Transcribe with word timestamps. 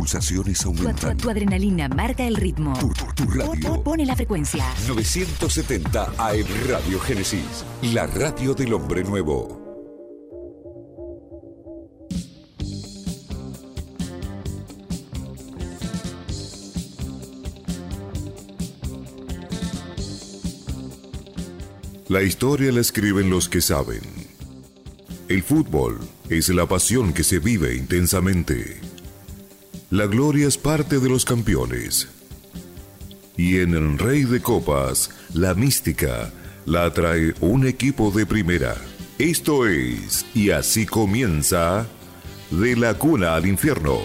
pulsaciones 0.00 0.58
Tu, 0.60 0.68
aumentan. 0.68 1.16
tu- 1.16 1.24
tu 1.24 1.30
adrenalina 1.30 1.86
marca 1.88 2.24
el 2.26 2.34
ritmo. 2.36 2.72
Tu, 2.78 2.88
tu- 2.88 3.12
tu 3.14 3.30
radio. 3.38 3.68
pon- 3.74 3.82
Pone 3.82 4.06
la 4.06 4.16
frecuencia. 4.16 4.64
970 4.88 6.04
AM 6.16 6.46
Radio 6.68 6.98
Génesis. 7.00 7.64
La 7.82 8.06
radio 8.06 8.54
del 8.54 8.72
hombre 8.72 9.04
nuevo. 9.04 9.58
La 22.08 22.22
historia 22.22 22.72
la 22.72 22.80
escriben 22.80 23.30
los 23.30 23.48
que 23.48 23.60
saben. 23.60 24.00
El 25.28 25.42
fútbol 25.42 25.98
es 26.28 26.48
la 26.48 26.66
pasión 26.66 27.12
que 27.12 27.22
se 27.22 27.38
vive 27.38 27.76
intensamente. 27.76 28.80
La 29.90 30.06
gloria 30.06 30.46
es 30.46 30.56
parte 30.56 31.00
de 31.00 31.08
los 31.08 31.24
campeones. 31.24 32.06
Y 33.36 33.58
en 33.58 33.74
el 33.74 33.98
Rey 33.98 34.22
de 34.22 34.40
Copas, 34.40 35.10
la 35.34 35.54
mística 35.54 36.32
la 36.64 36.92
trae 36.92 37.34
un 37.40 37.66
equipo 37.66 38.12
de 38.12 38.24
primera. 38.24 38.76
Esto 39.18 39.66
es, 39.66 40.24
y 40.32 40.50
así 40.50 40.86
comienza, 40.86 41.88
de 42.52 42.76
la 42.76 42.94
cuna 42.94 43.34
al 43.34 43.46
infierno. 43.46 43.98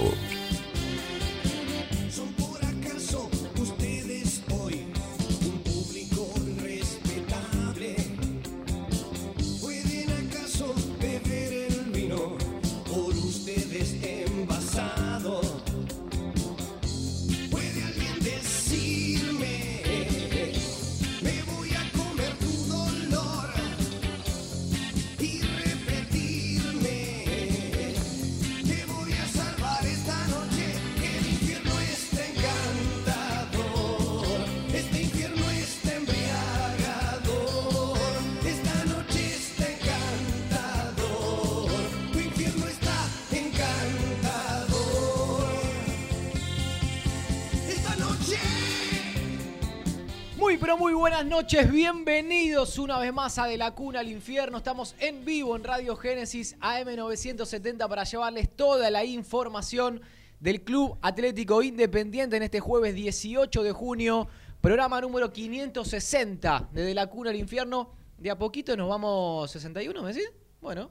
Vez 53.05 53.13
más 53.13 53.37
a 53.37 53.45
De 53.45 53.55
la 53.55 53.70
Cuna 53.75 53.99
al 53.99 54.07
Infierno. 54.07 54.57
Estamos 54.57 54.95
en 54.99 55.23
vivo 55.25 55.55
en 55.55 55.63
Radio 55.63 55.95
Génesis 55.95 56.57
AM970 56.59 57.87
para 57.87 58.03
llevarles 58.03 58.49
toda 58.55 58.89
la 58.89 59.05
información 59.05 60.01
del 60.39 60.63
Club 60.63 60.97
Atlético 61.03 61.62
Independiente 61.62 62.35
en 62.37 62.41
este 62.41 62.59
jueves 62.59 62.95
18 62.95 63.62
de 63.62 63.71
junio, 63.71 64.28
programa 64.59 65.00
número 65.01 65.31
560 65.31 66.69
de 66.72 66.81
De 66.81 66.95
la 66.95 67.06
Cuna 67.06 67.29
al 67.29 67.35
Infierno. 67.35 67.91
De 68.17 68.31
a 68.31 68.39
poquito 68.39 68.75
nos 68.75 68.89
vamos 68.89 69.51
61, 69.51 70.01
¿me 70.01 70.12
decís? 70.12 70.31
Bueno, 70.59 70.90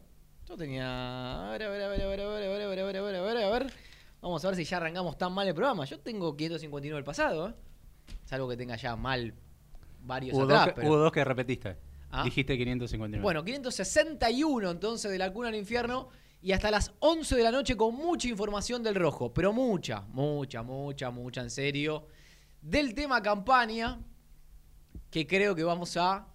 yo 0.48 0.56
tenía... 0.56 1.48
A 1.48 1.50
ver, 1.50 1.64
a 1.64 1.68
ver, 1.68 1.82
a 1.82 1.88
ver, 1.88 2.00
a 2.02 2.06
ver, 2.06 2.20
a 2.20 2.28
ver, 2.28 2.44
a 2.44 2.48
ver, 2.48 2.62
a 2.62 2.68
ver, 2.68 2.78
a 2.78 2.84
ver, 2.84 2.96
a 2.96 3.02
ver, 3.02 3.16
a 3.16 3.22
ver, 3.22 3.36
a 3.44 3.50
ver. 3.50 3.72
Vamos 4.20 4.44
a 4.44 4.48
ver 4.48 4.56
si 4.56 4.62
ya 4.64 4.76
arrancamos 4.76 5.18
tan 5.18 5.32
mal 5.32 5.48
el 5.48 5.54
programa. 5.54 5.84
Yo 5.84 5.98
tengo 5.98 6.36
559 6.36 6.94
del 6.94 7.04
pasado, 7.04 7.48
¿eh? 7.48 7.54
Salvo 8.24 8.48
que 8.48 8.56
tenga 8.56 8.76
ya 8.76 8.94
mal 8.94 9.34
varios 10.00 10.36
Hubo, 10.36 10.44
atrás. 10.44 10.58
dos, 10.60 10.68
que, 10.68 10.72
pero- 10.80 10.88
hubo 10.88 10.96
dos 10.98 11.10
que 11.12 11.24
repetiste. 11.24 11.76
Ah. 12.16 12.22
Dijiste 12.24 12.56
559. 12.56 13.22
Bueno, 13.22 13.44
561 13.44 14.70
entonces 14.70 15.10
de 15.10 15.18
la 15.18 15.32
cuna 15.32 15.48
al 15.48 15.54
infierno 15.56 16.08
y 16.40 16.52
hasta 16.52 16.70
las 16.70 16.92
11 17.00 17.34
de 17.36 17.42
la 17.42 17.50
noche 17.50 17.76
con 17.76 17.94
mucha 17.94 18.28
información 18.28 18.82
del 18.82 18.94
rojo, 18.94 19.32
pero 19.32 19.52
mucha, 19.52 20.02
mucha, 20.08 20.62
mucha, 20.62 21.10
mucha 21.10 21.40
en 21.40 21.50
serio. 21.50 22.06
Del 22.60 22.94
tema 22.94 23.22
campaña, 23.22 23.98
que 25.10 25.26
creo 25.26 25.54
que 25.54 25.64
vamos 25.64 25.96
a 25.96 26.28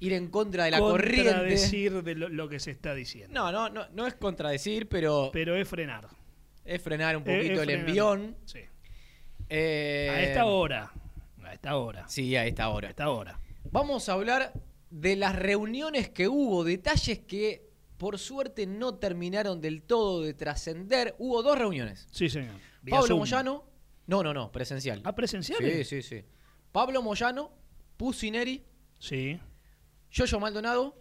ir 0.00 0.12
en 0.12 0.28
contra 0.28 0.64
de 0.64 0.70
la 0.72 0.78
corriente. 0.78 1.24
contradecir 1.32 2.02
de 2.02 2.14
lo, 2.14 2.28
lo 2.28 2.48
que 2.48 2.60
se 2.60 2.70
está 2.70 2.94
diciendo. 2.94 3.32
No, 3.34 3.50
no, 3.50 3.68
no, 3.68 3.88
no 3.94 4.06
es 4.06 4.14
contradecir, 4.14 4.88
pero, 4.88 5.30
Pero 5.32 5.56
es 5.56 5.68
frenar. 5.68 6.06
es 6.64 6.80
frenar 6.82 7.16
un 7.16 7.22
Es- 7.28 7.36
poquito 7.36 7.54
es 7.54 7.58
el 7.60 7.64
frenar. 7.66 7.88
envión. 7.88 8.36
Sí. 8.44 8.60
Eh, 9.48 10.08
A 10.10 10.22
esta 10.22 10.44
hora. 10.46 10.92
A 11.48 11.54
esta 11.54 11.76
hora. 11.76 12.06
Sí, 12.08 12.36
a 12.36 12.44
esta 12.46 12.64
A 12.64 12.68
hora. 12.70 12.90
esta 12.90 13.08
hora. 13.10 13.40
Vamos 13.70 14.08
a 14.08 14.12
hablar 14.12 14.52
de 14.90 15.16
las 15.16 15.34
reuniones 15.36 16.08
que 16.10 16.28
hubo, 16.28 16.62
detalles 16.64 17.20
que 17.20 17.66
por 17.96 18.18
suerte 18.18 18.66
no 18.66 18.94
terminaron 18.96 19.60
del 19.60 19.82
todo 19.82 20.22
de 20.22 20.34
trascender. 20.34 21.14
Hubo 21.18 21.42
dos 21.42 21.58
reuniones. 21.58 22.06
Sí, 22.12 22.28
señor. 22.28 22.54
Vía 22.82 22.94
Pablo 22.96 23.08
Zoom. 23.08 23.18
Moyano, 23.20 23.64
no, 24.06 24.22
no, 24.22 24.32
no, 24.34 24.52
presencial. 24.52 25.00
¿Ah, 25.04 25.14
presenciales? 25.14 25.88
Sí, 25.88 26.02
sí, 26.02 26.16
sí. 26.20 26.24
Pablo 26.70 27.02
Moyano, 27.02 27.50
Pusineri, 27.96 28.64
Sí. 28.98 29.38
Yoyo 30.10 30.40
Maldonado 30.40 30.96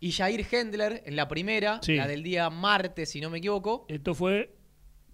y 0.00 0.12
Jair 0.12 0.46
Hendler 0.50 1.02
en 1.06 1.16
la 1.16 1.26
primera, 1.28 1.80
Sí. 1.82 1.96
la 1.96 2.06
del 2.06 2.22
día 2.22 2.48
martes, 2.50 3.10
si 3.10 3.20
no 3.20 3.28
me 3.30 3.38
equivoco. 3.38 3.86
Esto 3.88 4.14
fue, 4.14 4.56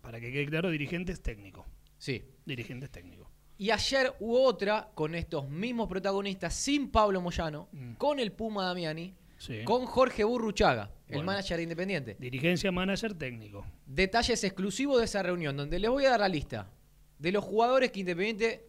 para 0.01 0.21
que 0.21 0.31
quede 0.33 0.47
claro, 0.47 0.71
dirigentes 0.71 1.23
técnicos. 1.23 1.67
Sí. 1.99 2.25
Dirigentes 2.45 2.91
técnicos. 2.91 3.24
Y 3.57 3.71
ayer 3.71 4.13
hubo 4.21 4.43
otra 4.43 4.91
con 4.95 5.15
estos 5.15 5.49
mismos 5.49 5.89
protagonistas, 5.89 6.55
sin 6.55 6.91
Pablo 6.91 7.21
Moyano, 7.21 7.69
Mm. 7.73 7.95
con 7.95 8.19
el 8.19 8.33
Puma 8.33 8.67
Damiani, 8.67 9.15
Sí. 9.39 9.63
con 9.65 9.87
Jorge 9.87 10.25
Burruchaga, 10.25 10.91
el 11.09 11.23
manager 11.23 11.59
de 11.59 11.63
Independiente. 11.65 12.17
Dirigencia, 12.19 12.73
manager, 12.73 13.15
técnico. 13.15 13.65
Detalles 13.87 14.43
exclusivos 14.43 14.99
de 14.99 15.05
esa 15.05 15.23
reunión, 15.23 15.57
donde 15.57 15.79
les 15.79 15.91
voy 15.91 16.05
a 16.07 16.11
dar 16.11 16.21
la 16.21 16.29
lista 16.29 16.71
de 17.19 17.31
los 17.33 17.45
jugadores 17.45 17.93
que 17.93 18.01
Independiente 18.01 18.67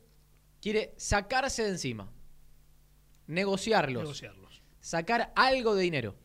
quiere 0.61 0.93
sacarse 0.97 1.63
de 1.63 1.69
encima, 1.69 2.11
negociarlos, 3.27 4.03
Negociarlos. 4.03 4.61
sacar 4.79 5.31
algo 5.35 5.73
de 5.75 5.83
dinero. 5.83 6.15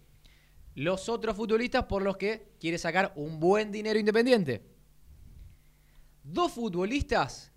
Los 0.75 1.09
otros 1.09 1.35
futbolistas 1.37 1.85
por 1.85 2.03
los 2.03 2.17
que 2.17 2.49
quiere 2.61 2.77
sacar 2.79 3.13
un 3.17 3.41
buen 3.41 3.73
dinero 3.73 3.99
Independiente. 3.99 4.63
Dos 6.23 6.53
futbolistas, 6.53 7.50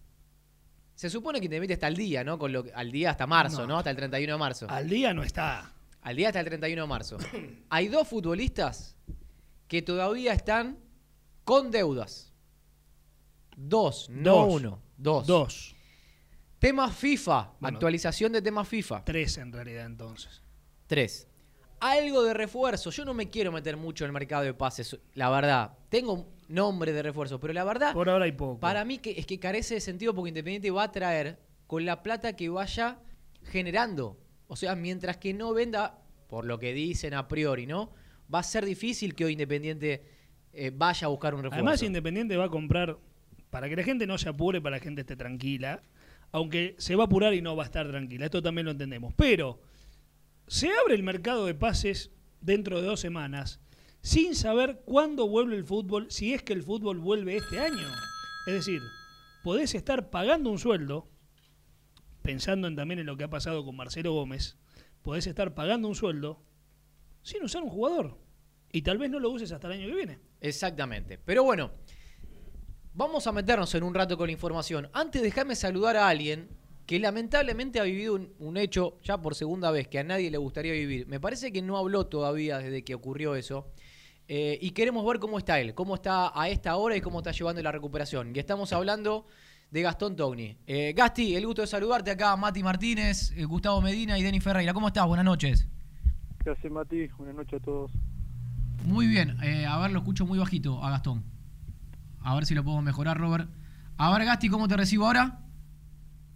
se 0.96 1.09
supone 1.09 1.40
que 1.40 1.46
Independiente 1.46 1.74
está 1.74 1.88
al 1.88 1.96
día, 1.96 2.24
¿no? 2.24 2.38
Con 2.38 2.52
lo, 2.52 2.66
al 2.76 2.92
día 2.92 3.12
hasta 3.12 3.26
marzo, 3.28 3.62
No. 3.62 3.68
¿no? 3.68 3.78
Hasta 3.80 3.90
el 3.90 3.96
31 3.96 4.34
de 4.34 4.40
marzo. 4.40 4.68
Al 4.70 4.88
día 4.90 5.14
no 5.14 5.24
está. 5.24 5.74
Al 6.02 6.16
día 6.16 6.28
hasta 6.30 6.40
el 6.40 6.46
31 6.46 6.81
de 6.81 6.88
marzo. 6.88 7.18
Hay 7.70 7.88
dos 7.88 8.08
futbolistas 8.08 8.96
que 9.68 9.81
todavía 9.81 10.34
están 10.34 10.78
con 11.44 11.72
deudas. 11.72 12.31
Dos, 13.56 14.09
no 14.09 14.36
Dos. 14.46 14.54
uno. 14.54 14.81
Dos. 14.98 15.28
Dos. 15.28 15.76
Temas 16.59 16.96
FIFA. 16.96 17.52
Bueno. 17.60 17.75
actualización 17.75 18.31
de 18.31 18.42
temas 18.42 18.68
FIFA. 18.68 19.04
Tres 19.04 19.38
en 19.38 19.52
realidad 19.52 19.86
entonces. 19.86 20.42
Tres. 20.88 21.28
Algo 21.80 22.24
de 22.24 22.34
refuerzo. 22.34 22.90
Yo 22.90 23.04
no 23.04 23.14
me 23.14 23.30
quiero 23.30 23.52
meter 23.52 23.75
mucho 23.75 24.06
en 24.06 24.10
el 24.10 24.14
mercado 24.14 24.44
de 24.44 24.54
pases, 24.54 24.98
la 25.16 25.30
verdad. 25.30 25.78
Tengo 25.90 26.32
nombre 26.48 26.94
de 26.94 27.02
refuerzo, 27.02 27.40
pero 27.40 27.54
la 27.54 27.64
verdad, 27.64 27.94
Por 27.94 28.09
ahora 28.09 28.26
hay 28.26 28.31
poco. 28.31 28.59
para 28.59 28.86
mí 28.86 28.98
que, 29.00 29.12
es 29.12 29.26
que 29.26 29.40
carece 29.40 29.76
de 29.76 29.81
sentido 29.81 30.14
porque 30.14 30.30
Independiente 30.30 30.72
va 30.72 30.84
a 30.84 30.92
traer 30.92 31.40
con 31.68 31.86
la 31.86 32.04
plata 32.04 32.36
que 32.36 32.50
vaya 32.50 33.00
generando. 33.44 34.18
O 34.48 34.56
sea, 34.56 34.76
mientras 34.76 35.18
que 35.18 35.34
no 35.34 35.54
venda, 35.54 36.00
por 36.28 36.46
lo 36.46 36.59
que 36.59 36.74
dicen 36.74 37.14
a 37.14 37.28
priori, 37.28 37.66
¿no? 37.66 37.92
Va 38.34 38.40
a 38.40 38.44
ser 38.44 38.66
difícil 38.66 39.16
que 39.16 39.26
hoy 39.26 39.34
Independiente 39.34 40.04
eh, 40.52 40.72
vaya 40.74 41.08
a 41.08 41.09
buscar 41.09 41.34
un 41.34 41.44
refuerzo. 41.44 41.64
Además, 41.64 41.81
Independiente 41.84 42.38
va 42.38 42.46
a 42.46 42.50
comprar, 42.50 42.98
para 43.50 43.69
que 43.69 43.75
la 43.75 43.84
gente 43.84 44.06
no 44.06 44.18
se 44.18 44.30
apure, 44.30 44.62
para 44.62 44.78
que 44.78 44.81
la 44.81 44.84
gente 44.84 45.01
esté 45.01 45.16
tranquila, 45.16 45.81
aunque 46.31 46.75
se 46.78 46.96
va 46.96 47.04
a 47.04 47.06
apurar 47.07 47.34
y 47.34 47.42
no 47.42 47.56
va 47.56 47.63
a 47.63 47.66
estar 47.66 47.88
tranquila, 47.89 48.25
esto 48.25 48.42
también 48.42 48.66
lo 48.66 48.72
entendemos. 48.72 49.13
Pero 49.16 49.62
se 50.48 50.69
abre 50.72 50.96
el 50.96 51.04
mercado 51.04 51.46
de 51.46 51.54
pases 51.54 52.12
dentro 52.42 52.81
de 52.81 52.88
dos 52.88 53.00
semanas 53.00 53.60
sin 54.03 54.35
saber 54.35 54.81
cuándo 54.85 55.29
vuelve 55.29 55.55
el 55.55 55.63
fútbol, 55.63 56.11
si 56.11 56.33
es 56.33 56.44
que 56.44 56.51
el 56.51 56.61
fútbol 56.61 57.00
vuelve 57.00 57.38
este 57.38 57.61
año. 57.61 57.88
Es 58.45 58.53
decir, 58.53 58.81
podés 59.44 59.73
estar 59.75 60.09
pagando 60.09 60.51
un 60.51 60.59
sueldo, 60.59 61.09
pensando 62.21 62.67
en, 62.67 62.75
también 62.75 63.00
en 63.00 63.05
lo 63.05 63.15
que 63.15 63.23
ha 63.23 63.29
pasado 63.29 63.63
con 63.63 63.77
Marcelo 63.77 64.13
Gómez, 64.13 64.57
podés 65.01 65.25
estar 65.25 65.55
pagando 65.55 65.88
un 65.88 65.95
sueldo 65.95 66.44
sin 67.21 67.44
usar 67.44 67.63
un 67.63 67.69
jugador. 67.69 68.19
Y 68.73 68.81
tal 68.81 68.97
vez 68.97 69.09
no 69.09 69.19
lo 69.19 69.29
uses 69.29 69.53
hasta 69.53 69.67
el 69.67 69.73
año 69.73 69.88
que 69.88 69.95
viene. 69.95 70.19
Exactamente. 70.41 71.17
Pero 71.17 71.45
bueno, 71.45 71.71
vamos 72.94 73.25
a 73.25 73.31
meternos 73.31 73.73
en 73.73 73.83
un 73.83 73.94
rato 73.94 74.17
con 74.17 74.27
la 74.27 74.33
información. 74.33 74.89
Antes 74.91 75.21
déjame 75.21 75.55
saludar 75.55 75.95
a 75.95 76.09
alguien 76.09 76.50
que 76.85 77.00
lamentablemente 77.00 77.79
ha 77.79 77.83
vivido 77.83 78.15
un, 78.15 78.33
un 78.39 78.57
hecho 78.57 79.00
ya 79.01 79.21
por 79.21 79.35
segunda 79.35 79.71
vez 79.71 79.88
que 79.88 80.00
a 80.00 80.03
nadie 80.03 80.29
le 80.29 80.38
gustaría 80.38 80.73
vivir. 80.73 81.07
Me 81.07 81.21
parece 81.21 81.53
que 81.53 81.61
no 81.61 81.77
habló 81.77 82.07
todavía 82.07 82.57
desde 82.57 82.83
que 82.83 82.95
ocurrió 82.95 83.35
eso. 83.35 83.71
Eh, 84.28 84.58
y 84.62 84.72
queremos 84.72 85.06
ver 85.06 85.20
cómo 85.20 85.38
está 85.38 85.60
él, 85.60 85.74
cómo 85.74 85.96
está 85.96 86.31
a 86.40 86.48
esta 86.50 86.75
hora 86.78 86.96
y 86.96 87.02
cómo 87.02 87.20
está 87.20 87.31
llevando 87.31 87.62
la 87.62 87.72
recuperación. 87.72 88.36
Y 88.36 88.40
estamos 88.40 88.72
hablando 88.74 89.25
de 89.70 89.81
Gastón 89.81 90.16
Togni. 90.16 90.58
Eh, 90.66 90.94
Gasti, 90.96 91.36
el 91.36 91.46
gusto 91.46 91.62
de 91.62 91.68
saludarte 91.68 92.12
acá, 92.12 92.36
Mati 92.36 92.64
Martínez, 92.64 93.31
eh, 93.36 93.44
Gustavo 93.46 93.81
Medina 93.81 94.18
y 94.18 94.24
Denis 94.24 94.44
Ferreira. 94.44 94.74
¿Cómo 94.74 94.88
estás? 94.88 95.06
Buenas 95.08 95.25
noches. 95.25 95.68
¿Qué 96.44 96.52
hace 96.52 96.70
Mati? 96.70 97.08
Buenas 97.18 97.36
noches 97.36 97.62
a 97.62 97.66
todos. 97.66 97.92
Muy 98.86 99.08
bien, 99.08 99.38
a 99.68 99.80
ver, 99.80 99.92
lo 99.92 100.00
escucho 100.00 100.25
muy 100.25 100.38
bajito 100.40 100.84
a 100.84 100.90
Gastón. 100.90 101.24
A 102.22 102.36
ver 102.36 102.46
si 102.46 102.54
lo 102.54 102.64
podemos 102.64 102.84
mejorar, 102.84 103.18
Robert. 103.18 103.50
A 103.98 104.12
ver, 104.12 104.25
Gasti, 104.25 104.50
¿cómo 104.50 104.68
te 104.68 104.75
recibo 104.75 105.06
ahora? 105.08 105.40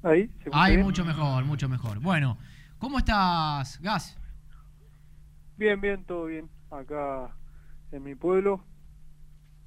¿Ahí? 0.04 0.30
¿Se 0.44 0.50
Ahí, 0.54 0.75
bien? 0.75 0.86
mucho 0.86 1.04
mejor, 1.04 1.44
mucho 1.44 1.68
mejor. 1.68 2.00
Bueno, 2.00 2.38
¿cómo 2.78 3.00
estás, 3.00 3.81
Gas? 3.81 4.18
Bien, 5.57 5.81
bien, 5.81 6.06
todo 6.06 6.25
bien. 6.25 6.50
Acá 6.69 7.36
en 7.92 8.04
mi 8.04 8.16
pueblo. 8.16 8.63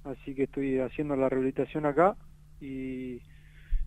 Así 0.04 0.34
que 0.34 0.44
estoy 0.44 0.78
haciendo 0.78 1.14
la 1.16 1.28
rehabilitación 1.28 1.84
acá 1.86 2.16
y, 2.60 3.20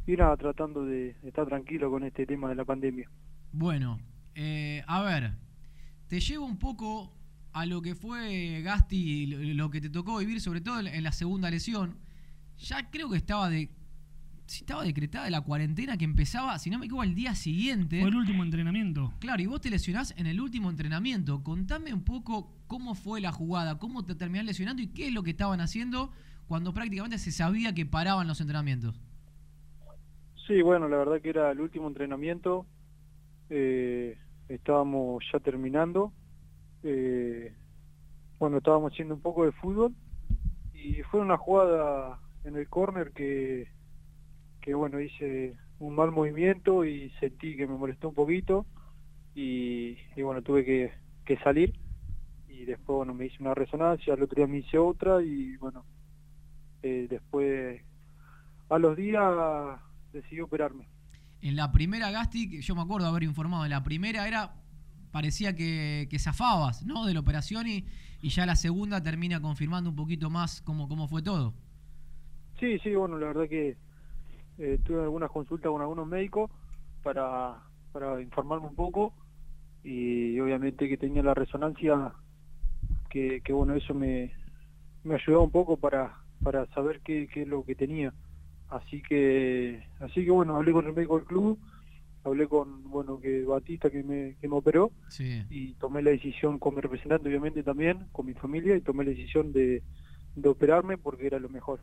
y 0.06 0.16
nada, 0.18 0.38
tratando 0.38 0.86
de 0.86 1.16
estar 1.24 1.48
tranquilo 1.48 1.90
con 1.90 2.04
este 2.04 2.26
tema 2.26 2.50
de 2.50 2.56
la 2.56 2.66
pandemia. 2.66 3.10
Bueno, 3.52 4.00
eh, 4.36 4.84
a 4.88 5.02
ver, 5.04 5.32
te 6.08 6.20
llevo 6.20 6.46
un 6.46 6.58
poco 6.60 7.12
a 7.52 7.66
lo 7.66 7.82
que 7.82 7.96
fue 7.96 8.62
Gasti, 8.62 9.26
lo, 9.28 9.40
lo 9.66 9.70
que 9.70 9.82
te 9.82 9.90
tocó 9.90 10.18
vivir, 10.20 10.40
sobre 10.42 10.62
todo 10.62 10.80
en- 10.80 11.04
la 11.04 11.12
segunda 11.12 11.50
lesión. 11.50 11.98
Ya 12.58 12.90
creo 12.92 13.10
que 13.10 13.18
estaba 13.18 13.50
de. 13.50 13.70
Sí, 14.45 14.62
estaba 14.62 14.84
decretada 14.84 15.30
la 15.30 15.42
cuarentena 15.42 15.98
que 15.98 16.06
empezaba, 16.06 16.57
si 16.60 16.69
no 16.69 16.80
me 16.80 16.86
equivoco, 16.86 17.04
al 17.04 17.16
día 17.16 17.36
siguiente. 17.36 18.00
Fue 18.01 18.10
el 18.10 18.16
último 18.16 18.44
entrenamiento. 18.44 19.13
Claro, 19.19 19.42
y 19.42 19.45
vos 19.48 19.62
te 19.62 19.69
lesionás 19.69 20.13
en 20.18 20.28
el 20.28 20.40
último 20.42 20.69
entrenamiento. 20.69 21.44
Contame 21.44 21.94
un 21.94 22.04
poco 22.04 22.51
cómo 22.68 22.95
fue 22.95 23.22
la 23.22 23.31
jugada, 23.31 23.80
cómo 23.80 24.04
te 24.06 24.16
terminás 24.16 24.45
lesionando 24.45 24.81
y 24.81 24.88
qué 24.88 25.07
es 25.07 25.13
lo 25.13 25.24
que 25.24 25.31
estaban 25.31 25.62
haciendo 25.62 26.12
cuando 26.48 26.74
prácticamente 26.74 27.18
se 27.18 27.31
sabía 27.31 27.74
que 27.74 27.86
paraban 27.86 28.28
los 28.28 28.42
entrenamientos. 28.42 29.00
Sí, 30.48 30.62
bueno, 30.62 30.89
la 30.89 30.98
verdad 30.98 31.22
que 31.22 31.30
era 31.30 31.51
el 31.51 31.60
último 31.62 31.88
entrenamiento. 31.88 32.66
eh, 33.50 34.18
estábamos 34.50 35.24
ya 35.31 35.39
terminando. 35.39 36.12
eh, 36.84 37.54
bueno, 38.39 38.57
estábamos 38.57 38.92
haciendo 38.92 39.13
un 39.16 39.22
poco 39.22 39.46
de 39.46 39.54
fútbol 39.54 39.94
y 40.74 41.01
fue 41.04 41.22
una 41.22 41.38
jugada 41.38 42.19
en 42.44 42.57
el 42.57 42.68
córner 42.68 43.12
que, 43.13 43.69
que, 44.63 44.74
bueno, 44.74 45.00
hice 45.00 45.56
un 45.80 45.95
mal 45.95 46.12
movimiento 46.12 46.86
y 46.86 47.12
sentí 47.19 47.57
que 47.57 47.68
me 47.68 47.75
molestó 47.75 48.10
un 48.10 48.15
poquito 48.15 48.65
y, 49.36 49.98
y 50.15 50.21
bueno, 50.21 50.42
tuve 50.42 50.63
que, 50.63 50.92
que 51.25 51.38
salir 51.39 51.74
y 52.48 52.65
después, 52.65 52.95
bueno, 52.95 53.13
me 53.13 53.25
hice 53.25 53.38
una 53.42 53.54
resonancia, 53.54 54.13
al 54.13 54.24
otro 54.24 54.38
día 54.38 54.48
me 54.48 54.60
hice 54.60 54.77
otra 54.77 55.21
y, 55.21 55.57
bueno, 55.57 55.83
eh, 56.81 57.07
después 57.10 57.81
a 58.69 58.80
los 58.80 58.95
días 58.95 59.21
decidí 60.13 60.39
operarme. 60.39 60.88
En 61.42 61.57
la 61.57 61.71
primera 61.74 62.10
Gasti, 62.10 62.50
que 62.50 62.62
yo 62.62 62.74
me 62.74 62.81
acuerdo 62.81 63.07
haber 63.07 63.24
informado, 63.24 63.65
en 63.65 63.71
la 63.71 63.83
primera 63.83 64.27
era 64.27 64.56
parecía 65.12 65.56
que, 65.56 66.07
que 66.10 66.18
zafabas, 66.19 66.86
¿no? 66.86 67.06
De 67.06 67.13
la 67.13 67.19
operación 67.19 67.68
y, 67.68 67.86
y 68.21 68.30
ya 68.30 68.45
la 68.45 68.56
segunda 68.56 69.04
termina 69.04 69.42
confirmando 69.42 69.89
un 69.89 69.95
poquito 69.95 70.30
más 70.30 70.62
cómo, 70.62 70.88
cómo 70.88 71.07
fue 71.07 71.21
todo. 71.21 71.54
Sí, 72.60 72.80
sí, 72.80 72.95
bueno, 72.95 73.18
la 73.19 73.27
verdad 73.27 73.50
que 73.50 73.75
eh, 74.58 74.80
tuve 74.84 75.02
algunas 75.02 75.32
consultas 75.32 75.72
con 75.72 75.82
algunos 75.82 76.08
médicos 76.08 76.52
para, 77.02 77.62
para 77.92 78.22
informarme 78.22 78.68
un 78.68 78.76
poco 78.76 79.14
y 79.84 80.40
obviamente 80.40 80.88
que 80.88 80.98
tenía 80.98 81.24
la 81.24 81.34
resonancia 81.34 82.14
que, 83.10 83.42
que 83.42 83.54
bueno, 83.54 83.76
eso 83.76 83.94
me, 83.94 84.32
me 85.04 85.16
ayudó 85.16 85.44
un 85.44 85.52
poco 85.52 85.78
para, 85.78 86.16
para 86.42 86.66
saber 86.68 87.02
qué, 87.02 87.28
qué 87.32 87.44
es 87.44 87.48
lo 87.48 87.64
que 87.64 87.76
tenía. 87.76 88.14
Así 88.70 89.02
que, 89.04 89.84
así 90.00 90.26
que 90.26 90.32
bueno, 90.32 90.56
hablé 90.56 90.72
con 90.72 90.88
el 90.88 90.94
médico 90.94 91.18
del 91.18 91.28
club, 91.28 91.60
hablé 92.24 92.48
con, 92.48 92.84
bueno, 92.90 93.20
que 93.20 93.44
Batista 93.44 93.90
que 93.90 94.02
me, 94.04 94.36
que 94.40 94.48
me 94.48 94.56
operó 94.56 94.92
Sí. 95.10 95.44
y 95.50 95.74
tomé 95.76 96.02
la 96.02 96.12
decisión 96.12 96.58
con 96.58 96.74
mi 96.76 96.82
representante 96.82 97.28
obviamente 97.30 97.62
también, 97.64 98.08
con 98.12 98.26
mi 98.26 98.34
familia 98.34 98.76
y 98.76 98.82
tomé 98.82 99.04
la 99.04 99.12
decisión 99.12 99.52
de, 99.52 99.84
de 100.36 100.50
operarme 100.50 100.98
porque 100.98 101.28
era 101.28 101.40
lo 101.40 101.50
mejor. 101.50 101.82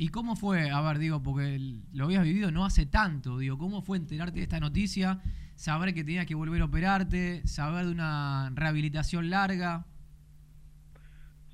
¿Y 0.00 0.10
cómo 0.10 0.36
fue? 0.36 0.70
A 0.70 0.80
ver, 0.80 0.98
digo, 0.98 1.20
porque 1.20 1.58
lo 1.92 2.04
habías 2.04 2.22
vivido 2.22 2.52
no 2.52 2.64
hace 2.64 2.86
tanto, 2.86 3.36
digo, 3.36 3.58
¿cómo 3.58 3.82
fue 3.82 3.96
enterarte 3.96 4.36
de 4.36 4.44
esta 4.44 4.60
noticia? 4.60 5.20
Saber 5.56 5.92
que 5.92 6.04
tenías 6.04 6.24
que 6.24 6.36
volver 6.36 6.62
a 6.62 6.66
operarte, 6.66 7.44
saber 7.48 7.86
de 7.86 7.92
una 7.92 8.52
rehabilitación 8.54 9.28
larga. 9.28 9.86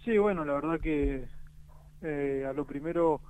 Sí, 0.05 0.19
bueno, 0.19 0.45
la 0.45 0.53
verdad 0.53 0.79
que 0.79 1.25
eh, 2.03 2.47
a 2.47 2.53
lo 2.53 2.67
primero 2.67 3.23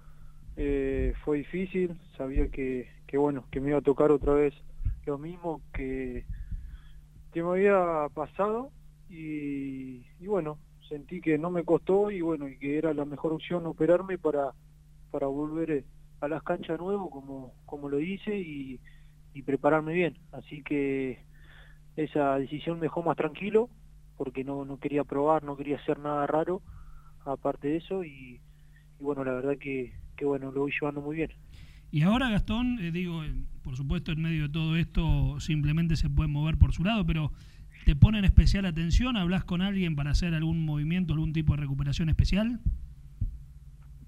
eh, 0.57 1.15
fue 1.25 1.39
difícil, 1.39 1.97
sabía 2.17 2.49
que, 2.49 2.91
que 3.07 3.17
bueno, 3.17 3.45
que 3.53 3.61
me 3.61 3.69
iba 3.69 3.79
a 3.79 3.83
tocar 3.83 4.11
otra 4.11 4.35
vez 4.35 4.53
lo 5.07 5.17
mismo 5.17 5.63
que, 5.73 6.25
que 7.33 7.41
me 7.41 7.51
había 7.51 8.09
pasado 8.13 8.73
y, 9.09 10.05
y 10.19 10.27
bueno, 10.27 10.59
sentí 10.89 11.21
que 11.21 11.39
no 11.39 11.51
me 11.51 11.63
costó 11.63 12.11
y 12.11 12.21
bueno, 12.21 12.49
y 12.49 12.59
que 12.59 12.79
era 12.79 12.93
la 12.93 13.05
mejor 13.05 13.33
opción 13.33 13.65
operarme 13.67 14.19
para, 14.19 14.53
para 15.15 15.29
volver 15.29 15.71
eh, 15.71 15.85
a 16.21 16.27
las 16.27 16.43
canchas 16.43 16.77
nuevo 16.81 17.09
como, 17.09 17.55
como 17.67 17.89
lo 17.89 18.01
hice 18.01 18.37
y, 18.37 18.81
y 19.33 19.43
prepararme 19.43 19.93
bien. 19.93 20.19
Así 20.33 20.65
que 20.65 21.25
esa 21.95 22.35
decisión 22.35 22.79
me 22.79 22.87
dejó 22.87 23.05
más 23.05 23.17
tranquilo 23.17 23.71
porque 24.17 24.43
no, 24.43 24.65
no 24.65 24.81
quería 24.81 25.05
probar, 25.05 25.45
no 25.45 25.57
quería 25.57 25.77
hacer 25.77 26.01
nada 26.01 26.27
raro 26.27 26.63
aparte 27.25 27.69
de 27.69 27.77
eso 27.77 28.03
y, 28.03 28.41
y 28.99 29.05
bueno, 29.05 29.23
la 29.23 29.35
verdad 29.35 29.57
que, 29.57 29.93
que 30.17 30.25
bueno, 30.25 30.51
lo 30.51 30.63
voy 30.63 30.73
llevando 30.73 31.01
muy 31.01 31.15
bien. 31.15 31.31
Y 31.93 32.03
ahora 32.03 32.29
Gastón, 32.31 32.81
eh, 32.81 32.91
digo, 32.91 33.23
eh, 33.23 33.33
por 33.63 33.77
supuesto 33.77 34.11
en 34.11 34.21
medio 34.21 34.43
de 34.43 34.49
todo 34.49 34.75
esto 34.75 35.39
simplemente 35.39 35.95
se 35.95 36.11
puede 36.11 36.29
mover 36.29 36.59
por 36.59 36.73
su 36.73 36.83
lado, 36.83 37.07
pero 37.07 37.31
¿te 37.85 37.95
ponen 37.95 38.25
especial 38.25 38.67
atención? 38.67 39.17
¿Hablas 39.17 39.45
con 39.45 39.63
alguien 39.63 39.95
para 39.95 40.11
hacer 40.11 40.35
algún 40.35 40.65
movimiento, 40.65 41.13
algún 41.13 41.33
tipo 41.33 41.55
de 41.55 41.61
recuperación 41.61 42.09
especial? 42.09 42.59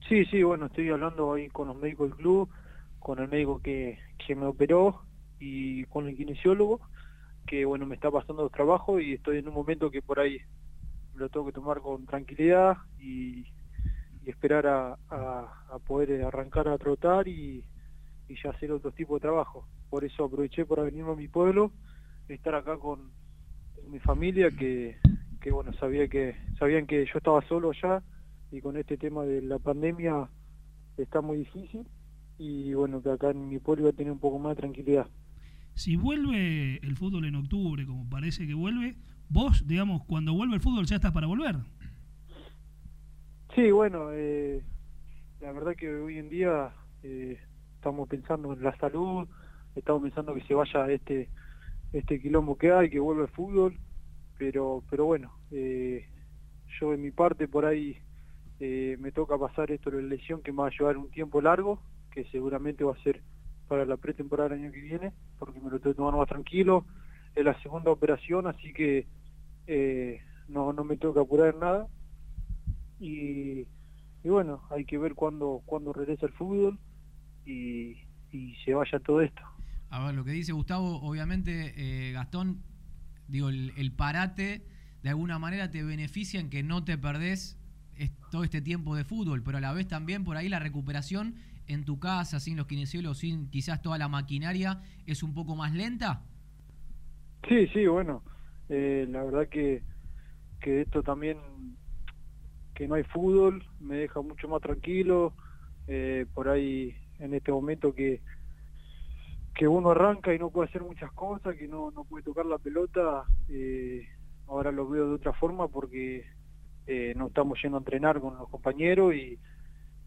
Sí, 0.08 0.24
sí, 0.26 0.42
bueno, 0.42 0.66
estoy 0.66 0.90
hablando 0.90 1.34
ahí 1.34 1.48
con 1.48 1.68
los 1.68 1.76
médicos 1.76 2.10
del 2.10 2.18
club, 2.18 2.48
con 2.98 3.18
el 3.18 3.28
médico 3.28 3.60
que, 3.60 3.98
que 4.24 4.34
me 4.34 4.46
operó 4.46 5.02
y 5.40 5.84
con 5.86 6.06
el 6.06 6.16
kinesiólogo, 6.16 6.80
que 7.46 7.64
bueno, 7.64 7.86
me 7.86 7.96
está 7.96 8.10
pasando 8.10 8.44
los 8.44 8.52
trabajos 8.52 9.02
y 9.02 9.14
estoy 9.14 9.38
en 9.38 9.48
un 9.48 9.54
momento 9.54 9.90
que 9.90 10.02
por 10.02 10.20
ahí 10.20 10.38
lo 11.14 11.28
tengo 11.28 11.46
que 11.46 11.52
tomar 11.52 11.80
con 11.80 12.06
tranquilidad 12.06 12.76
y, 12.98 13.46
esperar 14.26 14.66
a 14.66 15.78
poder 15.86 16.24
arrancar 16.24 16.66
a 16.66 16.78
trotar 16.78 17.28
y, 17.28 17.64
y 18.28 18.34
ya 18.42 18.50
hacer 18.50 18.72
otro 18.72 18.90
tipo 18.92 19.14
de 19.14 19.20
trabajo. 19.20 19.66
Por 19.88 20.04
eso 20.04 20.24
aproveché 20.24 20.64
para 20.64 20.82
venirme 20.82 21.12
a 21.12 21.16
mi 21.16 21.28
pueblo, 21.28 21.72
estar 22.28 22.54
acá 22.54 22.76
con 22.76 23.10
mi 23.88 24.00
familia 24.00 24.50
que, 24.50 24.98
que 25.40 25.50
bueno, 25.50 25.72
sabía 25.74 26.08
que 26.08 26.36
sabían 26.58 26.86
que 26.86 27.06
yo 27.06 27.18
estaba 27.18 27.40
solo 27.46 27.70
allá 27.70 28.02
y 28.50 28.60
con 28.60 28.76
este 28.76 28.96
tema 28.96 29.24
de 29.24 29.42
la 29.42 29.58
pandemia 29.58 30.28
está 30.96 31.20
muy 31.20 31.38
difícil 31.38 31.86
y 32.38 32.74
bueno, 32.74 33.02
que 33.02 33.10
acá 33.10 33.30
en 33.30 33.48
mi 33.48 33.58
pueblo 33.58 33.82
iba 33.82 33.90
a 33.90 33.96
tener 33.96 34.12
un 34.12 34.18
poco 34.18 34.38
más 34.38 34.56
de 34.56 34.62
tranquilidad. 34.62 35.06
Si 35.74 35.96
vuelve 35.96 36.78
el 36.78 36.96
fútbol 36.96 37.24
en 37.26 37.36
octubre, 37.36 37.86
como 37.86 38.08
parece 38.08 38.46
que 38.46 38.54
vuelve, 38.54 38.96
vos, 39.28 39.66
digamos, 39.66 40.04
cuando 40.04 40.32
vuelve 40.32 40.54
el 40.54 40.60
fútbol 40.60 40.86
ya 40.86 40.96
estás 40.96 41.12
para 41.12 41.26
volver. 41.26 41.56
Sí, 43.54 43.70
bueno, 43.70 44.08
eh, 44.12 44.62
la 45.40 45.52
verdad 45.52 45.74
que 45.76 45.94
hoy 45.94 46.18
en 46.18 46.28
día 46.28 46.72
eh, 47.02 47.38
estamos 47.74 48.08
pensando 48.08 48.52
en 48.52 48.62
la 48.62 48.76
salud, 48.78 49.28
estamos 49.74 50.02
pensando 50.02 50.34
que 50.34 50.42
se 50.42 50.54
vaya 50.54 50.90
este 50.90 51.28
este 51.92 52.20
quilombo 52.20 52.58
que 52.58 52.72
hay, 52.72 52.90
que 52.90 52.98
vuelva 52.98 53.22
el 53.22 53.30
fútbol, 53.30 53.78
pero 54.38 54.82
pero 54.90 55.06
bueno, 55.06 55.32
eh, 55.50 56.06
yo 56.80 56.92
en 56.92 57.02
mi 57.02 57.10
parte 57.10 57.48
por 57.48 57.64
ahí 57.64 57.96
eh, 58.60 58.96
me 59.00 59.12
toca 59.12 59.38
pasar 59.38 59.70
esto 59.70 59.90
de 59.90 60.02
la 60.02 60.08
lesión 60.08 60.42
que 60.42 60.52
me 60.52 60.62
va 60.62 60.68
a 60.68 60.70
llevar 60.70 60.96
un 60.96 61.10
tiempo 61.10 61.40
largo, 61.40 61.82
que 62.10 62.24
seguramente 62.26 62.84
va 62.84 62.94
a 62.94 63.02
ser 63.02 63.22
para 63.68 63.84
la 63.84 63.96
pretemporada 63.96 64.50
del 64.50 64.60
año 64.60 64.72
que 64.72 64.80
viene, 64.80 65.12
porque 65.38 65.60
me 65.60 65.70
lo 65.70 65.76
estoy 65.76 65.94
tomando 65.94 66.18
más 66.18 66.28
tranquilo, 66.28 66.86
es 67.34 67.44
la 67.44 67.60
segunda 67.62 67.90
operación, 67.90 68.46
así 68.46 68.72
que 68.72 69.06
eh, 69.66 70.20
no, 70.48 70.72
no 70.72 70.84
me 70.84 70.96
toca 70.96 71.20
apurar 71.20 71.56
nada, 71.56 71.86
y, 72.98 73.66
y 74.24 74.28
bueno, 74.28 74.62
hay 74.70 74.84
que 74.84 74.98
ver 74.98 75.14
cuándo, 75.14 75.62
cuándo 75.66 75.92
regresa 75.92 76.26
el 76.26 76.32
fútbol 76.32 76.78
y, 77.44 77.98
y 78.32 78.54
se 78.64 78.72
vaya 78.72 78.98
todo 79.00 79.20
esto. 79.20 79.42
A 79.90 80.06
ver, 80.06 80.14
lo 80.14 80.24
que 80.24 80.30
dice 80.30 80.52
Gustavo, 80.52 81.00
obviamente, 81.02 81.74
eh, 81.76 82.12
Gastón, 82.12 82.62
digo, 83.28 83.50
el, 83.50 83.72
el 83.76 83.92
parate 83.92 84.66
de 85.02 85.10
alguna 85.10 85.38
manera 85.38 85.70
te 85.70 85.82
beneficia 85.82 86.40
en 86.40 86.50
que 86.50 86.62
no 86.62 86.84
te 86.84 86.98
perdés 86.98 87.58
es- 87.98 88.12
todo 88.30 88.44
este 88.44 88.60
tiempo 88.62 88.94
de 88.96 89.04
fútbol, 89.04 89.42
pero 89.42 89.58
a 89.58 89.60
la 89.60 89.72
vez 89.72 89.88
también 89.88 90.24
por 90.24 90.36
ahí 90.36 90.48
la 90.48 90.58
recuperación 90.58 91.36
en 91.66 91.84
tu 91.84 91.98
casa, 91.98 92.40
sin 92.40 92.56
los 92.56 92.66
kinesiólogos, 92.66 93.18
sin 93.18 93.50
quizás 93.50 93.82
toda 93.82 93.98
la 93.98 94.08
maquinaria, 94.08 94.82
es 95.06 95.22
un 95.22 95.34
poco 95.34 95.56
más 95.56 95.72
lenta. 95.72 96.24
Sí, 97.48 97.66
sí, 97.68 97.86
bueno, 97.86 98.24
eh, 98.68 99.06
la 99.08 99.22
verdad 99.24 99.48
que, 99.48 99.84
que 100.60 100.82
esto 100.82 101.02
también 101.02 101.38
que 102.74 102.86
no 102.88 102.94
hay 102.94 103.04
fútbol, 103.04 103.64
me 103.80 103.96
deja 103.96 104.20
mucho 104.20 104.48
más 104.48 104.60
tranquilo, 104.60 105.34
eh, 105.86 106.26
por 106.34 106.48
ahí 106.48 106.94
en 107.18 107.34
este 107.34 107.52
momento 107.52 107.94
que 107.94 108.22
que 109.54 109.66
uno 109.68 109.90
arranca 109.90 110.34
y 110.34 110.38
no 110.38 110.50
puede 110.50 110.68
hacer 110.68 110.82
muchas 110.82 111.12
cosas, 111.12 111.56
que 111.56 111.66
no, 111.68 111.90
no 111.90 112.04
puede 112.04 112.24
tocar 112.24 112.44
la 112.46 112.58
pelota, 112.58 113.24
eh, 113.48 114.02
ahora 114.46 114.70
lo 114.70 114.88
veo 114.88 115.08
de 115.08 115.14
otra 115.14 115.32
forma 115.32 115.68
porque 115.68 116.24
eh, 116.86 117.14
no 117.16 117.28
estamos 117.28 117.60
yendo 117.62 117.78
a 117.78 117.80
entrenar 117.80 118.20
con 118.20 118.36
los 118.38 118.48
compañeros 118.50 119.14
y, 119.14 119.38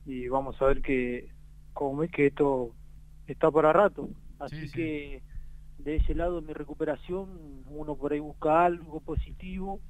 y 0.05 0.27
vamos 0.29 0.61
a 0.61 0.65
ver 0.65 0.81
que 0.81 1.29
como 1.73 2.03
es 2.03 2.11
que 2.11 2.27
esto 2.27 2.75
está 3.27 3.51
para 3.51 3.73
rato. 3.73 4.09
Así 4.39 4.55
Sí, 4.61 4.67
sí. 4.67 4.77
que 4.77 5.23
de 5.77 5.95
ese 5.97 6.15
lado 6.15 6.41
mi 6.41 6.53
recuperación 6.53 7.63
uno 7.67 7.95
por 7.97 8.13
ahí 8.13 8.19
busca 8.19 8.65
algo 8.65 9.01
positivo 9.01 9.81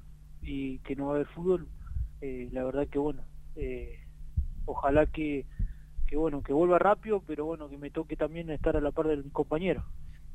y 0.42 0.78
que 0.80 0.96
no 0.96 1.06
va 1.06 1.12
a 1.12 1.14
haber 1.16 1.28
fútbol. 1.28 1.68
Eh, 2.20 2.48
la 2.52 2.64
verdad 2.64 2.88
que 2.88 2.98
bueno, 2.98 3.24
eh, 3.56 3.98
ojalá 4.64 5.06
que, 5.06 5.46
que 6.06 6.16
bueno 6.16 6.42
que 6.42 6.52
vuelva 6.52 6.78
rápido, 6.78 7.22
pero 7.26 7.46
bueno 7.46 7.68
que 7.68 7.78
me 7.78 7.90
toque 7.90 8.16
también 8.16 8.50
estar 8.50 8.76
a 8.76 8.80
la 8.80 8.92
par 8.92 9.08
de 9.08 9.18
mis 9.18 9.32
compañeros. 9.32 9.84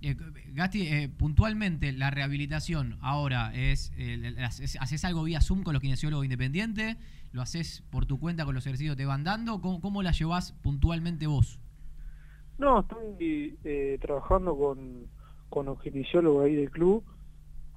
Eh, 0.02 0.16
Gasti, 0.54 0.88
eh, 0.88 1.10
puntualmente 1.10 1.92
la 1.92 2.12
rehabilitación 2.12 2.98
ahora 3.02 3.54
es, 3.54 3.92
eh, 3.98 4.36
haces, 4.44 4.78
haces 4.80 5.06
algo 5.06 5.24
vía 5.24 5.42
Zoom 5.42 5.64
con 5.64 5.74
los 5.74 5.82
kinesiólogos 5.82 6.26
independientes, 6.26 6.98
lo 7.32 7.42
haces 7.42 7.84
por 7.90 8.06
tu 8.06 8.20
cuenta 8.20 8.46
con 8.46 8.56
los 8.56 8.66
ejercicios 8.66 8.96
que 8.96 9.04
te 9.04 9.06
van 9.06 9.24
dando, 9.24 9.62
¿cómo, 9.62 9.82
cómo 9.82 10.04
la 10.04 10.12
llevas 10.12 10.54
puntualmente 10.62 11.28
vos? 11.28 11.60
No, 12.58 12.80
estoy 12.82 13.58
eh, 13.64 13.98
trabajando 14.02 14.58
con, 14.58 15.08
con 15.50 15.68
un 15.68 15.78
kinesiólogo 15.78 16.42
ahí 16.42 16.56
del 16.56 16.72
club. 16.72 17.04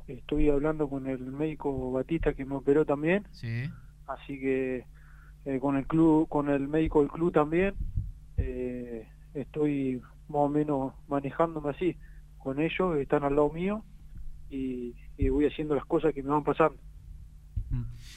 Estoy 0.07 0.49
hablando 0.49 0.89
con 0.89 1.07
el 1.07 1.19
médico 1.19 1.93
Batista 1.93 2.33
que 2.33 2.45
me 2.45 2.55
operó 2.55 2.85
también. 2.85 3.27
Sí. 3.33 3.69
Así 4.07 4.39
que 4.39 4.85
eh, 5.45 5.59
con 5.61 5.77
el 5.77 5.87
club, 5.87 6.29
con 6.29 6.49
el 6.49 6.69
médico 6.69 7.01
del 7.01 7.11
club 7.11 7.33
también, 7.33 7.75
eh, 8.37 9.09
estoy 9.35 10.01
más 10.29 10.43
o 10.43 10.49
menos 10.49 10.93
manejándome 11.09 11.71
así 11.71 11.97
con 12.39 12.61
ellos, 12.61 12.97
están 12.99 13.25
al 13.25 13.37
lado 13.37 13.51
mío 13.51 13.85
y, 14.51 14.95
y 15.17 15.29
voy 15.29 15.47
haciendo 15.47 15.75
las 15.75 15.85
cosas 15.85 16.15
que 16.15 16.23
me 16.23 16.31
van 16.31 16.45
pasando. 16.45 16.79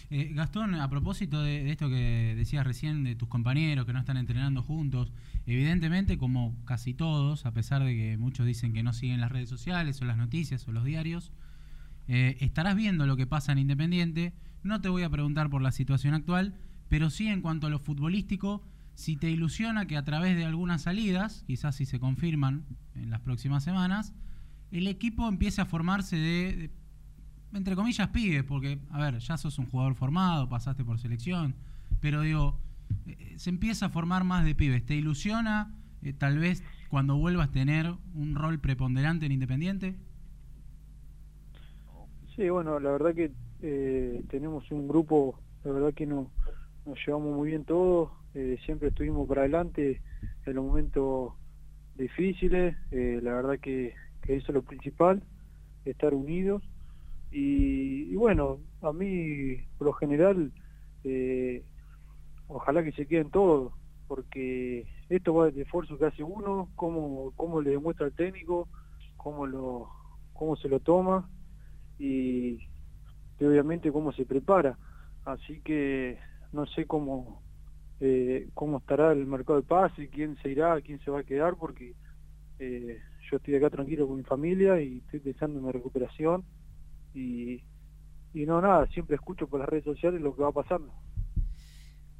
Eh, 0.10 0.32
Gastón, 0.34 0.76
a 0.76 0.90
propósito 0.90 1.42
de, 1.42 1.64
de 1.64 1.72
esto 1.72 1.90
que 1.90 2.34
decías 2.36 2.66
recién 2.66 3.04
de 3.04 3.16
tus 3.16 3.28
compañeros 3.28 3.86
que 3.86 3.94
no 3.94 4.00
están 4.00 4.18
entrenando 4.18 4.62
juntos, 4.62 5.12
evidentemente, 5.46 6.18
como 6.18 6.56
casi 6.66 6.94
todos, 6.94 7.46
a 7.46 7.54
pesar 7.54 7.84
de 7.84 7.96
que 7.96 8.18
muchos 8.18 8.46
dicen 8.46 8.74
que 8.74 8.84
no 8.84 8.94
siguen 8.94 9.22
las 9.22 9.32
redes 9.32 9.50
sociales 9.50 10.02
o 10.02 10.06
las 10.06 10.18
noticias 10.18 10.68
o 10.68 10.72
los 10.72 10.84
diarios, 10.84 11.32
eh, 12.08 12.38
estarás 12.40 12.76
viendo 12.76 13.06
lo 13.06 13.16
que 13.16 13.28
pasa 13.28 13.52
en 13.52 13.60
Independiente. 13.60 14.34
No 14.64 14.82
te 14.82 14.90
voy 14.90 15.04
a 15.04 15.10
preguntar 15.10 15.50
por 15.50 15.62
la 15.62 15.72
situación 15.72 16.14
actual, 16.14 16.56
pero 16.90 17.10
sí 17.10 17.28
en 17.28 17.42
cuanto 17.42 17.68
a 17.68 17.70
lo 17.70 17.80
futbolístico, 17.80 18.64
si 19.02 19.18
te 19.18 19.32
ilusiona 19.32 19.88
que 19.88 19.98
a 19.98 20.04
través 20.04 20.36
de 20.36 20.46
algunas 20.46 20.84
salidas, 20.84 21.44
quizás 21.48 21.76
si 21.76 21.86
se 21.86 22.00
confirman 22.00 22.66
en 22.94 23.10
las 23.10 23.20
próximas 23.20 23.64
semanas, 23.64 24.14
el 24.72 24.86
equipo 24.86 25.28
empiece 25.28 25.60
a 25.60 25.66
formarse 25.66 26.16
de, 26.18 26.70
entre 27.52 27.76
comillas, 27.76 28.10
pibes, 28.10 28.44
porque, 28.44 28.78
a 28.92 29.00
ver, 29.00 29.18
ya 29.18 29.38
sos 29.38 29.58
un 29.58 29.66
jugador 29.66 29.96
formado, 29.96 30.48
pasaste 30.48 30.86
por 30.86 31.00
selección, 31.00 31.56
pero 32.00 32.22
digo, 32.22 32.60
eh, 33.08 33.34
se 33.38 33.50
empieza 33.50 33.88
a 33.88 33.90
formar 33.90 34.24
más 34.24 34.46
de 34.46 34.54
pibes. 34.54 34.86
¿Te 34.86 34.94
ilusiona 34.94 35.74
eh, 36.04 36.14
tal 36.14 36.38
vez 36.38 36.64
cuando 36.90 37.18
vuelvas 37.18 37.50
a 37.50 37.52
tener 37.52 37.92
un 38.14 38.36
rol 38.36 38.60
preponderante 38.60 39.26
en 39.26 39.32
Independiente? 39.32 39.96
Sí, 42.36 42.48
bueno, 42.50 42.80
la 42.80 42.92
verdad 42.92 43.16
que 43.16 43.32
eh, 43.64 44.24
tenemos 44.30 44.70
un 44.70 44.88
grupo, 44.88 45.40
la 45.64 45.72
verdad 45.72 45.94
que 45.96 46.06
no, 46.06 46.30
nos 46.86 47.00
llevamos 47.04 47.36
muy 47.36 47.50
bien 47.50 47.66
todos, 47.66 48.21
eh, 48.34 48.58
siempre 48.66 48.90
estuvimos 48.90 49.28
para 49.28 49.42
adelante 49.42 50.02
en 50.46 50.56
los 50.56 50.66
momentos 50.66 51.34
difíciles, 51.96 52.76
eh, 52.92 53.20
la 53.22 53.34
verdad 53.34 53.60
que, 53.60 53.94
que 54.22 54.36
eso 54.38 54.48
es 54.48 54.54
lo 54.56 54.64
principal, 54.64 55.22
estar 55.86 56.14
unidos 56.14 56.64
y, 57.32 58.12
y 58.12 58.16
bueno, 58.16 58.60
a 58.82 58.92
mí 58.94 59.58
por 59.78 59.88
lo 59.88 59.94
general 59.94 60.52
eh, 61.04 61.64
ojalá 62.48 62.84
que 62.84 62.92
se 62.92 63.08
queden 63.08 63.32
todos, 63.32 63.74
porque 64.08 64.88
esto 65.10 65.34
va 65.34 65.46
del 65.46 65.62
esfuerzo 65.62 65.98
que 65.98 66.06
hace 66.06 66.24
uno, 66.24 66.70
cómo, 66.76 67.32
cómo 67.36 67.62
le 67.62 67.72
demuestra 67.72 68.06
al 68.06 68.14
técnico, 68.14 68.68
cómo 69.18 69.46
lo 69.46 69.90
cómo 70.34 70.56
se 70.56 70.68
lo 70.68 70.80
toma 70.80 71.30
y, 72.00 72.58
y 73.40 73.46
obviamente 73.46 73.92
cómo 73.92 74.12
se 74.12 74.26
prepara. 74.26 74.78
Así 75.24 75.62
que 75.62 76.18
no 76.52 76.66
sé 76.66 76.86
cómo 76.88 77.41
eh, 78.02 78.50
cómo 78.56 78.80
estará 78.80 79.12
el 79.12 79.28
mercado 79.28 79.62
de 79.62 79.68
pase, 79.68 80.10
quién 80.10 80.36
se 80.42 80.50
irá, 80.50 80.82
quién 80.82 81.00
se 81.02 81.12
va 81.12 81.20
a 81.20 81.24
quedar, 81.24 81.56
porque 81.56 81.94
eh, 82.60 83.00
yo 83.30 83.38
estoy 83.38 83.56
acá 83.56 83.70
tranquilo 83.70 84.08
con 84.08 84.18
mi 84.18 84.24
familia 84.24 84.82
y 84.82 84.98
estoy 84.98 85.20
pensando 85.20 85.60
en 85.60 85.66
mi 85.66 85.72
recuperación 85.72 86.44
y, 87.14 87.62
y 88.34 88.46
no 88.46 88.60
nada, 88.60 88.88
siempre 88.88 89.16
escucho 89.16 89.48
por 89.48 89.60
las 89.60 89.70
redes 89.70 89.86
sociales 89.86 90.20
lo 90.20 90.36
que 90.36 90.42
va 90.42 90.52
pasando. 90.52 90.92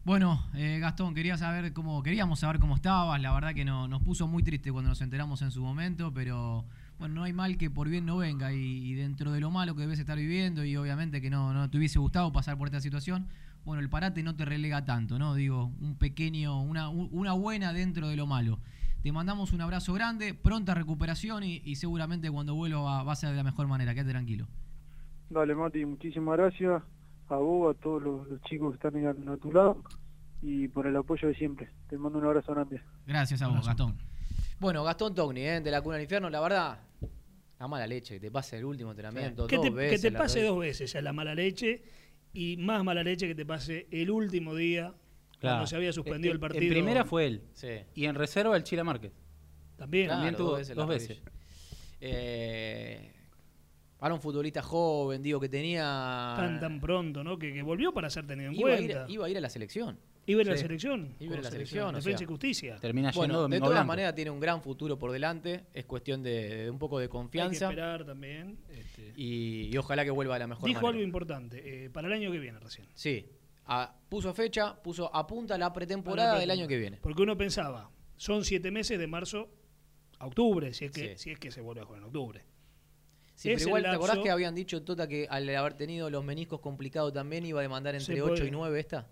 Bueno, 0.04 0.40
eh, 0.56 0.80
Gastón, 0.80 1.14
quería 1.14 1.38
saber 1.38 1.74
cómo, 1.74 2.02
queríamos 2.02 2.40
saber 2.40 2.60
cómo 2.60 2.76
estabas. 2.76 3.22
La 3.22 3.34
verdad 3.34 3.54
que 3.54 3.66
no, 3.66 3.88
nos 3.88 4.02
puso 4.02 4.28
muy 4.28 4.42
triste 4.42 4.72
cuando 4.72 4.90
nos 4.90 5.02
enteramos 5.02 5.44
en 5.44 5.52
su 5.52 5.62
momento, 5.62 6.12
pero 6.12 6.66
bueno, 6.98 7.16
no 7.16 7.24
hay 7.24 7.34
mal 7.34 7.58
que 7.58 7.70
por 7.70 7.88
bien 7.88 8.08
no 8.08 8.18
venga. 8.18 8.52
Y, 8.52 8.58
y 8.58 8.94
dentro 8.96 9.32
de 9.32 9.40
lo 9.40 9.52
malo 9.52 9.76
que 9.76 9.82
debes 9.82 10.00
estar 10.00 10.18
viviendo, 10.18 10.64
y 10.66 10.76
obviamente 10.76 11.22
que 11.22 11.30
no, 11.30 11.54
no 11.54 11.70
te 11.70 11.78
hubiese 11.78 12.00
gustado 12.00 12.32
pasar 12.32 12.58
por 12.58 12.68
esta 12.68 12.82
situación, 12.82 13.28
bueno, 13.66 13.82
el 13.82 13.90
parate 13.90 14.24
no 14.24 14.36
te 14.36 14.46
relega 14.46 14.84
tanto, 14.86 15.20
¿no? 15.20 15.36
Digo, 15.36 15.72
un 15.82 15.96
pequeño, 15.98 16.62
una, 16.62 16.90
un- 16.90 17.10
una 17.12 17.34
buena 17.34 17.74
dentro 17.74 18.08
de 18.10 18.16
lo 18.16 18.26
malo. 18.28 18.60
Te 19.04 19.12
mandamos 19.12 19.52
un 19.54 19.62
abrazo 19.62 19.94
grande, 19.94 20.34
pronta 20.34 20.74
recuperación 20.76 21.44
y, 21.44 21.62
y 21.66 21.76
seguramente 21.76 22.30
cuando 22.30 22.54
vuelva 22.56 22.82
va, 22.82 23.04
va 23.04 23.14
a 23.14 23.16
ser 23.16 23.30
de 23.32 23.36
la 23.38 23.44
mejor 23.44 23.68
manera. 23.68 23.94
Quédate 23.94 24.12
tranquilo. 24.12 24.48
Dale, 25.30 25.56
Mati, 25.56 25.86
muchísimas 25.86 26.38
gracias 26.38 26.84
a 27.30 27.36
vos, 27.36 27.76
a 27.76 27.80
todos 27.82 28.02
los, 28.04 28.28
los 28.28 28.42
chicos 28.44 28.72
que 28.72 28.76
están 28.88 28.96
ahí 29.00 29.06
a, 29.06 29.34
a 29.34 29.38
tu 29.38 29.52
lado 29.52 29.82
y 30.42 30.68
por 30.68 30.86
el 30.88 30.96
apoyo 30.96 31.28
de 31.28 31.36
siempre. 31.36 31.70
Te 31.90 31.98
mando 31.98 32.20
un 32.20 32.26
abrazo 32.26 32.54
grande. 32.54 32.82
Gracias 33.08 33.42
a 33.42 33.48
vos, 33.48 33.66
Gastón. 33.66 33.96
Bueno, 34.60 34.84
Gastón 34.84 35.16
Togni, 35.16 35.42
¿eh? 35.42 35.62
de 35.62 35.72
la 35.72 35.82
cuna 35.82 35.96
del 35.96 36.04
infierno, 36.04 36.30
la 36.30 36.40
verdad, 36.42 36.80
la 37.60 37.68
mala 37.68 37.88
leche, 37.88 38.16
que 38.16 38.20
te 38.20 38.30
pase 38.32 38.58
el 38.58 38.66
último 38.66 38.92
entrenamiento 38.92 39.48
Que 39.48 39.56
dos 39.56 39.66
te, 39.66 39.90
que 39.90 39.98
te 40.00 40.12
pase 40.12 40.44
dos 40.44 40.60
veces 40.60 40.92
ya 40.94 41.02
la 41.02 41.14
mala 41.14 41.34
leche 41.34 41.82
y 42.34 42.58
más 42.58 42.84
mala 42.84 43.04
leche 43.04 43.28
que 43.28 43.36
te 43.36 43.46
pase 43.46 43.88
el 43.92 44.10
último 44.10 44.56
día 44.56 44.94
cuando 45.40 45.66
se 45.68 45.76
había 45.76 45.92
suspendido 45.92 46.32
En- 46.32 46.36
el 46.36 46.40
partido. 46.40 46.64
En 46.64 46.70
primera 46.70 47.04
fue 47.06 47.26
él. 47.26 47.42
Sí. 47.54 47.70
Y 47.96 48.06
en 48.06 48.16
reserva 48.16 48.56
el 48.56 48.64
Chila 48.64 48.84
Márquez. 48.84 49.12
También. 49.76 50.06
Claro, 50.08 50.18
También 50.20 50.36
tuvo 50.36 50.50
dos 50.76 50.88
veces 50.88 51.20
dos. 51.22 51.32
Eh, 52.00 53.12
para 53.98 54.14
un 54.16 54.22
futbolista 54.22 54.62
joven, 54.64 55.22
digo, 55.22 55.40
que 55.40 55.50
tenía... 55.50 56.34
tan 56.36 56.60
tan 56.60 56.80
pronto, 56.80 57.24
¿no? 57.24 57.38
Que, 57.38 57.54
que 57.54 57.62
volvió 57.62 57.94
para 57.94 58.10
ser 58.10 58.26
tenido 58.26 58.50
en 58.50 58.56
iba, 58.60 58.70
a 58.70 58.80
ir, 58.80 58.92
cuenta. 58.92 59.06
iba 59.12 59.26
a 59.26 59.30
ir 59.30 59.38
a 59.38 59.42
la 59.42 59.50
selección. 59.50 60.00
Iba 60.28 60.40
a 60.40 60.44
ir 60.44 60.50
a 60.50 60.52
la 60.54 60.58
selección. 60.58 61.16
Iba 61.20 61.32
a 61.32 61.34
ir 61.36 61.40
a 61.40 61.44
la 61.44 61.52
selección, 61.52 61.86
o 61.96 61.98
Defensa 61.98 62.18
sea. 62.20 62.26
y 62.26 62.28
Justicia. 62.28 62.76
Termina 62.80 63.10
yendo 63.12 63.20
Bueno, 63.28 63.48
de 63.48 63.58
todas 63.58 63.72
Blanco. 63.74 63.88
maneras 63.88 64.16
tiene 64.16 64.30
un 64.32 64.40
gran 64.40 64.62
futuro 64.62 64.98
por 65.00 65.12
delante, 65.12 65.66
es 65.74 65.86
cuestión 65.86 66.22
de, 66.24 66.64
de 66.66 66.70
un 66.70 66.78
poco 66.78 67.00
de 67.00 67.06
Hay 67.06 67.08
que 67.08 67.12
confianza 67.12 67.66
esperar 67.70 68.06
también. 68.06 68.58
este. 68.70 69.14
y, 69.16 69.70
y 69.74 69.78
ojalá 69.78 70.04
que 70.06 70.12
vuelva 70.12 70.36
de 70.36 70.40
la 70.42 70.48
mejor 70.48 70.68
Dijo 70.68 70.82
manera. 70.82 70.90
algo 70.92 71.04
importante, 71.04 71.86
eh, 71.86 71.90
para 71.90 72.08
el 72.08 72.14
año 72.14 72.32
que 72.32 72.40
viene 72.40 72.60
recién. 72.60 72.88
Sí, 72.94 73.26
a- 73.66 73.96
puso 74.10 74.34
fecha, 74.34 74.82
puso 74.82 75.14
apunta 75.16 75.58
la 75.58 75.74
pretemporada 75.74 76.38
del 76.40 76.52
año 76.52 76.68
que 76.68 76.78
viene. 76.78 76.98
Porque 77.02 77.24
uno 77.24 77.36
pensaba, 77.36 77.90
son 78.16 78.46
siete 78.46 78.70
meses 78.70 79.00
de 79.00 79.08
marzo 79.08 79.50
a 80.20 80.28
octubre, 80.28 80.72
si 80.74 80.86
es 80.86 80.92
que, 80.92 81.18
Sí. 81.18 81.24
si 81.24 81.32
es 81.32 81.40
que 81.40 81.50
se 81.52 81.62
vuelve 81.62 81.82
a 81.82 81.86
jugar 81.86 82.00
en 82.02 82.06
octubre. 82.06 82.44
Sí, 83.34 83.50
pero 83.56 83.62
igual, 83.70 83.82
¿te 83.84 83.90
acordás 83.90 84.20
que 84.20 84.30
habían 84.30 84.54
dicho, 84.54 84.84
Tota, 84.84 85.08
que 85.08 85.26
al 85.28 85.50
haber 85.56 85.74
tenido 85.74 86.12
los 86.12 86.24
meniscos 86.24 86.60
complicados 86.60 87.12
también 87.12 87.44
iba 87.44 87.60
a 87.60 87.64
demandar 87.64 87.96
entre 87.96 88.18
puede. 88.22 88.34
8 88.34 88.46
y 88.46 88.52
9 88.52 88.80
esta? 88.80 89.08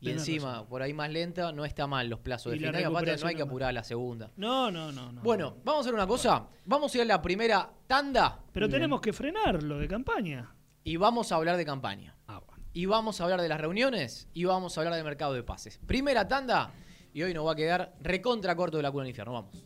Y 0.00 0.06
Tenés 0.06 0.22
encima, 0.26 0.52
razón. 0.52 0.66
por 0.68 0.80
ahí 0.82 0.94
más 0.94 1.10
lenta, 1.10 1.52
no 1.52 1.64
está 1.66 1.86
mal 1.86 2.08
los 2.08 2.20
plazos 2.20 2.52
de 2.52 2.56
Y 2.56 2.60
la 2.60 2.68
final. 2.68 2.82
y 2.82 2.84
aparte 2.86 3.16
no 3.18 3.26
hay 3.26 3.34
que 3.34 3.42
apurar 3.42 3.68
a 3.68 3.72
la 3.72 3.84
segunda. 3.84 4.30
No, 4.36 4.70
no, 4.70 4.90
no, 4.92 5.12
no. 5.12 5.20
Bueno, 5.20 5.56
vamos 5.62 5.78
a 5.78 5.80
hacer 5.82 5.94
una 5.94 6.06
cosa. 6.06 6.46
Vamos 6.64 6.94
a 6.94 6.96
ir 6.98 7.02
a 7.02 7.04
la 7.04 7.20
primera 7.20 7.70
tanda 7.86 8.40
Pero 8.52 8.68
tenemos 8.68 9.00
que 9.02 9.12
frenar 9.12 9.62
lo 9.62 9.78
de 9.78 9.86
campaña. 9.88 10.54
y 10.84 10.96
vamos 10.96 11.32
a 11.32 11.36
hablar 11.36 11.56
de 11.58 11.66
campaña. 11.66 12.16
Ah, 12.26 12.40
bueno. 12.46 12.64
Y 12.72 12.86
vamos 12.86 13.20
a 13.20 13.24
hablar 13.24 13.42
de 13.42 13.48
las 13.48 13.60
reuniones 13.60 14.28
y 14.32 14.44
vamos 14.44 14.78
a 14.78 14.80
hablar 14.80 14.94
de 14.96 15.04
mercado 15.04 15.34
de 15.34 15.42
pases. 15.42 15.78
Primera 15.86 16.26
tanda 16.26 16.70
y 17.12 17.22
hoy 17.22 17.34
nos 17.34 17.46
va 17.46 17.52
a 17.52 17.56
quedar 17.56 17.94
recontra 18.00 18.56
corto 18.56 18.78
de 18.78 18.82
la 18.84 18.90
cuna 18.90 19.02
del 19.04 19.10
infierno. 19.10 19.32
Vamos. 19.34 19.64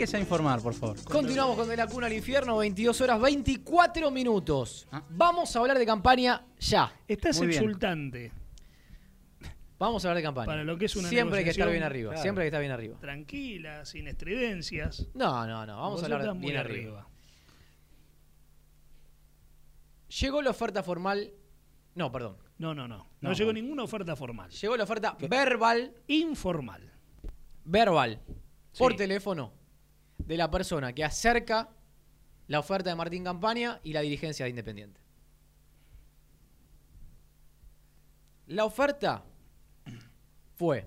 Dedíquese 0.00 0.16
a 0.16 0.20
informar, 0.20 0.60
por 0.62 0.72
favor. 0.74 0.96
Continuamos 1.04 1.56
con 1.56 1.68
De 1.68 1.76
la 1.76 1.86
Cuna 1.86 2.06
al 2.06 2.12
Infierno, 2.14 2.56
22 2.56 3.00
horas 3.02 3.20
24 3.20 4.10
minutos. 4.10 4.88
Vamos 5.10 5.54
a 5.54 5.58
hablar 5.58 5.78
de 5.78 5.84
campaña 5.86 6.42
ya. 6.58 6.90
Estás 7.06 7.36
Muy 7.38 7.48
bien. 7.48 7.62
exultante. 7.62 8.32
Vamos 9.78 10.04
a 10.04 10.08
hablar 10.08 10.16
de 10.18 10.22
campaña. 10.22 10.46
Para 10.46 10.64
lo 10.64 10.76
que 10.78 10.86
es 10.86 10.96
una 10.96 11.08
Siempre 11.08 11.38
hay 11.38 11.44
que 11.44 11.50
estar 11.50 11.68
bien 11.70 11.82
arriba. 11.82 12.10
claro. 12.10 12.22
Siempre 12.22 12.44
hay 12.44 12.46
que 12.46 12.48
estar 12.48 12.60
bien 12.60 12.72
arriba. 12.72 12.98
Tranquila, 13.00 13.84
sin 13.84 14.08
estridencias. 14.08 15.06
No, 15.14 15.46
no, 15.46 15.66
no. 15.66 15.76
Vamos 15.76 15.92
Vos 15.92 16.02
a 16.02 16.06
hablar 16.06 16.20
estás 16.22 16.34
muy 16.36 16.46
bien 16.46 16.56
arriba. 16.58 17.06
Llegó 20.20 20.42
la 20.42 20.50
oferta 20.50 20.82
formal. 20.82 21.30
No, 21.94 22.10
perdón. 22.10 22.36
No, 22.58 22.74
no, 22.74 22.88
no. 22.88 22.96
No, 23.20 23.30
No, 23.30 23.32
llegó 23.34 23.52
no. 23.52 23.60
ninguna 23.60 23.82
oferta 23.84 24.16
formal. 24.16 24.50
Llegó 24.50 24.76
la 24.76 24.84
oferta 24.84 25.16
verbal. 25.28 25.94
Informal. 26.08 26.90
Verbal. 27.64 28.20
Por 28.78 28.92
Sí. 28.92 28.98
teléfono. 28.98 29.59
De 30.30 30.36
la 30.36 30.48
persona 30.48 30.92
que 30.92 31.02
acerca 31.02 31.68
la 32.46 32.60
oferta 32.60 32.88
de 32.90 32.94
Martín 32.94 33.24
Campaña 33.24 33.80
y 33.82 33.92
la 33.92 34.00
dirigencia 34.00 34.44
de 34.44 34.50
Independiente. 34.50 35.00
La 38.46 38.64
oferta 38.64 39.24
fue. 40.54 40.86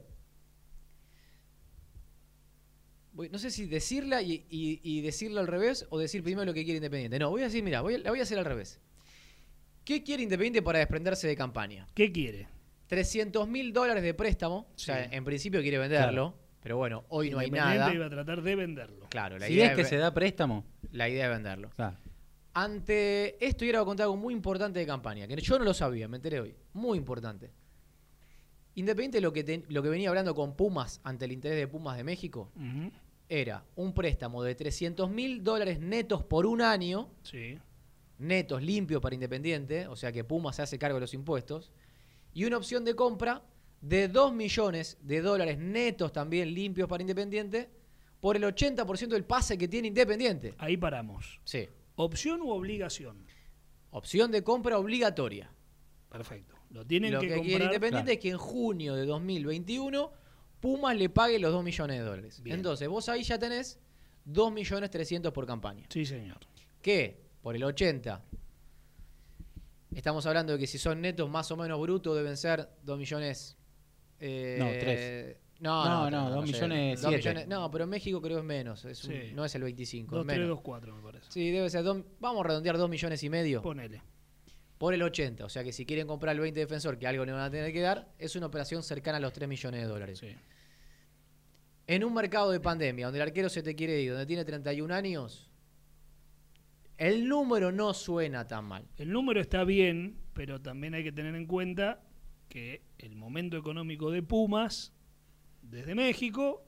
no 3.32 3.38
sé 3.38 3.52
si 3.52 3.66
decirla 3.66 4.22
y, 4.22 4.46
y- 4.50 4.80
y 4.82 5.02
decirlo 5.02 5.42
al 5.42 5.48
revés 5.48 5.86
o 5.90 6.00
decir 6.00 6.24
primero 6.24 6.46
lo 6.46 6.54
que 6.54 6.64
quiere 6.64 6.78
Independiente. 6.78 7.20
No, 7.20 7.30
voy 7.30 7.42
a 7.42 7.46
decir, 7.46 7.64
mira, 7.64 7.82
voy 7.82 7.98
la 7.98 8.12
voy 8.12 8.22
a 8.22 8.24
hacer 8.24 8.40
al 8.40 8.46
revés. 8.46 8.80
¿Qué 9.84 10.04
quiere 10.04 10.24
Independiente 10.24 10.62
para 10.62 10.80
desprenderse 10.80 11.28
de 11.28 11.36
campaña? 11.36 11.86
¿Qué 11.94 12.14
quiere? 12.14 12.48
300 12.88 13.46
mil 13.50 13.74
dólares 13.74 14.04
de 14.04 14.14
préstamo. 14.14 14.68
O 14.74 14.80
sea, 14.80 15.04
en 15.04 15.26
principio 15.26 15.62
quiere 15.62 15.80
venderlo. 15.80 16.34
Pero 16.63 16.78
bueno, 16.78 17.04
hoy 17.10 17.30
no 17.30 17.39
hay 17.39 17.47
Independiente 17.47 17.80
nada. 17.80 17.93
iba 17.93 18.06
a 18.06 18.10
tratar 18.10 18.41
de 18.41 18.56
venderlo. 18.56 19.06
Claro, 19.10 19.38
la 19.38 19.47
Si 19.47 19.54
idea 19.54 19.67
es 19.71 19.76
que 19.76 19.84
se 19.86 19.97
da 19.97 20.13
préstamo. 20.13 20.63
La 20.91 21.10
idea 21.10 21.26
es 21.26 21.32
venderlo. 21.32 21.69
Claro. 21.76 21.97
Ante 22.54 23.43
esto, 23.45 23.65
yo 23.65 23.82
a 23.82 23.86
contar 23.86 24.06
algo 24.06 24.15
muy 24.17 24.34
importante 24.34 24.80
de 24.80 24.86
campaña, 24.86 25.28
que 25.28 25.36
yo 25.41 25.58
no 25.60 25.65
lo 25.65 25.73
sabía, 25.73 26.08
me 26.08 26.17
enteré 26.17 26.39
hoy. 26.39 26.56
Muy 26.73 26.97
importante. 26.97 27.52
Independiente 28.76 29.17
de 29.17 29.21
lo 29.21 29.34
que, 29.34 29.43
te- 29.43 29.63
lo 29.69 29.84
que 29.84 29.89
venía 29.89 30.10
hablando 30.10 30.34
con 30.34 30.56
Pumas 30.56 30.99
ante 31.04 31.26
el 31.26 31.32
interés 31.32 31.58
de 31.60 31.67
Pumas 31.67 31.97
de 31.97 32.04
México, 32.04 32.52
era 33.30 33.63
un 33.76 33.93
préstamo 33.93 34.43
de 34.43 34.56
300 34.56 35.10
mil 35.10 35.43
dólares 35.43 35.80
netos 35.80 36.23
por 36.23 36.45
un 36.45 36.62
año, 36.62 37.10
Sí. 37.23 37.58
netos 38.19 38.62
limpios 38.63 39.02
para 39.02 39.15
Independiente, 39.15 39.88
o 39.88 39.95
sea 39.95 40.12
que 40.12 40.23
Pumas 40.23 40.56
se 40.56 40.62
hace 40.63 40.80
cargo 40.80 40.95
de 40.97 41.02
los 41.02 41.13
impuestos, 41.13 41.71
y 42.34 42.45
una 42.45 42.58
opción 42.58 42.84
de 42.86 42.95
compra 42.95 43.41
de 43.84 44.08
2 44.08 44.34
millones 44.34 44.98
de 45.02 45.22
dólares 45.22 45.58
netos 45.58 46.13
también 46.13 46.54
limpios 46.54 46.88
para 46.88 47.04
Independiente 47.04 47.69
por 48.22 48.38
el 48.38 48.43
80% 48.43 49.10
del 49.10 49.26
pase 49.26 49.58
que 49.58 49.67
tiene 49.67 49.89
Independiente. 49.89 50.56
Ahí 50.58 50.78
paramos. 50.78 51.41
Sí. 51.43 51.67
¿Opción 51.96 52.41
u 52.41 52.52
obligación? 52.52 53.28
Opción 53.91 54.32
de 54.32 54.41
compra 54.41 54.78
obligatoria. 54.78 55.52
Perfecto. 56.10 56.56
Lo 56.69 56.86
tienen 56.86 57.13
Lo 57.13 57.19
que, 57.19 57.41
quiere 57.41 57.65
Independiente 57.65 58.13
es 58.13 58.19
que 58.19 58.30
en 58.30 58.38
junio 58.38 58.96
de 58.96 59.06
2021 59.06 60.12
Pumas 60.62 60.96
le 60.96 61.10
pague 61.10 61.38
los 61.38 61.52
2 61.52 61.62
millones 61.62 62.00
de 62.00 62.06
dólares. 62.06 62.41
Bien. 62.41 62.56
Entonces 62.56 62.88
vos 62.88 63.10
ahí 63.10 63.24
ya 63.24 63.38
tenés 63.38 63.82
2 64.24 64.54
millones 64.54 64.89
300 64.91 65.34
por 65.34 65.46
campaña. 65.46 65.86
Sí, 65.89 66.06
señor. 66.06 66.39
Que 66.82 67.22
por 67.41 67.54
el 67.54 67.65
80 67.65 68.24
estamos 69.93 70.26
hablando 70.26 70.54
de 70.54 70.60
que 70.60 70.67
si 70.67 70.78
son 70.78 71.02
netos 71.02 71.30
más 71.30 71.52
o 71.52 71.58
menos 71.58 71.82
brutos 71.82 72.15
deben 72.15 72.38
ser 72.38 72.69
2 72.84 72.98
millones... 72.98 73.58
eh, 74.26 74.56
No, 74.60 74.66
tres. 74.80 75.38
No, 75.60 75.86
No, 75.86 76.10
no, 76.10 76.30
no, 76.30 76.42
millones 76.42 77.02
Dos 77.02 77.10
siete. 77.12 77.30
millones- 77.30 77.48
No, 77.48 77.70
pero 77.72 77.84
en 77.86 77.90
México 77.90 78.22
creo 78.22 78.40
es 78.40 78.44
menos. 78.44 78.84
es 78.86 79.04
un- 79.06 79.12
Sí. 79.14 79.32
no 79.34 79.46
es 79.46 79.56
el 79.56 79.64
25. 79.64 80.16
2, 80.16 80.24
es 80.24 80.28
3, 80.28 80.40
menos. 80.40 80.56
2, 80.58 80.62
4, 80.62 80.96
me 80.96 81.02
parece. 81.02 81.26
Sí, 81.32 81.52
debe 81.52 81.70
ser. 81.70 81.84
dos- 81.84 82.04
vamos 82.20 82.44
a 82.44 82.48
redondear 82.50 82.78
2 82.78 82.90
millones 82.90 83.24
y 83.24 83.30
medio. 83.30 83.62
Ponele. 83.62 84.02
Por 84.78 84.94
el 84.94 85.02
80. 85.04 85.46
O 85.46 85.50
sea 85.50 85.64
que 85.64 85.72
si 85.72 85.86
quieren 85.86 86.08
comprar 86.08 86.36
el 86.36 86.42
20 86.42 86.60
defensor, 86.60 86.98
que 86.98 87.08
algo 87.08 87.24
le 87.26 87.32
van 87.32 87.42
a 87.42 87.50
tener 87.52 87.72
que 87.72 87.80
dar, 87.82 88.10
es 88.18 88.36
una 88.36 88.48
operación 88.48 88.84
cercana 88.84 89.18
a 89.18 89.22
los 89.22 89.32
3 89.32 89.48
millones 89.48 89.82
de 89.82 89.88
dólares. 89.88 90.22
En 91.88 92.04
un 92.04 92.14
mercado 92.14 92.52
de 92.52 92.60
pandemia, 92.60 93.06
donde 93.08 93.20
el 93.20 93.24
arquero 93.28 93.48
se 93.50 93.62
te 93.64 93.76
quiere 93.76 94.02
ir, 94.02 94.12
donde 94.12 94.26
tiene 94.26 94.44
31 94.46 94.92
años, 94.92 95.50
el 96.98 97.28
número 97.28 97.72
no 97.72 97.94
suena 97.94 98.48
tan 98.48 98.66
mal. 98.66 98.86
El 98.98 99.12
número 99.12 99.40
está 99.42 99.64
bien, 99.64 100.18
pero 100.34 100.62
también 100.62 100.94
hay 100.94 101.04
que 101.04 101.12
tener 101.12 101.36
en 101.36 101.46
cuenta 101.46 102.02
que 102.50 102.82
el 103.00 103.16
momento 103.16 103.58
económico 103.58 104.12
de 104.12 104.22
Pumas, 104.24 104.94
desde 105.62 105.96
México, 105.96 106.64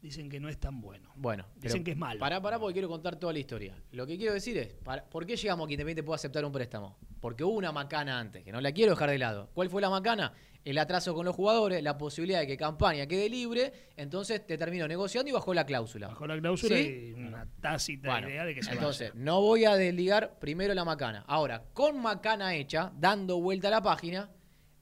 dicen 0.00 0.28
que 0.28 0.40
no 0.40 0.48
es 0.48 0.58
tan 0.58 0.80
bueno. 0.80 1.10
Bueno, 1.16 1.46
Dicen 1.56 1.82
que 1.84 1.92
es 1.92 1.96
malo. 1.96 2.20
Pará, 2.20 2.40
pará, 2.40 2.58
porque 2.58 2.74
quiero 2.74 2.88
contar 2.88 3.16
toda 3.16 3.32
la 3.32 3.38
historia. 3.40 3.76
Lo 3.92 4.06
que 4.06 4.16
quiero 4.16 4.32
decir 4.32 4.56
es, 4.56 4.68
para- 4.84 5.04
¿por 5.08 5.26
qué 5.26 5.36
llegamos 5.36 5.64
a 5.64 5.68
que 5.68 5.74
Independiente 5.74 6.02
pueda 6.04 6.16
aceptar 6.16 6.44
un 6.44 6.52
préstamo? 6.52 6.96
Porque 7.20 7.42
hubo 7.44 7.54
una 7.56 7.72
macana 7.72 8.18
antes, 8.18 8.44
que 8.44 8.52
no 8.52 8.60
la 8.60 8.72
quiero 8.72 8.92
dejar 8.92 9.10
de 9.10 9.18
lado. 9.18 9.50
¿Cuál 9.54 9.68
fue 9.70 9.82
la 9.82 9.90
macana? 9.90 10.32
El 10.64 10.78
atraso 10.78 11.14
con 11.14 11.24
los 11.24 11.34
jugadores, 11.34 11.82
la 11.82 11.96
posibilidad 11.98 12.40
de 12.40 12.46
que 12.46 12.56
campaña 12.56 13.06
quede 13.06 13.28
libre, 13.28 13.72
entonces 13.96 14.44
te 14.46 14.58
terminó 14.58 14.86
negociando 14.86 15.30
y 15.30 15.32
bajó 15.32 15.54
la 15.54 15.64
cláusula. 15.64 16.08
Bajó 16.08 16.26
la 16.26 16.38
cláusula 16.38 16.76
¿Sí? 16.76 17.06
y 17.08 17.12
una 17.14 17.46
tácita 17.60 18.10
Bueno, 18.10 18.28
idea 18.28 18.44
de 18.44 18.54
que 18.54 18.62
se 18.62 18.72
entonces, 18.72 19.10
vaya. 19.12 19.24
no 19.24 19.40
voy 19.40 19.64
a 19.64 19.76
desligar 19.76 20.38
primero 20.38 20.74
la 20.74 20.84
macana. 20.84 21.24
Ahora, 21.26 21.64
con 21.72 22.00
macana 22.00 22.54
hecha, 22.54 22.92
dando 22.96 23.40
vuelta 23.40 23.68
a 23.68 23.70
la 23.72 23.82
página, 23.82 24.30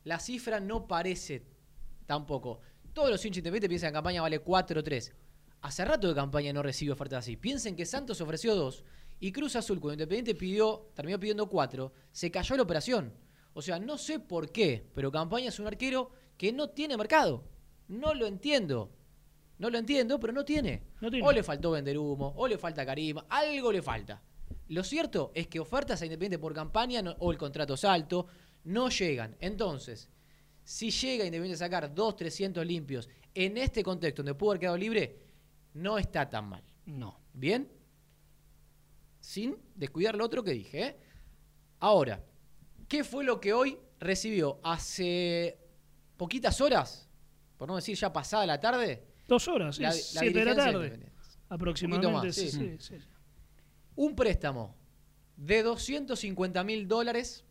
la 0.07 0.21
cifra 0.21 0.61
no 0.61 0.87
parece 0.87 1.43
tampoco. 2.07 2.61
Todos 2.93 3.11
los 3.11 3.25
hinchas 3.25 3.39
independientes 3.39 3.69
piensan 3.69 3.91
que 3.91 3.95
campaña 3.95 4.23
vale 4.23 4.43
4-3. 4.43 5.13
Hace 5.63 5.85
rato 5.85 6.09
de 6.09 6.15
campaña 6.15 6.53
no 6.53 6.63
recibe 6.63 6.93
ofertas 6.93 7.19
así. 7.25 7.37
Piensen 7.37 7.75
que 7.75 7.85
Santos 7.85 8.21
ofreció 8.21 8.55
2 8.55 8.85
y 9.19 9.33
Cruz 9.33 9.57
Azul, 9.57 9.81
cuando 9.81 9.95
Independiente 9.95 10.35
pidió, 10.35 10.91
terminó 10.95 11.19
pidiendo 11.19 11.49
4, 11.49 11.93
se 12.13 12.31
cayó 12.31 12.57
la 12.57 12.63
operación. 12.63 13.13
O 13.53 13.63
sea, 13.63 13.79
no 13.81 13.99
sé 13.99 14.21
por 14.21 14.53
qué, 14.53 14.87
pero 14.95 15.11
Campaña 15.11 15.49
es 15.49 15.59
un 15.59 15.67
arquero 15.67 16.11
que 16.37 16.53
no 16.53 16.69
tiene 16.71 16.97
mercado. 16.97 17.45
No 17.89 18.15
lo 18.15 18.27
entiendo. 18.27 18.93
No 19.59 19.71
lo 19.71 19.79
entiendo, 19.79 20.21
pero 20.21 20.33
no 20.33 20.45
tiene. 20.45 20.83
No 21.01 21.11
tiene. 21.11 21.27
O 21.27 21.33
le 21.33 21.43
faltó 21.43 21.71
vender 21.73 21.99
humo, 21.99 22.33
o 22.37 22.47
le 22.47 22.59
falta 22.59 22.85
carisma, 22.87 23.27
algo 23.29 23.73
le 23.73 23.83
falta. 23.83 24.23
Lo 24.69 24.85
cierto 24.85 25.33
es 25.35 25.47
que 25.49 25.59
ofertas 25.61 26.01
a 26.03 26.05
Independiente 26.05 26.39
por 26.39 26.53
campaña 26.53 27.01
no- 27.03 27.17
o 27.19 27.33
el 27.33 27.39
contrato 27.39 27.75
es 27.75 27.85
alto, 27.85 28.27
no 28.67 28.89
llegan. 28.89 29.37
Entonces, 29.41 30.09
si 30.65 30.91
llega 30.91 31.25
Independiente 31.25 31.55
a 31.63 31.67
sacar 31.67 31.95
2, 31.95 32.17
300 32.17 32.65
limpios 32.67 33.09
en 33.35 33.57
este 33.57 33.83
contexto 33.83 34.23
donde 34.23 34.35
pudo 34.35 34.51
haber 34.51 34.61
quedado 34.61 34.77
libre, 34.77 35.19
no 35.75 35.99
está 35.99 36.29
tan 36.29 36.49
mal. 36.49 36.63
No. 36.87 37.21
¿Bien? 37.33 37.69
Sin 39.21 39.57
descuidar 39.75 40.15
lo 40.17 40.25
otro 40.25 40.43
que 40.43 40.53
dije. 40.53 40.83
¿eh? 40.83 40.97
Ahora, 41.81 42.23
¿qué 42.89 43.05
fue 43.05 43.25
lo 43.25 43.41
que 43.41 43.53
hoy 43.53 43.79
recibió? 43.99 44.61
Hace 44.63 45.59
poquitas 46.17 46.61
horas, 46.61 47.09
por 47.57 47.69
no 47.69 47.77
decir 47.77 47.97
ya 47.97 48.13
pasada 48.13 48.47
la 48.47 48.61
tarde. 48.61 49.05
Dos 49.27 49.49
horas, 49.49 49.77
sí, 49.77 49.83
la- 49.83 49.89
la 49.91 49.95
siete 49.95 50.39
de 50.39 50.45
la 50.45 50.55
tarde. 50.55 51.01
Aproximadamente. 51.49 52.27
Más, 52.27 52.35
sí, 52.35 52.51
sí. 52.51 52.77
sí, 52.81 52.99
sí. 52.99 53.05
Un 53.97 54.15
préstamo 54.15 54.75
de 55.37 55.63
250 55.63 56.63
mil 56.65 56.87
dólares, 56.89 57.45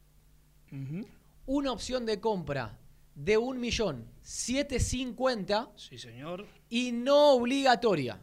Una 1.46 1.72
opción 1.72 2.06
de 2.06 2.20
compra 2.20 2.78
de 3.14 3.40
1.750.000 3.40 5.70
Sí, 5.76 5.98
señor. 5.98 6.46
y 6.70 6.92
no 6.92 7.32
obligatoria. 7.34 8.20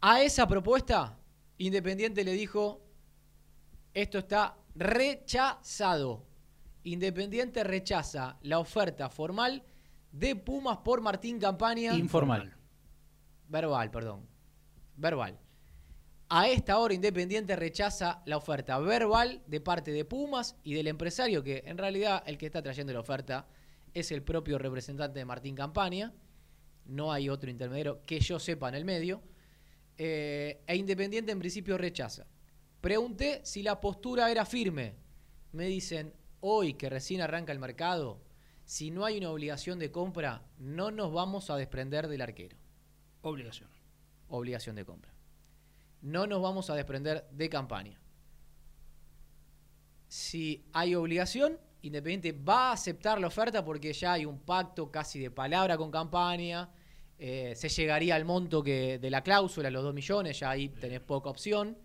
A 0.00 0.22
esa 0.22 0.46
propuesta, 0.46 1.18
Independiente 1.58 2.22
le 2.22 2.32
dijo, 2.32 2.80
esto 3.94 4.18
está 4.18 4.56
rechazado. 4.76 6.24
Independiente 6.84 7.64
rechaza 7.64 8.38
la 8.42 8.60
oferta 8.60 9.10
formal 9.10 9.64
de 10.12 10.36
Pumas 10.36 10.78
por 10.78 11.00
Martín 11.00 11.40
Campaña. 11.40 11.94
Informal. 11.94 12.54
Verbal, 13.48 13.90
perdón. 13.90 14.24
Verbal. 14.96 15.36
A 16.30 16.46
esta 16.48 16.78
hora 16.78 16.92
Independiente 16.92 17.56
rechaza 17.56 18.22
la 18.26 18.36
oferta 18.36 18.78
verbal 18.78 19.42
de 19.46 19.62
parte 19.62 19.92
de 19.92 20.04
Pumas 20.04 20.56
y 20.62 20.74
del 20.74 20.88
empresario, 20.88 21.42
que 21.42 21.62
en 21.64 21.78
realidad 21.78 22.22
el 22.26 22.36
que 22.36 22.46
está 22.46 22.60
trayendo 22.60 22.92
la 22.92 23.00
oferta 23.00 23.48
es 23.94 24.12
el 24.12 24.22
propio 24.22 24.58
representante 24.58 25.18
de 25.18 25.24
Martín 25.24 25.54
Campaña. 25.54 26.12
No 26.84 27.12
hay 27.12 27.30
otro 27.30 27.50
intermediario 27.50 28.02
que 28.04 28.20
yo 28.20 28.38
sepa 28.38 28.68
en 28.68 28.74
el 28.74 28.84
medio. 28.84 29.22
Eh, 29.96 30.62
e 30.66 30.76
Independiente 30.76 31.32
en 31.32 31.38
principio 31.38 31.78
rechaza. 31.78 32.26
Pregunté 32.82 33.40
si 33.44 33.62
la 33.62 33.80
postura 33.80 34.30
era 34.30 34.44
firme. 34.44 34.96
Me 35.52 35.64
dicen, 35.64 36.12
hoy 36.40 36.74
que 36.74 36.90
recién 36.90 37.22
arranca 37.22 37.52
el 37.52 37.58
mercado, 37.58 38.20
si 38.66 38.90
no 38.90 39.06
hay 39.06 39.16
una 39.16 39.30
obligación 39.30 39.78
de 39.78 39.90
compra, 39.90 40.46
no 40.58 40.90
nos 40.90 41.10
vamos 41.10 41.48
a 41.48 41.56
desprender 41.56 42.06
del 42.06 42.20
arquero. 42.20 42.58
Obligación. 43.22 43.70
Obligación 44.28 44.76
de 44.76 44.84
compra. 44.84 45.07
No 46.02 46.26
nos 46.26 46.40
vamos 46.40 46.70
a 46.70 46.74
desprender 46.74 47.28
de 47.30 47.48
campaña. 47.48 48.00
Si 50.08 50.64
hay 50.72 50.94
obligación, 50.94 51.58
Independiente 51.80 52.32
va 52.32 52.70
a 52.70 52.72
aceptar 52.72 53.20
la 53.20 53.28
oferta 53.28 53.64
porque 53.64 53.92
ya 53.92 54.14
hay 54.14 54.24
un 54.24 54.40
pacto 54.40 54.90
casi 54.90 55.20
de 55.20 55.30
palabra 55.30 55.76
con 55.76 55.90
campaña. 55.90 56.68
eh, 57.20 57.54
se 57.56 57.68
llegaría 57.68 58.14
al 58.14 58.24
monto 58.24 58.62
que 58.62 58.98
de 58.98 59.10
la 59.10 59.22
cláusula, 59.22 59.70
los 59.70 59.82
2 59.82 59.94
millones, 59.94 60.38
ya 60.38 60.50
ahí 60.50 60.68
tenés 60.68 61.00
poca 61.00 61.30
opción. 61.30 61.76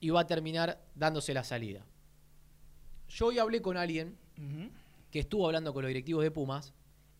Y 0.00 0.10
va 0.10 0.20
a 0.20 0.26
terminar 0.26 0.82
dándose 0.94 1.34
la 1.34 1.44
salida. 1.44 1.84
Yo 3.08 3.26
hoy 3.26 3.38
hablé 3.38 3.60
con 3.60 3.76
alguien 3.76 4.16
que 5.10 5.20
estuvo 5.20 5.46
hablando 5.46 5.74
con 5.74 5.82
los 5.82 5.88
directivos 5.88 6.22
de 6.22 6.30
Pumas 6.30 6.72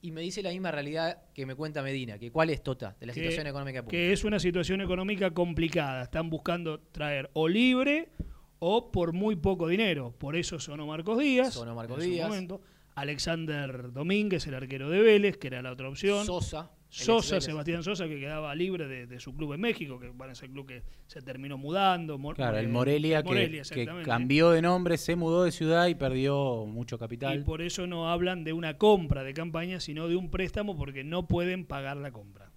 y 0.03 0.13
me 0.13 0.21
dice 0.23 0.43
la 0.43 0.51
misma 0.51 0.71
realidad 0.71 1.23
que 1.35 1.45
me 1.47 1.55
cuenta 1.55 1.83
Medina, 1.83 2.19
que 2.19 2.31
cuál 2.31 2.51
es 2.51 2.63
Tota 2.63 2.97
de 2.99 3.07
la 3.07 3.13
Que- 3.13 3.21
situación 3.21 3.47
económica 3.47 3.83
de. 3.83 3.89
Que 3.89 4.13
es 4.13 4.25
una 4.25 4.39
situación 4.39 4.81
económica 4.81 5.31
complicada. 5.33 6.03
Están 6.03 6.31
buscando 6.31 6.81
traer 6.81 7.31
o 7.35 7.49
libre 7.49 8.11
o 8.59 8.91
por 8.93 9.13
muy 9.13 9.37
poco 9.37 9.69
dinero. 9.69 10.15
Por 10.19 10.37
eso 10.37 10.59
sonó 10.59 10.87
Marcos 10.87 11.19
Díaz. 11.19 11.55
Sonó 11.55 11.75
Marcos 11.75 11.99
en 11.99 12.05
su 12.05 12.11
Díaz. 12.11 12.29
momento. 12.29 12.61
Alexander 12.95 13.93
Domínguez, 13.93 14.47
el 14.47 14.55
arquero 14.55 14.91
de 14.91 15.01
Vélez, 15.01 15.37
que 15.39 15.47
era 15.49 15.63
la 15.63 15.73
otra 15.73 15.89
opción. 15.89 16.25
Sosa, 16.27 16.71
Sosa. 16.90 17.40
Sebastián 17.40 17.83
Sosa, 17.85 18.09
que 18.09 18.18
quedaba 18.18 18.55
libre 18.55 18.88
de, 18.88 19.07
de 19.07 19.20
su 19.20 19.33
club 19.35 19.53
en 19.55 19.61
México, 19.61 19.98
que 20.00 20.09
bueno, 20.09 20.33
ese 20.33 20.48
club 20.50 20.66
que 20.66 20.83
se 21.07 21.22
terminó 21.22 21.57
mudando. 21.57 22.18
Mor- 22.18 22.35
Claro, 22.35 22.59
el 22.59 22.64
eh, 22.66 22.68
Morelia, 22.68 23.22
que- 23.22 24.03
cambió 24.05 24.50
de 24.50 24.61
nombre, 24.61 24.98
se 24.98 25.14
mudó 25.16 25.44
de 25.44 25.53
ciudad 25.53 25.87
y 25.87 25.94
perdió 25.94 26.66
mucho 26.66 26.96
Y 26.96 26.98
capital. 26.98 27.44
por 27.44 27.62
eso 27.62 27.87
no 27.87 28.11
hablan 28.11 28.42
de 28.44 28.53
una 28.53 28.76
compra 28.76 29.22
de 29.22 29.33
campaña, 29.35 29.79
sino 29.81 30.09
de 30.09 30.16
un 30.16 30.31
préstamo 30.31 30.76
porque 30.76 31.05
no 31.05 31.29
pueden 31.29 31.64
pagar 31.64 31.96
la 31.96 32.11
compra. 32.11 32.50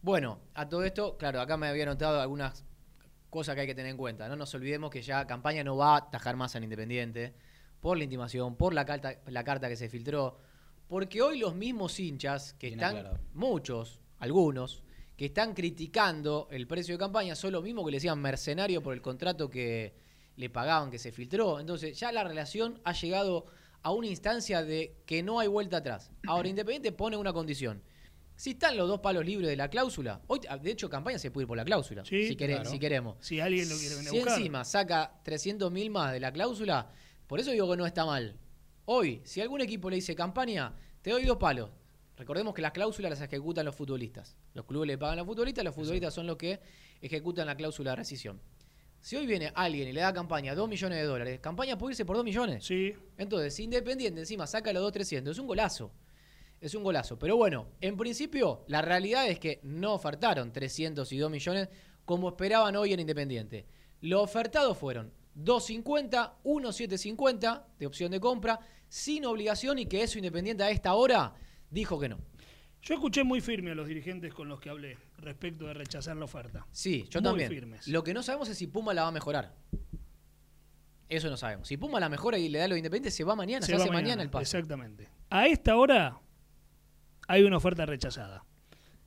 Bueno, 0.00 0.40
a 0.54 0.68
todo 0.68 0.84
esto, 0.84 1.18
claro, 1.18 1.40
acá 1.40 1.56
me 1.56 1.66
había 1.66 1.84
notado 1.84 2.20
algunas 2.20 2.64
cosas 3.30 3.54
que 3.54 3.62
hay 3.62 3.66
que 3.66 3.74
tener 3.74 3.90
en 3.90 3.96
cuenta. 3.98 4.28
No 4.28 4.36
nos 4.36 4.54
olvidemos 4.54 4.90
que 4.90 5.02
ya 5.02 5.26
campaña 5.26 5.62
no 5.62 5.76
va 5.76 5.94
a 5.94 5.98
atajar 5.98 6.36
más 6.36 6.56
al 6.56 6.64
Independiente 6.64 7.34
por 7.80 7.98
la 7.98 8.04
intimación, 8.04 8.56
por 8.56 8.72
la 8.72 8.86
carta, 8.86 9.16
la 9.26 9.44
carta 9.44 9.68
que 9.68 9.76
se 9.76 9.88
filtró, 9.90 10.38
Porque 10.88 11.20
hoy 11.22 11.38
los 11.38 11.54
mismos 11.54 11.98
hinchas, 12.00 12.54
que 12.54 12.68
Bien 12.68 12.78
están, 12.80 12.96
aclarado. 12.96 13.20
muchos, 13.34 14.00
algunos, 14.18 14.82
que 15.16 15.26
están 15.26 15.52
criticando 15.54 16.48
el 16.50 16.66
precio 16.66 16.94
de 16.94 16.98
campaña, 16.98 17.34
son 17.34 17.52
los 17.52 17.62
mismos 17.62 17.84
que 17.84 17.90
le 17.90 17.96
decían 17.98 18.18
mercenario 18.20 18.82
por 18.82 18.94
el 18.94 19.02
contrato 19.02 19.50
que 19.50 19.94
le 20.36 20.48
pagaban, 20.50 20.90
que 20.90 20.98
se 20.98 21.12
filtró. 21.12 21.60
Entonces 21.60 21.98
ya 21.98 22.10
la 22.12 22.24
relación 22.24 22.80
ha 22.84 22.92
llegado 22.92 23.46
a 23.82 23.92
una 23.92 24.06
instancia 24.06 24.62
de 24.64 24.96
que 25.06 25.22
no 25.22 25.40
hay 25.40 25.48
vuelta 25.48 25.78
atrás. 25.78 26.10
Ahora, 26.26 26.48
Independiente 26.54 26.92
pone 26.92 27.16
una 27.16 27.32
condición. 27.32 27.82
Si 28.36 28.50
están 28.50 28.76
los 28.76 28.86
dos 28.86 29.00
palos 29.00 29.26
libres 29.26 29.48
de 29.48 29.56
la 29.56 29.68
cláusula, 29.68 30.22
hoy, 30.28 30.38
de 30.62 30.70
hecho, 30.70 30.88
campaña 30.88 31.18
se 31.18 31.32
puede 31.32 31.42
ir 31.42 31.48
por 31.48 31.56
la 31.56 31.64
cláusula, 31.64 32.04
Sí, 32.04 32.28
si, 32.28 32.36
claro. 32.36 32.64
si 32.70 32.78
queremos. 32.78 33.16
Si 33.20 33.40
alguien 33.40 33.68
lo 33.68 33.76
quiere 33.76 33.96
venir 33.96 34.08
a 34.08 34.12
Si 34.12 34.18
buscar. 34.20 34.38
encima 34.38 34.64
saca 34.64 35.20
300 35.24 35.72
mil 35.72 35.90
más 35.90 36.12
de 36.12 36.20
la 36.20 36.32
cláusula, 36.32 36.88
por 37.26 37.40
eso 37.40 37.50
digo 37.50 37.68
que 37.68 37.76
no 37.76 37.84
está 37.84 38.06
mal. 38.06 38.36
Hoy, 38.90 39.20
si 39.22 39.42
algún 39.42 39.60
equipo 39.60 39.90
le 39.90 39.96
dice 39.96 40.14
campaña, 40.14 40.74
te 41.02 41.10
doy 41.10 41.26
dos 41.26 41.36
palos. 41.36 41.68
Recordemos 42.16 42.54
que 42.54 42.62
las 42.62 42.72
cláusulas 42.72 43.10
las 43.10 43.20
ejecutan 43.20 43.66
los 43.66 43.74
futbolistas. 43.74 44.34
Los 44.54 44.64
clubes 44.64 44.86
le 44.86 44.96
pagan 44.96 45.18
a 45.18 45.20
los 45.20 45.26
futbolistas, 45.26 45.62
los 45.62 45.74
futbolistas 45.74 46.14
son 46.14 46.26
los 46.26 46.38
que 46.38 46.58
ejecutan 47.02 47.46
la 47.46 47.54
cláusula 47.54 47.90
de 47.90 47.96
rescisión. 47.96 48.40
Si 49.02 49.14
hoy 49.14 49.26
viene 49.26 49.52
alguien 49.54 49.88
y 49.88 49.92
le 49.92 50.00
da 50.00 50.14
campaña 50.14 50.54
2 50.54 50.66
millones 50.70 51.00
de 51.00 51.04
dólares, 51.04 51.38
campaña 51.40 51.76
puede 51.76 51.92
irse 51.92 52.06
por 52.06 52.16
2 52.16 52.24
millones. 52.24 52.64
Sí. 52.64 52.94
Entonces, 53.18 53.54
si 53.54 53.64
Independiente 53.64 54.20
encima 54.20 54.46
saca 54.46 54.72
los 54.72 54.82
2 54.82 54.92
300, 54.92 55.32
es 55.32 55.38
un 55.38 55.46
golazo. 55.46 55.92
Es 56.58 56.74
un 56.74 56.82
golazo. 56.82 57.18
Pero 57.18 57.36
bueno, 57.36 57.68
en 57.82 57.94
principio, 57.94 58.64
la 58.68 58.80
realidad 58.80 59.28
es 59.28 59.38
que 59.38 59.60
no 59.64 59.92
ofertaron 59.92 60.50
300 60.50 61.12
y 61.12 61.18
2 61.18 61.30
millones 61.30 61.68
como 62.06 62.30
esperaban 62.30 62.74
hoy 62.74 62.94
en 62.94 63.00
Independiente. 63.00 63.66
Lo 64.00 64.22
ofertado 64.22 64.74
fueron 64.74 65.12
250, 65.34 66.38
1750 66.42 67.68
de 67.78 67.86
opción 67.86 68.10
de 68.10 68.18
compra, 68.18 68.58
sin 68.88 69.24
obligación 69.26 69.78
y 69.78 69.86
que 69.86 70.02
eso 70.02 70.18
Independiente 70.18 70.62
a 70.62 70.70
esta 70.70 70.94
hora 70.94 71.34
dijo 71.70 71.98
que 71.98 72.08
no. 72.08 72.18
Yo 72.82 72.94
escuché 72.94 73.24
muy 73.24 73.40
firme 73.40 73.72
a 73.72 73.74
los 73.74 73.88
dirigentes 73.88 74.32
con 74.32 74.48
los 74.48 74.60
que 74.60 74.70
hablé 74.70 74.96
respecto 75.18 75.66
de 75.66 75.74
rechazar 75.74 76.16
la 76.16 76.24
oferta. 76.24 76.66
Sí, 76.70 77.04
yo 77.10 77.20
Muy 77.20 77.30
también. 77.30 77.50
firmes. 77.50 77.88
Lo 77.88 78.02
que 78.04 78.14
no 78.14 78.22
sabemos 78.22 78.48
es 78.48 78.56
si 78.56 78.66
Puma 78.66 78.94
la 78.94 79.02
va 79.02 79.08
a 79.08 79.12
mejorar. 79.12 79.54
Eso 81.08 81.28
no 81.30 81.36
sabemos. 81.36 81.68
Si 81.68 81.76
Puma 81.76 82.00
la 82.00 82.08
mejora 82.08 82.38
y 82.38 82.48
le 82.48 82.58
da 82.58 82.68
lo 82.68 82.76
Independiente, 82.76 83.10
se 83.10 83.24
va 83.24 83.34
mañana, 83.34 83.64
se, 83.64 83.72
va 83.72 83.82
hace 83.82 83.90
mañana, 83.90 84.22
el 84.22 84.30
pase. 84.30 84.42
Exactamente. 84.42 85.08
A 85.30 85.46
esta 85.46 85.76
hora 85.76 86.20
hay 87.26 87.42
una 87.42 87.56
oferta 87.56 87.84
rechazada. 87.86 88.44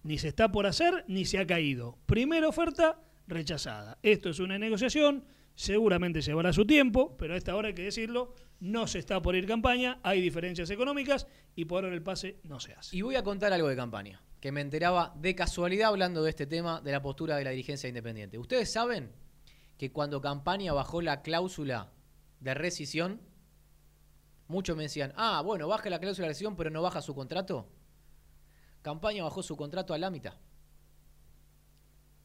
Ni 0.04 0.18
se 0.18 0.28
está 0.28 0.52
por 0.52 0.66
hacer, 0.66 1.06
ni 1.08 1.26
se 1.26 1.38
ha 1.38 1.46
caído. 1.46 1.98
Primera 2.08 2.48
oferta 2.48 3.00
rechazada. 3.28 4.00
Esto 4.02 4.30
es 4.30 4.40
una 4.40 4.58
negociación, 4.58 5.26
seguramente 5.56 6.22
llevará 6.22 6.54
su 6.54 6.66
tiempo, 6.66 7.16
pero 7.18 7.36
a 7.36 7.38
esta 7.38 7.56
hora 7.56 7.70
hay 7.70 7.76
que 7.76 7.84
decirlo, 7.84 8.34
no 8.62 8.88
se 8.88 9.00
está 9.00 9.22
por 9.22 9.36
ir 9.36 9.48
campaña, 9.48 10.00
hay 10.04 10.22
diferencias 10.22 10.70
económicas 10.70 11.28
y 11.56 11.66
por 11.66 11.84
ahora 11.84 11.96
el 11.96 12.04
pase 12.04 12.40
no 12.44 12.60
se 12.60 12.74
hace. 12.74 12.96
Y 12.96 13.02
voy 13.02 13.16
a 13.16 13.24
contar 13.24 13.52
algo 13.52 13.68
de 13.68 13.76
campaña, 13.76 14.22
que 14.40 14.52
me 14.52 14.62
enteraba 14.62 15.14
de 15.18 15.36
casualidad 15.36 15.90
hablando 15.90 16.24
de 16.24 16.30
este 16.30 16.46
tema 16.46 16.80
de 16.80 16.92
la 16.92 17.02
postura 17.02 17.36
de 17.36 17.44
la 17.44 17.50
dirigencia 17.50 17.90
independiente. 17.90 18.38
¿Ustedes 18.38 18.72
saben 18.72 19.12
que 19.78 19.92
cuando 19.92 20.22
campaña 20.22 20.74
bajó 20.74 21.02
la 21.02 21.24
cláusula 21.24 21.92
de 22.40 22.54
rescisión, 22.54 23.20
muchos 24.48 24.78
me 24.78 24.84
decían, 24.84 25.12
ah, 25.16 25.42
bueno, 25.44 25.68
baja 25.68 25.90
la 25.90 26.00
cláusula 26.00 26.28
de 26.28 26.30
rescisión, 26.30 26.56
pero 26.56 26.70
no 26.70 26.84
baja 26.84 27.02
su 27.02 27.16
contrato? 27.16 27.68
Campaña 28.84 29.24
bajó 29.24 29.42
su 29.42 29.58
contrato 29.58 29.96
a 29.96 29.98
la 29.98 30.12
mitad. 30.12 30.36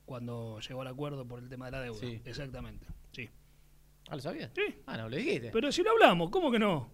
Cuando 0.04 0.60
llegó 0.60 0.82
al 0.82 0.88
acuerdo 0.88 1.26
por 1.26 1.42
el 1.42 1.48
tema 1.48 1.66
de 1.66 1.72
la 1.72 1.80
deuda. 1.80 1.98
Sí. 1.98 2.20
Exactamente. 2.26 2.86
Sí. 3.12 3.28
¿Ah, 4.08 4.16
lo 4.16 4.22
sabías? 4.22 4.50
Sí. 4.54 4.62
Ah, 4.86 4.96
no, 4.96 5.08
lo 5.08 5.16
dijiste. 5.16 5.50
Pero 5.50 5.72
si 5.72 5.82
lo 5.82 5.90
hablamos, 5.92 6.30
¿cómo 6.30 6.50
que 6.50 6.58
no? 6.58 6.90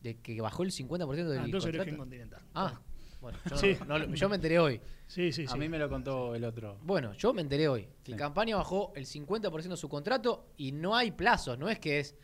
De 0.00 0.20
que 0.20 0.40
bajó 0.40 0.62
el 0.62 0.70
50% 0.70 1.28
del 1.28 1.38
Ah, 1.38 1.44
entonces 1.44 1.62
contrato. 1.68 1.82
origen 1.82 1.96
continental. 1.98 2.40
Ah, 2.54 2.80
bueno, 3.20 3.38
yo, 3.50 3.56
Sí. 3.56 3.76
no- 3.86 3.98
no- 3.98 4.14
yo 4.14 4.28
me 4.28 4.36
enteré 4.36 4.58
hoy. 4.58 4.80
Sí, 5.06 5.32
sí, 5.32 5.44
A 5.48 5.56
mí 5.56 5.68
me 5.68 5.78
lo 5.78 5.88
contó 5.88 6.34
el 6.34 6.44
otro. 6.44 6.78
Bueno, 6.82 7.12
yo 7.14 7.32
me 7.32 7.42
enteré 7.42 7.68
hoy 7.68 7.88
que 8.02 8.12
Sí. 8.12 8.18
Campaña 8.18 8.56
bajó 8.56 8.92
el 8.96 9.06
50% 9.06 9.74
de 9.76 9.80
su 9.80 9.88
contrato 9.88 10.52
y 10.56 10.72
no 10.72 10.96
hay 10.96 11.10
plazos, 11.12 11.58
no 11.58 11.68
es 11.68 11.78
que 11.78 12.00
es 12.00 12.16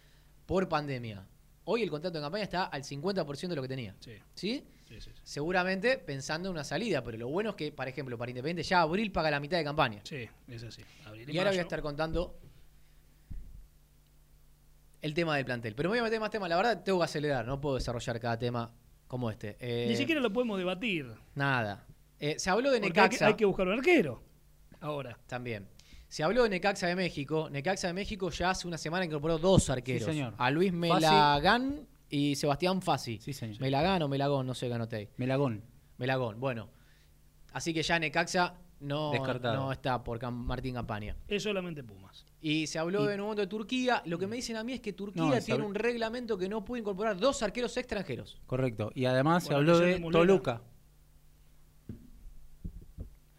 por 0.46 0.68
pandemia. 0.68 1.26
Hoy 1.64 1.82
el 1.82 1.90
contrato 1.90 2.18
de 2.18 2.24
campaña 2.24 2.44
está 2.44 2.64
al 2.64 2.82
50% 2.82 3.48
de 3.50 3.56
lo 3.56 3.62
que 3.62 3.68
tenía. 3.68 3.94
Sí. 4.00 4.12
¿Sí? 4.34 4.64
Sí, 4.88 5.00
sí, 5.02 5.10
sí. 5.14 5.20
Seguramente 5.22 5.98
pensando 5.98 6.48
en 6.48 6.52
una 6.54 6.64
salida, 6.64 7.04
pero 7.04 7.18
lo 7.18 7.28
bueno 7.28 7.50
es 7.50 7.56
que, 7.56 7.70
por 7.72 7.86
ejemplo, 7.86 8.16
para 8.16 8.30
Independiente 8.30 8.62
ya 8.62 8.80
Abril 8.80 9.12
paga 9.12 9.30
la 9.30 9.38
mitad 9.38 9.58
de 9.58 9.64
campaña. 9.64 10.00
Sí, 10.04 10.26
es 10.48 10.64
así. 10.64 10.82
Abril 11.04 11.28
Y 11.30 11.36
ahora 11.38 11.50
voy 11.50 11.58
a 11.58 11.62
estar 11.62 11.82
contando 11.82 12.38
el 15.02 15.14
tema 15.14 15.36
del 15.36 15.44
plantel. 15.44 15.74
Pero 15.74 15.88
me 15.88 15.94
voy 15.94 16.00
a 16.00 16.02
meter 16.04 16.20
más 16.20 16.30
temas. 16.30 16.48
La 16.48 16.56
verdad, 16.56 16.82
tengo 16.82 16.98
que 16.98 17.04
acelerar, 17.04 17.46
no 17.46 17.60
puedo 17.60 17.76
desarrollar 17.76 18.18
cada 18.20 18.38
tema 18.38 18.72
como 19.06 19.30
este. 19.30 19.56
Eh, 19.60 19.86
Ni 19.88 19.96
siquiera 19.96 20.20
lo 20.20 20.32
podemos 20.32 20.58
debatir. 20.58 21.12
Nada. 21.34 21.86
Eh, 22.18 22.36
se 22.38 22.50
habló 22.50 22.70
de 22.70 22.80
Porque 22.80 23.00
hay 23.00 23.08
que, 23.08 23.14
Necaxa. 23.14 23.26
hay 23.28 23.34
que 23.34 23.44
buscar 23.44 23.66
un 23.68 23.74
arquero. 23.74 24.22
Ahora. 24.80 25.18
También. 25.26 25.68
Se 26.08 26.22
habló 26.22 26.42
de 26.44 26.48
Necaxa 26.50 26.86
de 26.86 26.96
México. 26.96 27.48
Necaxa 27.50 27.88
de 27.88 27.92
México 27.92 28.30
ya 28.30 28.50
hace 28.50 28.66
una 28.66 28.78
semana 28.78 29.04
incorporó 29.04 29.38
dos 29.38 29.68
arqueros. 29.70 30.04
señor. 30.04 30.34
A 30.38 30.50
Luis 30.50 30.70
Fassi. 30.72 30.78
Melagán 30.78 31.86
y 32.08 32.34
Sebastián 32.36 32.80
Fassi. 32.82 33.18
Sí, 33.18 33.32
señor. 33.32 33.60
Melagán 33.60 34.02
o 34.02 34.08
Melagón, 34.08 34.46
no 34.46 34.54
sé 34.54 34.68
qué 34.68 34.74
anoté 34.74 34.96
ahí. 34.96 35.08
Melagón. 35.16 35.62
Melagón, 35.98 36.40
bueno. 36.40 36.70
Así 37.52 37.72
que 37.74 37.82
ya 37.82 37.98
Necaxa 37.98 38.54
no, 38.80 39.10
Descartado. 39.10 39.56
no 39.56 39.72
está 39.72 40.02
por 40.04 40.18
Cam- 40.18 40.32
Martín 40.32 40.74
Campaña. 40.74 41.16
Es 41.26 41.42
solamente 41.42 41.82
Pumas. 41.82 42.24
Y 42.40 42.68
se 42.68 42.78
habló 42.78 43.04
de 43.04 43.16
nuevo 43.16 43.34
de 43.34 43.46
Turquía. 43.48 44.00
Lo 44.06 44.16
que 44.18 44.26
me 44.28 44.36
dicen 44.36 44.56
a 44.56 44.62
mí 44.64 44.72
es 44.72 44.80
que 44.80 44.92
Turquía 44.92 45.22
No, 45.24 45.40
tiene 45.40 45.64
un 45.64 45.74
reglamento 45.74 46.38
que 46.38 46.48
no 46.48 46.64
puede 46.64 46.80
incorporar 46.82 47.18
dos 47.18 47.42
arqueros 47.42 47.76
extranjeros. 47.76 48.40
Correcto. 48.46 48.92
Y 48.94 49.06
además 49.06 49.44
se 49.44 49.54
habló 49.54 49.78
de. 49.78 49.98
Toluca. 50.12 50.62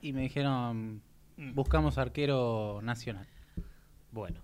Y 0.01 0.13
me 0.13 0.21
dijeron, 0.21 1.01
Mm. 1.37 1.53
buscamos 1.55 1.97
arquero 1.97 2.79
nacional. 2.83 3.27
Bueno. 4.11 4.41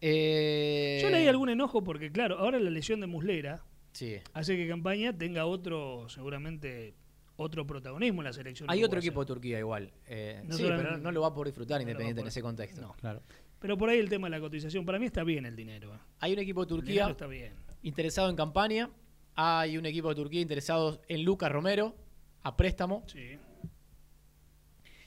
Eh, 0.00 0.98
Yo 1.02 1.10
leí 1.10 1.26
algún 1.28 1.48
enojo 1.50 1.82
porque, 1.84 2.10
claro, 2.12 2.38
ahora 2.38 2.58
la 2.58 2.70
lesión 2.70 3.00
de 3.00 3.06
Muslera 3.06 3.62
Sí. 3.92 4.16
hace 4.32 4.56
que 4.56 4.66
Campaña 4.68 5.16
tenga 5.16 5.46
otro, 5.46 6.08
seguramente, 6.08 6.94
otro 7.36 7.66
protagonismo 7.66 8.20
en 8.22 8.24
la 8.26 8.32
selección. 8.32 8.70
Hay 8.70 8.84
otro 8.84 8.98
equipo 8.98 9.20
de 9.20 9.26
Turquía 9.26 9.58
igual. 9.58 9.92
Eh, 10.06 10.42
No 10.44 10.56
sí, 10.56 10.64
pero 10.64 10.96
no, 10.98 11.10
lo 11.12 11.20
va 11.22 11.28
a 11.28 11.34
poder 11.34 11.48
disfrutar 11.48 11.78
no 11.78 11.82
Independiente 11.82 12.20
en 12.20 12.26
ese 12.28 12.42
contexto. 12.42 12.80
No. 12.80 12.92
Claro. 12.94 13.22
Pero 13.58 13.78
por 13.78 13.88
ahí 13.88 13.98
el 13.98 14.08
tema 14.08 14.26
de 14.26 14.32
la 14.32 14.40
cotización, 14.40 14.84
para 14.84 14.98
mí 14.98 15.06
está 15.06 15.24
bien 15.24 15.46
el 15.46 15.56
dinero. 15.56 15.98
Hay 16.20 16.32
un 16.32 16.38
equipo 16.38 16.62
de 16.64 16.68
Turquía 16.68 17.08
está 17.08 17.26
bien. 17.26 17.54
interesado 17.82 18.28
en 18.30 18.36
campaña. 18.36 18.90
Hay 19.36 19.76
un 19.78 19.86
equipo 19.86 20.10
de 20.10 20.14
Turquía 20.14 20.40
interesado 20.40 21.00
en 21.08 21.24
Lucas 21.24 21.50
Romero 21.50 21.96
a 22.42 22.56
préstamo. 22.56 23.04
Sí. 23.06 23.38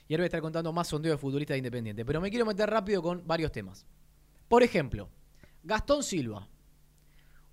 Y 0.08 0.14
ahora 0.14 0.22
voy 0.22 0.24
a 0.24 0.26
estar 0.26 0.40
contando 0.40 0.72
más 0.72 0.88
sondeo 0.88 1.12
de 1.12 1.18
futbolistas 1.18 1.54
de 1.54 1.58
Independiente. 1.58 2.04
Pero 2.04 2.20
me 2.20 2.30
quiero 2.30 2.46
meter 2.46 2.68
rápido 2.68 3.02
con 3.02 3.26
varios 3.26 3.52
temas. 3.52 3.86
Por 4.48 4.62
ejemplo, 4.62 5.08
Gastón 5.62 6.02
Silva. 6.02 6.48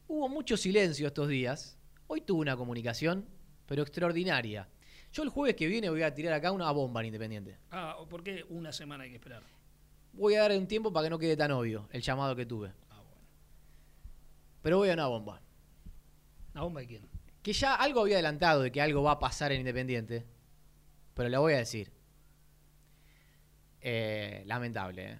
Hubo 0.07 0.29
mucho 0.29 0.55
silencio 0.55 1.07
estos 1.07 1.27
días. 1.27 1.77
Hoy 2.07 2.21
tuvo 2.21 2.41
una 2.41 2.55
comunicación, 2.55 3.25
pero 3.65 3.81
extraordinaria. 3.83 4.67
Yo 5.11 5.23
el 5.23 5.29
jueves 5.29 5.55
que 5.55 5.67
viene 5.67 5.89
voy 5.89 6.01
a 6.03 6.13
tirar 6.13 6.33
acá 6.33 6.51
una 6.51 6.69
bomba 6.71 6.99
en 7.01 7.07
Independiente. 7.07 7.57
Ah, 7.71 7.97
¿por 8.09 8.23
qué 8.23 8.43
una 8.49 8.71
semana 8.73 9.03
hay 9.05 9.09
que 9.11 9.15
esperar? 9.15 9.43
Voy 10.13 10.35
a 10.35 10.41
dar 10.41 10.51
un 10.51 10.67
tiempo 10.67 10.91
para 10.91 11.05
que 11.05 11.09
no 11.09 11.19
quede 11.19 11.35
tan 11.37 11.51
obvio 11.51 11.87
el 11.91 12.01
llamado 12.01 12.35
que 12.35 12.45
tuve. 12.45 12.71
Pero 14.61 14.77
voy 14.77 14.89
a 14.89 14.93
una 14.93 15.07
bomba. 15.07 15.41
¿La 16.53 16.61
bomba 16.61 16.81
de 16.81 16.87
quién? 16.87 17.09
Que 17.43 17.53
ya 17.53 17.75
algo 17.75 18.01
había 18.01 18.15
adelantado 18.15 18.61
de 18.61 18.71
que 18.71 18.81
algo 18.81 19.03
va 19.03 19.11
a 19.11 19.19
pasar 19.19 19.51
en 19.51 19.59
Independiente. 19.59 20.25
Pero 21.13 21.29
la 21.29 21.39
voy 21.39 21.53
a 21.53 21.57
decir. 21.57 21.91
Eh, 23.81 24.43
lamentable, 24.47 25.11
¿eh? 25.11 25.19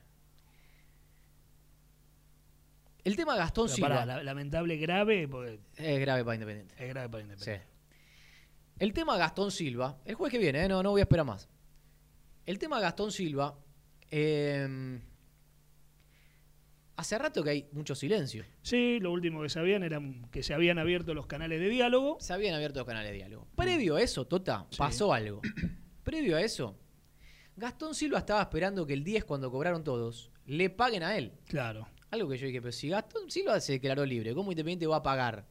El 3.04 3.16
tema 3.16 3.36
Gastón 3.36 3.70
Silva 3.70 3.90
pará, 3.90 4.06
la- 4.06 4.24
lamentable, 4.24 4.78
grave, 4.78 5.28
porque 5.28 5.60
es 5.76 6.00
grave 6.00 6.24
para 6.26 6.36
Independiente. 6.36 6.74
es 6.84 6.90
grave 6.90 7.10
para 7.10 7.24
Independiente. 7.24 7.64
Sí. 7.64 7.75
El 8.78 8.94
tema 8.94 9.18
Gastón 9.18 9.52
Silva, 9.52 10.00
el 10.06 10.16
jueves 10.16 10.32
que 10.32 10.38
viene, 10.40 10.66
¿eh? 10.66 10.68
no, 10.68 10.84
no 10.84 10.92
voy 10.92 11.02
a 11.02 11.04
esperar 11.04 11.26
más. 11.26 11.48
El 12.46 12.60
tema 12.60 12.80
Gastón 12.80 13.12
Silva, 13.12 13.58
eh, 14.12 15.00
hace 16.98 17.18
rato 17.18 17.44
que 17.44 17.50
hay 17.52 17.70
mucho 17.72 17.96
silencio. 17.96 18.44
Sí, 18.62 19.00
lo 19.00 19.12
último 19.12 19.42
que 19.42 19.50
sabían 19.50 19.84
era 19.84 20.02
que 20.32 20.44
se 20.44 20.54
habían 20.54 20.78
abierto 20.78 21.14
los 21.14 21.26
canales 21.26 21.60
de 21.60 21.70
diálogo. 21.70 22.18
Se 22.20 22.34
habían 22.34 22.54
abierto 22.54 22.80
los 22.80 22.88
canales 22.88 23.12
de 23.12 23.18
diálogo. 23.18 23.48
Previo 23.56 23.96
a 23.96 24.02
eso, 24.02 24.26
Tota, 24.28 24.68
pasó 24.78 25.14
algo. 25.14 25.42
Previo 26.04 26.36
a 26.36 26.42
eso, 26.42 26.78
Gastón 27.56 27.96
Silva 27.96 28.20
estaba 28.20 28.42
esperando 28.42 28.86
que 28.86 28.94
el 28.94 29.04
10, 29.04 29.24
cuando 29.24 29.50
cobraron 29.50 29.84
todos, 29.84 30.32
le 30.46 30.70
paguen 30.70 31.04
a 31.04 31.18
él. 31.18 31.32
Claro. 31.48 31.88
Algo 32.12 32.30
que 32.30 32.38
yo 32.38 32.48
dije, 32.48 32.62
pero 32.62 32.72
si 32.72 32.90
Gastón 32.90 33.32
Silva 33.32 33.60
se 33.60 33.74
declaró 33.74 34.06
libre, 34.06 34.34
¿cómo 34.36 34.52
Independiente 34.52 34.86
va 34.86 34.98
a 34.98 35.04
pagar? 35.04 35.46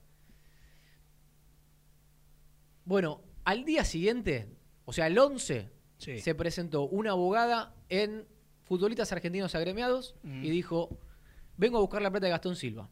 Bueno, 2.84 3.22
al 3.44 3.64
día 3.64 3.84
siguiente, 3.84 4.48
o 4.84 4.92
sea, 4.92 5.06
el 5.06 5.18
11, 5.18 5.70
Sí. 5.98 6.18
se 6.20 6.34
presentó 6.34 6.82
una 6.82 7.10
abogada 7.12 7.74
en 7.88 8.26
Futbolistas 8.62 9.12
Argentinos 9.12 9.54
Agremiados 9.54 10.16
Mm. 10.22 10.44
y 10.44 10.50
dijo, 10.50 10.98
vengo 11.56 11.78
a 11.78 11.80
buscar 11.80 12.02
la 12.02 12.10
plata 12.10 12.26
de 12.26 12.30
Gastón 12.30 12.56
Silva. 12.56 12.90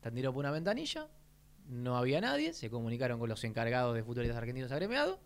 Te 0.00 0.10
tiró 0.10 0.32
por 0.32 0.40
una 0.40 0.50
ventanilla, 0.50 1.08
no 1.66 1.96
había 1.96 2.20
nadie, 2.20 2.52
se 2.52 2.70
comunicaron 2.70 3.18
con 3.18 3.28
los 3.28 3.42
encargados 3.44 3.94
de 3.94 4.02
futbolistas 4.02 4.36
argentinos 4.38 4.70
agremiados. 4.72 5.18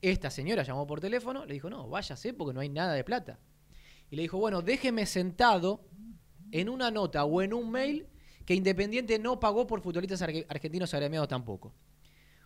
Esta 0.00 0.30
señora 0.30 0.62
llamó 0.64 0.86
por 0.86 1.00
teléfono, 1.00 1.46
le 1.46 1.54
dijo, 1.54 1.70
no, 1.70 1.88
váyase 1.88 2.34
porque 2.34 2.52
no 2.52 2.60
hay 2.60 2.68
nada 2.68 2.92
de 2.94 3.04
plata. 3.04 3.38
Y 4.10 4.16
le 4.16 4.22
dijo, 4.22 4.38
bueno, 4.38 4.60
déjeme 4.60 5.06
sentado 5.06 5.84
en 6.50 6.68
una 6.68 6.90
nota 6.90 7.24
o 7.24 7.40
en 7.42 7.54
un 7.54 7.70
mail 7.70 8.06
que 8.44 8.54
Independiente 8.54 9.18
no 9.18 9.38
pagó 9.40 9.66
por 9.66 9.80
futbolistas 9.80 10.20
arge- 10.22 10.44
argentinos 10.48 10.92
agremiados 10.92 11.28
tampoco. 11.28 11.72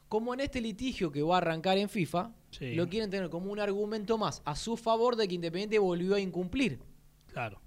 Como 0.08 0.32
en 0.34 0.40
este 0.40 0.60
litigio 0.60 1.10
que 1.10 1.22
va 1.22 1.34
a 1.36 1.38
arrancar 1.38 1.78
en 1.78 1.88
FIFA, 1.88 2.32
Sí. 2.50 2.74
lo 2.74 2.88
quieren 2.88 3.10
tener 3.10 3.28
como 3.28 3.50
un 3.52 3.58
argumento 3.60 4.16
más 4.18 4.40
a 4.44 4.54
su 4.56 4.76
favor 4.76 5.16
de 5.16 5.26
que 5.28 5.34
Independiente 5.34 5.78
volvió 5.78 6.14
a 6.14 6.20
incumplir. 6.20 6.78
Claro. 7.32 7.60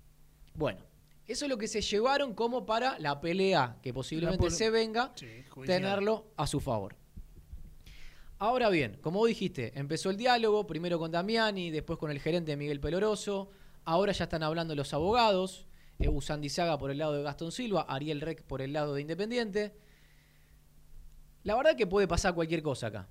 Bueno, 0.56 0.80
eso 1.28 1.46
es 1.46 1.50
lo 1.50 1.58
que 1.58 1.68
se 1.68 1.82
llevaron 1.82 2.34
como 2.34 2.66
para 2.66 2.98
la 3.00 3.20
pelea 3.22 3.78
que 3.84 3.94
posiblemente 3.94 4.50
se 4.52 4.70
venga, 4.70 5.12
Sí, 5.16 5.28
tenerlo 5.66 6.26
a 6.38 6.48
su 6.48 6.60
favor. 6.60 6.96
Ahora 8.38 8.70
bien, 8.70 8.98
como 9.02 9.26
dijiste, 9.26 9.78
empezó 9.78 10.10
el 10.10 10.18
diálogo, 10.18 10.66
primero 10.66 10.98
con 10.98 11.12
Damiani, 11.12 11.72
después 11.72 12.00
con 12.00 12.10
el 12.10 12.20
gerente 12.20 12.56
Miguel 12.56 12.80
Peloroso, 12.80 13.50
ahora 13.84 14.14
ya 14.14 14.24
están 14.24 14.44
hablando 14.44 14.76
los 14.76 14.94
abogados, 14.94 15.68
eh, 16.00 16.08
Usandizaga 16.08 16.78
por 16.78 16.90
el 16.90 17.00
lado 17.00 17.14
de 17.14 17.24
Gastón 17.24 17.52
Silva, 17.52 17.82
Ariel 17.82 18.22
Rec 18.22 18.44
por 18.44 18.62
el 18.62 18.72
lado 18.72 18.94
de 18.94 19.02
Independiente. 19.02 19.74
La 21.44 21.56
verdad 21.56 21.76
que 21.76 21.88
puede 21.88 22.08
pasar 22.08 22.36
cualquier 22.36 22.62
cosa 22.62 22.88
acá. 22.88 23.08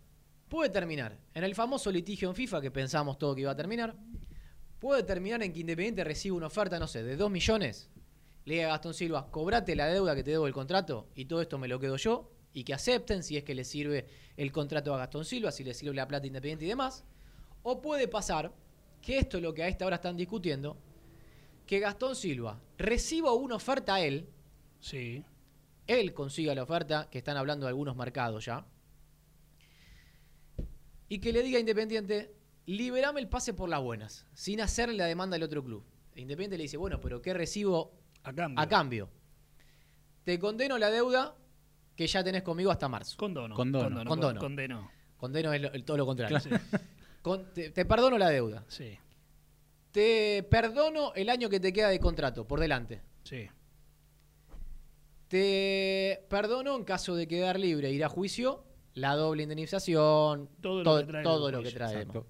Puede 0.49 0.71
terminar 0.71 1.19
en 1.35 1.45
el 1.45 1.55
famoso 1.55 1.91
litigio 1.91 2.29
en 2.29 2.35
FIFA 2.35 2.61
que 2.61 2.71
pensamos 2.71 3.19
todo 3.19 3.35
que 3.35 3.43
iba 3.43 3.51
a 3.51 3.57
terminar. 3.57 3.97
Puede 4.79 5.03
terminar 5.03 5.43
en 5.43 5.53
que 5.53 5.61
Independiente 5.61 6.05
reciba 6.05 6.37
una 6.37 6.47
oferta, 6.47 6.79
no 6.79 6.87
sé, 6.87 7.03
de 7.03 7.17
2 7.17 7.31
millones. 7.31 7.91
Le 8.45 8.55
diga 8.55 8.67
a 8.67 8.71
Gastón 8.71 8.95
Silva, 8.95 9.31
cobrate 9.31 9.77
la 9.77 9.87
deuda 9.87 10.15
que 10.15 10.23
te 10.23 10.31
debo 10.31 10.47
el 10.47 10.53
contrato 10.53 11.09
y 11.15 11.25
todo 11.27 11.43
esto 11.43 11.59
me 11.59 11.69
lo 11.69 11.79
quedo 11.79 11.97
yo. 11.97 12.33
Y 12.55 12.65
que 12.65 12.75
acepten 12.75 13.23
si 13.23 13.37
es 13.37 13.45
que 13.45 13.55
le 13.55 13.65
sirve 13.65 14.07
el 14.37 14.53
contrato 14.53 14.95
a 14.95 14.99
Gastón 14.99 15.25
Silva, 15.25 15.53
si 15.53 15.65
le 15.65 15.75
sirve 15.75 15.95
la 15.95 16.09
plata 16.09 16.27
Independiente 16.27 16.65
y 16.65 16.69
demás. 16.69 17.05
O 17.63 17.83
puede 17.83 18.09
pasar, 18.09 18.53
que 19.03 19.19
esto 19.19 19.37
es 19.37 19.43
lo 19.43 19.53
que 19.53 19.63
a 19.63 19.69
esta 19.69 19.85
hora 19.87 19.97
están 19.97 20.17
discutiendo, 20.17 20.77
que 21.67 21.79
Gastón 21.79 22.17
Silva 22.17 22.59
reciba 22.79 23.33
una 23.33 23.57
oferta 23.57 23.97
a 23.97 24.01
él. 24.01 24.29
Sí. 24.81 25.23
Él 25.89 26.15
consiga 26.15 26.55
la 26.55 26.63
oferta, 26.63 27.09
que 27.11 27.19
están 27.19 27.37
hablando 27.37 27.67
de 27.67 27.71
algunos 27.71 27.97
mercados 27.97 28.45
ya. 28.45 28.65
Y 31.09 31.19
que 31.21 31.33
le 31.33 31.43
diga 31.43 31.57
a 31.57 31.61
Independiente, 31.61 32.35
liberame 32.67 33.21
el 33.21 33.29
pase 33.29 33.55
por 33.55 33.69
las 33.69 33.81
buenas, 33.83 34.27
sin 34.35 34.61
hacerle 34.61 34.95
la 34.97 35.07
demanda 35.07 35.37
al 35.37 35.43
otro 35.43 35.65
club. 35.65 35.85
E 36.15 36.21
Independiente 36.21 36.59
le 36.59 36.65
dice, 36.65 36.77
bueno, 36.77 37.01
pero 37.01 37.23
¿qué 37.23 37.33
recibo 37.33 37.93
a 38.23 38.33
cambio? 38.35 38.61
A 38.61 38.69
cambio. 38.69 39.11
Te 40.25 40.39
condeno 40.39 40.77
la 40.77 40.91
deuda 40.91 41.35
que 41.97 42.07
ya 42.07 42.23
tenés 42.23 42.43
conmigo 42.43 42.71
hasta 42.71 42.89
marzo. 42.89 43.17
Condono. 43.17 43.55
Condono. 43.55 44.05
Condono. 44.05 44.41
Condeno. 44.41 44.91
Condeno 45.17 45.53
es 45.53 45.63
lo- 45.63 45.73
el- 45.73 45.85
todo 45.85 45.97
lo 45.97 46.07
contrario. 46.07 46.39
Claro. 46.41 46.63
Con- 47.23 47.53
te, 47.55 47.71
te 47.71 47.85
perdono 47.87 48.19
la 48.19 48.29
deuda. 48.29 48.65
Sí. 48.69 48.97
Te 49.91 50.43
perdono 50.51 51.15
el 51.15 51.31
año 51.31 51.49
que 51.49 51.59
te 51.59 51.73
queda 51.73 51.89
de 51.89 51.99
contrato 51.99 52.47
por 52.47 52.61
delante. 52.61 53.01
Sí. 53.25 53.49
Te 55.29 56.25
perdono 56.29 56.75
en 56.77 56.85
caso 56.85 57.15
de 57.15 57.29
quedar 57.29 57.59
libre, 57.61 57.91
ir 57.93 58.03
a 58.05 58.09
juicio, 58.09 58.65
la 58.95 59.15
doble 59.15 59.43
indemnización, 59.45 60.49
Todo 60.61 60.83
lo 60.83 60.99
que 60.99 61.05
trae 61.07 61.23
todo 61.23 61.51
lo 61.51 61.63
que. 61.63 62.23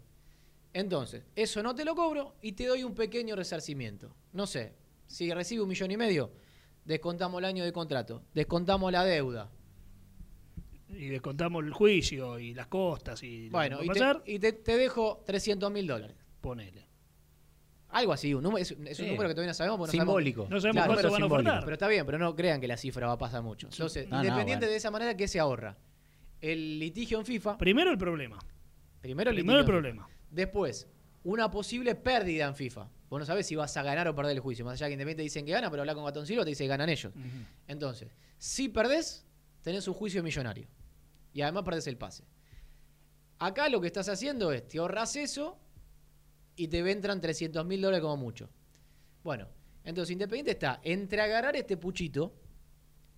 Entonces, 0.74 1.24
eso 1.34 1.62
no 1.62 1.74
te 1.74 1.84
lo 1.84 1.94
cobro 1.94 2.34
y 2.42 2.52
te 2.52 2.66
doy 2.66 2.84
un 2.84 2.94
pequeño 2.94 3.34
resarcimiento. 3.36 4.14
No 4.32 4.46
sé, 4.46 4.74
si 5.06 5.32
recibe 5.32 5.62
un 5.62 5.68
millón 5.68 5.90
y 5.90 5.96
medio, 5.96 6.30
descontamos 6.84 7.38
el 7.38 7.44
año 7.46 7.64
de 7.64 7.72
contrato, 7.72 8.22
descontamos 8.34 8.90
la 8.92 9.04
deuda. 9.04 9.50
Y 10.90 11.08
descontamos 11.08 11.64
el 11.64 11.72
juicio 11.72 12.38
y 12.38 12.54
las 12.54 12.66
costas 12.66 13.22
y 13.22 13.48
Bueno, 13.50 13.82
y, 13.82 13.88
te, 13.88 14.00
y 14.26 14.38
te- 14.38 14.52
te 14.52 14.76
dejo 14.76 15.22
300 15.26 15.70
mil 15.70 15.86
dólares. 15.86 16.16
ponele. 16.40 16.87
Algo 17.90 18.12
así, 18.12 18.34
un 18.34 18.42
número, 18.42 18.58
es, 18.62 18.70
es 18.72 18.96
Sí. 18.98 19.02
un 19.04 19.10
número 19.10 19.28
que 19.30 19.34
todavía 19.34 19.50
no 19.50 19.54
sabemos. 19.54 19.78
porque 19.78 19.92
Simbólico. 19.96 20.46
No 20.50 20.60
sabemos 20.60 20.84
Claro, 20.84 21.08
cuánto 21.10 21.28
van 21.28 21.46
a. 21.48 21.60
Pero 21.60 21.72
está 21.72 21.88
bien, 21.88 22.04
pero 22.04 22.18
no 22.18 22.34
crean 22.36 22.60
que 22.60 22.68
la 22.68 22.76
cifra 22.76 23.06
va 23.06 23.14
a 23.14 23.18
pasar 23.18 23.42
mucho. 23.42 23.68
Entonces, 23.70 24.06
No, 24.08 24.16
no, 24.18 24.24
independiente 24.24 24.66
bueno. 24.66 24.72
de 24.72 24.76
esa 24.76 24.90
manera, 24.90 25.16
¿qué 25.16 25.26
se 25.26 25.40
ahorra? 25.40 25.76
El 26.40 26.78
litigio 26.78 27.18
en 27.18 27.24
FIFA. 27.24 27.56
Primero 27.58 27.90
el 27.90 27.98
problema. 27.98 28.38
Primero 29.00 29.30
el 29.30 29.36
Primero 29.36 29.60
el 29.60 29.64
problema. 29.64 30.06
FIFA. 30.06 30.18
Después, 30.30 30.86
una 31.24 31.50
posible 31.50 31.94
pérdida 31.94 32.46
en 32.46 32.54
FIFA. 32.54 32.88
Vos 33.08 33.18
no 33.20 33.24
sabés 33.24 33.46
si 33.46 33.56
vas 33.56 33.74
a 33.76 33.82
ganar 33.82 34.06
o 34.06 34.14
perder 34.14 34.32
el 34.36 34.40
juicio. 34.40 34.64
Más 34.66 34.74
allá 34.74 34.88
que 34.88 34.92
Independiente 34.92 35.22
dicen 35.22 35.46
que 35.46 35.52
gana, 35.52 35.70
pero 35.70 35.80
habla 35.82 35.94
con 35.94 36.04
Gatón 36.04 36.26
Silva 36.26 36.44
te 36.44 36.50
dice 36.50 36.64
que 36.64 36.68
ganan 36.68 36.90
ellos. 36.90 37.12
Entonces, 37.66 38.10
si 38.36 38.68
perdés, 38.68 39.24
tenés 39.62 39.88
un 39.88 39.94
juicio 39.94 40.22
millonario. 40.22 40.68
Y 41.32 41.40
además 41.40 41.62
perdés 41.64 41.86
el 41.86 41.96
pase. 41.96 42.24
Acá 43.38 43.68
lo 43.68 43.80
que 43.80 43.86
estás 43.86 44.08
haciendo 44.08 44.52
es, 44.52 44.66
te 44.68 44.78
ahorras 44.78 45.16
eso 45.16 45.58
y 46.58 46.68
te 46.68 46.78
entran 46.90 47.20
300 47.20 47.64
mil 47.64 47.80
dólares 47.80 48.02
como 48.02 48.16
mucho. 48.16 48.48
Bueno, 49.22 49.46
entonces 49.84 50.12
Independiente 50.12 50.52
está 50.52 50.80
entre 50.82 51.20
agarrar 51.20 51.56
este 51.56 51.76
puchito 51.76 52.34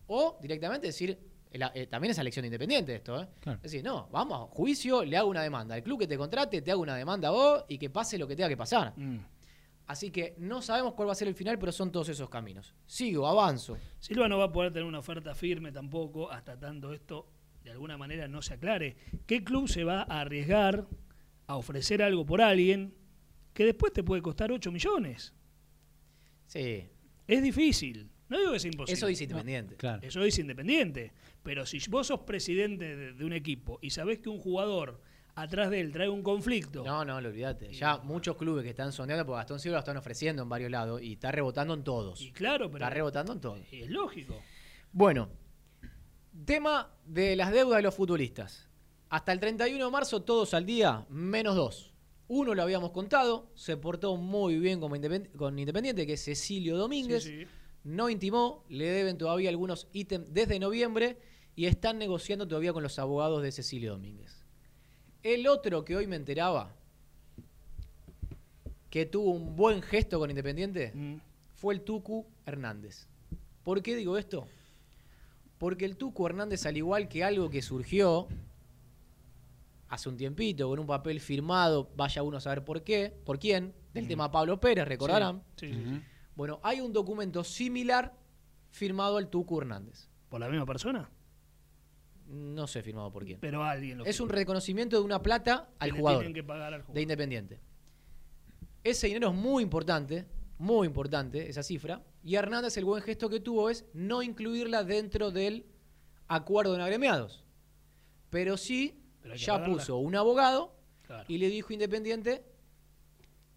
o 0.07 0.39
directamente 0.41 0.87
decir, 0.89 1.19
la- 1.53 1.73
eh, 1.75 1.87
también 1.87 2.13
es 2.13 2.19
elección 2.19 2.43
de 2.43 2.49
Independiente 2.49 2.95
esto, 2.95 3.21
¿eh? 3.23 3.29
Claro. 3.41 3.59
Es 3.59 3.71
decir, 3.73 3.85
no, 3.85 4.09
vamos 4.11 4.49
juicio, 4.51 5.05
le 5.05 5.17
hago 5.17 5.29
una 5.29 5.43
demanda. 5.43 5.75
Al 5.75 5.83
club 5.83 5.99
que 6.01 6.07
te 6.07 6.17
contrate, 6.17 6.63
te 6.63 6.71
hago 6.71 6.83
una 6.83 6.97
demanda 6.97 7.29
a 7.29 7.31
vos 7.33 7.65
y 7.69 7.79
que 7.79 7.91
pase 7.91 8.19
lo 8.19 8.27
que 8.29 8.37
tenga 8.37 8.49
que 8.49 8.57
pasar. 8.57 8.93
Mm. 8.97 9.19
Así 9.87 10.11
que 10.13 10.35
no 10.39 10.63
sabemos 10.63 10.95
cuál 10.95 11.09
va 11.09 11.13
a 11.13 11.17
ser 11.17 11.27
el 11.27 11.35
final, 11.35 11.59
pero 11.59 11.73
son 11.73 11.91
todos 11.91 12.09
esos 12.09 12.29
caminos. 12.31 12.75
Sigo, 12.87 13.27
avanzo. 13.27 13.77
Silva 13.99 14.29
no 14.29 14.39
va 14.39 14.45
a 14.45 14.53
poder 14.53 14.73
tener 14.73 14.87
una 14.87 15.01
oferta 15.01 15.35
firme 15.35 15.73
tampoco 15.73 16.31
hasta 16.31 16.57
tanto 16.59 16.93
esto 16.93 17.27
de 17.65 17.73
alguna 17.73 17.99
manera 17.99 18.29
no 18.29 18.41
se 18.41 18.55
aclare. 18.55 18.97
¿Qué 19.27 19.43
club 19.43 19.69
se 19.69 19.83
va 19.83 20.03
a 20.03 20.21
arriesgar 20.21 20.87
a 21.49 21.57
ofrecer 21.57 22.03
algo 22.03 22.25
por 22.25 22.41
alguien 22.41 22.95
que 23.53 23.65
después 23.65 23.93
te 23.93 24.03
puede 24.03 24.23
costar 24.23 24.51
8 24.53 24.71
millones? 24.73 25.33
Sí. 26.47 26.89
Es 27.27 27.43
difícil. 27.43 28.11
No 28.29 28.39
digo 28.39 28.53
que 28.53 28.61
sea 28.61 28.71
imposible. 28.71 28.97
Eso 28.97 29.07
dice 29.07 29.25
Independiente. 29.25 29.77
Claro. 29.77 30.01
Eso 30.03 30.23
dice 30.23 30.41
Independiente. 30.41 31.13
Pero 31.43 31.67
si 31.67 31.79
vos 31.89 32.07
sos 32.07 32.21
presidente 32.21 32.97
de, 32.97 33.13
de 33.15 33.25
un 33.25 33.33
equipo 33.33 33.79
y 33.83 33.91
sabés 33.91 34.21
que 34.21 34.29
un 34.29 34.39
jugador 34.39 35.01
atrás 35.35 35.71
de 35.71 35.81
él 35.81 35.93
trae 35.93 36.09
un 36.09 36.23
conflicto. 36.23 36.85
No, 36.85 37.05
no, 37.05 37.21
lo 37.21 37.29
olvídate. 37.29 37.73
Ya 37.73 37.99
muchos 37.99 38.37
clubes 38.37 38.63
que 38.63 38.71
están 38.71 38.93
sondeando, 38.93 39.25
porque 39.27 39.39
Gastón 39.39 39.61
Silva 39.61 39.77
lo 39.77 39.81
están 39.81 39.97
ofreciendo 39.97 40.43
en 40.43 40.49
varios 40.49 40.71
lados 40.71 41.03
y 41.03 41.15
está 41.15 41.33
rebotando 41.33 41.75
en 41.75 41.83
todos. 41.85 42.21
Y 42.21 42.33
claro, 42.33 42.71
pero 42.71 42.85
Está 42.85 42.91
rebotando 42.95 43.33
en 43.33 43.41
todos. 43.41 43.61
es 43.71 43.89
lógico. 43.89 44.41
Bueno, 44.93 45.29
tema 46.45 46.91
de 47.05 47.37
las 47.37 47.53
deudas 47.53 47.79
de 47.79 47.83
los 47.83 47.95
futbolistas. 47.95 48.69
Hasta 49.09 49.33
el 49.33 49.41
31 49.41 49.85
de 49.85 49.91
marzo, 49.91 50.23
todos 50.23 50.55
al 50.55 50.65
día, 50.67 51.05
menos 51.09 51.57
dos. 51.57 51.90
Uno 52.33 52.55
lo 52.55 52.63
habíamos 52.63 52.93
contado, 52.93 53.51
se 53.57 53.77
portó 53.77 54.17
muy 54.17 54.57
bien 54.61 54.79
como 54.79 54.95
independ- 54.95 55.33
con 55.35 55.59
Independiente, 55.59 56.07
que 56.07 56.13
es 56.13 56.25
Cecilio 56.25 56.77
Domínguez. 56.77 57.25
Sí, 57.25 57.41
sí. 57.43 57.47
No 57.83 58.09
intimó, 58.09 58.63
le 58.69 58.85
deben 58.89 59.19
todavía 59.19 59.51
algunos 59.51 59.89
ítems 59.93 60.33
desde 60.33 60.61
noviembre 60.61 61.19
y 61.57 61.67
están 61.67 61.99
negociando 61.99 62.47
todavía 62.47 62.73
con 62.73 62.85
los 62.85 63.01
abogados 63.01 63.43
de 63.43 63.51
Cecilio 63.51 63.91
Domínguez. 63.93 64.45
El 65.25 65.49
otro 65.49 65.85
que 65.85 65.97
hoy 65.97 66.07
me 66.07 66.15
enteraba, 66.15 66.73
que 68.91 69.07
tuvo 69.07 69.31
un 69.33 69.57
buen 69.57 69.83
gesto 69.83 70.19
con 70.21 70.31
Independiente, 70.31 70.93
Mm. 70.95 71.17
fue 71.57 71.75
el 71.75 71.81
Tucu 71.81 72.27
Hernández. 72.47 73.07
¿Por 73.65 73.83
qué 73.83 73.97
digo 73.97 74.17
esto? 74.19 74.47
Porque 75.59 75.85
el 75.85 75.97
Tucu 75.97 76.27
Hernández, 76.27 76.65
al 76.67 76.77
igual 76.77 77.09
que 77.09 77.23
algo 77.25 77.51
que 77.51 77.61
surgió 77.61 78.29
hace 79.91 80.09
un 80.09 80.17
tiempito, 80.17 80.69
con 80.69 80.79
un 80.79 80.87
papel 80.87 81.21
firmado, 81.21 81.91
vaya 81.97 82.23
uno 82.23 82.37
a 82.39 82.41
saber 82.41 82.65
por 82.65 82.83
qué, 82.83 83.13
por 83.25 83.39
quién, 83.39 83.75
del 83.93 84.07
tema 84.07 84.31
Pablo 84.31 84.59
Pérez, 84.61 84.87
recordarán. 84.87 85.43
Sí, 85.57 85.73
sí, 85.73 85.85
sí. 85.85 86.03
Bueno, 86.37 86.61
hay 86.63 86.81
un 86.81 86.93
documento 86.93 87.43
similar 87.43 88.17
firmado 88.71 89.17
al 89.17 89.29
Tucu 89.29 89.61
Hernández. 89.61 90.09
¿Por 90.29 90.41
la 90.41 90.49
misma 90.49 90.65
persona? 90.65 91.11
No 92.27 92.69
sé 92.69 92.83
firmado 92.83 93.11
por 93.11 93.25
quién. 93.25 93.41
Pero 93.41 93.65
alguien 93.65 93.99
lo 93.99 94.05
Es 94.05 94.21
un 94.21 94.29
reconocimiento 94.29 94.97
de 94.97 95.03
una 95.03 95.21
plata 95.21 95.71
al 95.81 95.91
jugador 95.91 96.21
tienen 96.21 96.35
que 96.35 96.45
pagar 96.45 96.73
al 96.73 96.83
jugador. 96.83 96.95
de 96.95 97.03
Independiente. 97.03 97.61
Ese 98.85 99.09
dinero 99.09 99.31
es 99.31 99.35
muy 99.35 99.65
importante, 99.65 100.25
muy 100.57 100.87
importante, 100.87 101.51
esa 101.51 101.65
cifra. 101.65 102.01
Y 102.23 102.37
Hernández, 102.37 102.77
el 102.77 102.85
buen 102.85 103.03
gesto 103.03 103.29
que 103.29 103.41
tuvo 103.41 103.69
es 103.69 103.85
no 103.93 104.23
incluirla 104.23 104.85
dentro 104.85 105.33
del 105.33 105.67
acuerdo 106.29 106.75
de 106.75 106.83
agremiados. 106.83 107.45
Pero 108.31 108.57
sí, 108.57 109.00
Pero 109.23 109.35
ya 109.35 109.55
pagarla. 109.55 109.75
puso 109.75 109.97
un 109.99 110.15
abogado 110.17 110.77
Claro. 111.03 111.25
y 111.29 111.39
le 111.39 111.49
dijo 111.49 111.73
Independiente, 111.73 112.45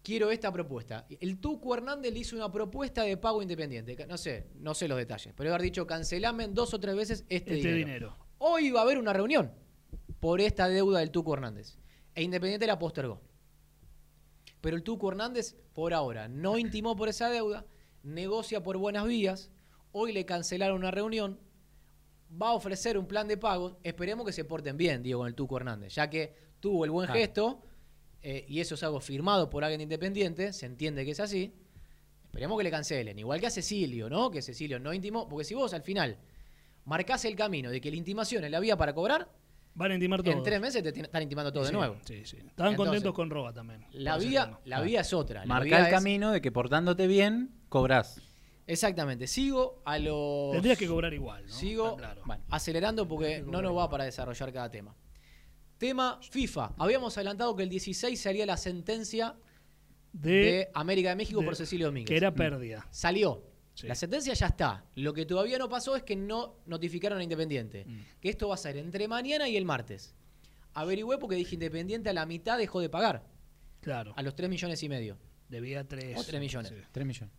quiero 0.02 0.30
esta 0.30 0.52
propuesta. 0.52 1.06
El 1.20 1.38
Tucu 1.40 1.72
Hernández 1.74 2.12
le 2.12 2.18
hizo 2.20 2.36
una 2.36 2.50
propuesta 2.50 3.02
de 3.02 3.16
pago 3.16 3.42
Independiente. 3.42 3.96
No 4.06 4.18
sé, 4.18 4.48
no 4.56 4.74
sé 4.74 4.88
los 4.88 4.98
detalles, 4.98 5.32
pero 5.36 5.50
haber 5.50 5.62
dicho, 5.62 5.86
cancelame 5.86 6.48
dos 6.48 6.74
o 6.74 6.80
tres 6.80 6.94
veces 6.96 7.20
este, 7.28 7.36
Este 7.36 7.54
dinero. 7.68 7.76
dinero. 7.76 8.16
Hoy 8.38 8.70
va 8.70 8.80
a 8.80 8.82
haber 8.82 8.98
una 8.98 9.12
reunión 9.12 9.52
por 10.20 10.40
esta 10.40 10.68
deuda 10.68 10.98
del 11.00 11.10
Tuco 11.10 11.34
Hernández. 11.34 11.78
E 12.14 12.22
Independiente 12.22 12.66
la 12.66 12.78
postergó. 12.78 13.20
Pero 14.60 14.76
el 14.76 14.82
Tuco 14.82 15.10
Hernández, 15.10 15.56
por 15.74 15.92
ahora, 15.94 16.28
no 16.28 16.58
intimó 16.58 16.96
por 16.96 17.08
esa 17.08 17.28
deuda, 17.30 17.66
negocia 18.02 18.62
por 18.62 18.76
buenas 18.78 19.06
vías. 19.06 19.50
Hoy 19.92 20.12
le 20.12 20.24
cancelaron 20.24 20.78
una 20.78 20.90
reunión. 20.90 21.38
Va 22.40 22.48
a 22.48 22.52
ofrecer 22.54 22.96
un 22.98 23.06
plan 23.06 23.26
de 23.28 23.36
pago. 23.36 23.78
Esperemos 23.82 24.26
que 24.26 24.32
se 24.32 24.44
porten 24.44 24.76
bien, 24.76 25.02
digo, 25.02 25.20
con 25.20 25.28
el 25.28 25.34
Tuco 25.34 25.56
Hernández, 25.56 25.94
ya 25.94 26.08
que 26.10 26.34
tuvo 26.60 26.84
el 26.84 26.90
buen 26.90 27.06
Claro. 27.06 27.20
gesto 27.20 27.62
eh, 28.22 28.44
y 28.48 28.60
eso 28.60 28.74
es 28.74 28.82
algo 28.82 29.00
firmado 29.00 29.50
por 29.50 29.64
alguien 29.64 29.80
independiente, 29.82 30.52
se 30.52 30.66
entiende 30.66 31.04
que 31.04 31.10
es 31.12 31.20
así. 31.20 31.54
Esperemos 32.24 32.56
que 32.58 32.64
le 32.64 32.70
cancelen, 32.70 33.18
igual 33.18 33.38
que 33.40 33.46
a 33.46 33.50
Cecilio, 33.50 34.08
¿no? 34.10 34.30
Que 34.30 34.42
Cecilio 34.42 34.80
no 34.80 34.92
intimó, 34.94 35.28
porque 35.28 35.44
si 35.44 35.54
vos 35.54 35.72
al 35.74 35.82
final 35.82 36.18
marcás 36.84 37.24
el 37.26 37.36
camino 37.36 37.70
de 37.70 37.80
que 37.80 37.90
la 37.90 37.96
intimación 37.96 38.42
es 38.44 38.50
la 38.50 38.60
vía 38.60 38.76
para 38.76 38.94
cobrar, 38.94 39.28
Van 39.76 39.90
a 39.90 39.94
intimar 39.94 40.22
todo. 40.22 40.32
en 40.34 40.42
tres 40.42 40.60
meses 40.60 40.82
te 40.82 40.88
están 41.00 41.22
intimando 41.22 41.52
todo 41.52 41.64
Sí, 41.64 41.72
de 41.72 41.76
nuevo. 41.78 41.96
Sí, 42.04 42.24
sí. 42.24 42.36
Estaban 42.38 42.72
Entonces, 42.72 42.76
contentos 42.76 43.12
con 43.14 43.28
Roba 43.30 43.52
también. 43.52 43.84
La 43.92 44.16
vía, 44.18 44.58
la 44.64 44.80
vía 44.80 45.00
es 45.02 45.12
otra. 45.12 45.44
Marca 45.46 45.78
el 45.78 45.84
es- 45.86 45.90
camino 45.90 46.30
de 46.32 46.40
que 46.40 46.50
portándote 46.52 47.06
bien, 47.06 47.50
cobrás. 47.68 48.20
Exactamente. 48.66 49.26
Sigo 49.26 49.82
a 49.84 49.98
los. 49.98 50.52
Tendrías 50.52 50.78
que 50.78 50.86
cobrar 50.88 51.12
igual, 51.12 51.46
¿no? 51.46 51.52
Sigo 51.52 51.96
bueno, 52.24 52.42
acelerando 52.50 53.06
porque 53.06 53.42
no 53.42 53.60
nos 53.60 53.76
va 53.76 53.88
para 53.90 54.04
desarrollar 54.04 54.52
cada 54.52 54.70
tema. 54.70 54.94
Tema 55.78 56.18
FIFA. 56.22 56.74
Habíamos 56.78 57.16
adelantado 57.18 57.54
que 57.56 57.62
el 57.64 57.68
16 57.68 58.18
salía 58.20 58.46
la 58.46 58.56
sentencia 58.56 59.34
de, 60.12 60.30
De- 60.30 60.70
América 60.74 61.10
de 61.10 61.16
México 61.16 61.40
de- 61.40 61.46
por 61.46 61.56
Cecilio 61.56 61.86
Domínguez. 61.86 62.08
que 62.08 62.16
era 62.16 62.32
pérdida. 62.32 62.86
Salió. 62.90 63.42
La 63.82 63.96
sentencia 63.96 64.32
ya 64.34 64.46
está. 64.46 64.84
Lo 64.94 65.12
que 65.12 65.26
todavía 65.26 65.58
no 65.58 65.68
pasó 65.68 65.96
es 65.96 66.04
que 66.04 66.14
no 66.14 66.60
notificaron 66.66 67.18
a 67.18 67.24
Independiente. 67.24 67.84
Mm. 67.84 67.98
Que 68.20 68.28
esto 68.30 68.46
va 68.48 68.54
a 68.54 68.58
ser 68.58 68.76
entre 68.76 69.08
mañana 69.08 69.48
y 69.48 69.56
el 69.56 69.64
martes. 69.64 70.14
Averigüé 70.74 71.18
porque 71.18 71.34
dije 71.34 71.54
Independiente 71.56 72.08
a 72.08 72.12
la 72.12 72.24
mitad 72.24 72.56
dejó 72.56 72.80
de 72.80 72.88
pagar. 72.88 73.24
Claro. 73.80 74.14
A 74.16 74.22
los 74.22 74.36
3 74.36 74.48
millones 74.48 74.80
y 74.84 74.88
medio. 74.88 75.18
Debía 75.48 75.86
3. 75.86 76.16
O 76.16 76.22
3 76.22 76.40
millones. 76.40 76.72
3 76.92 77.04
millones. 77.06 77.34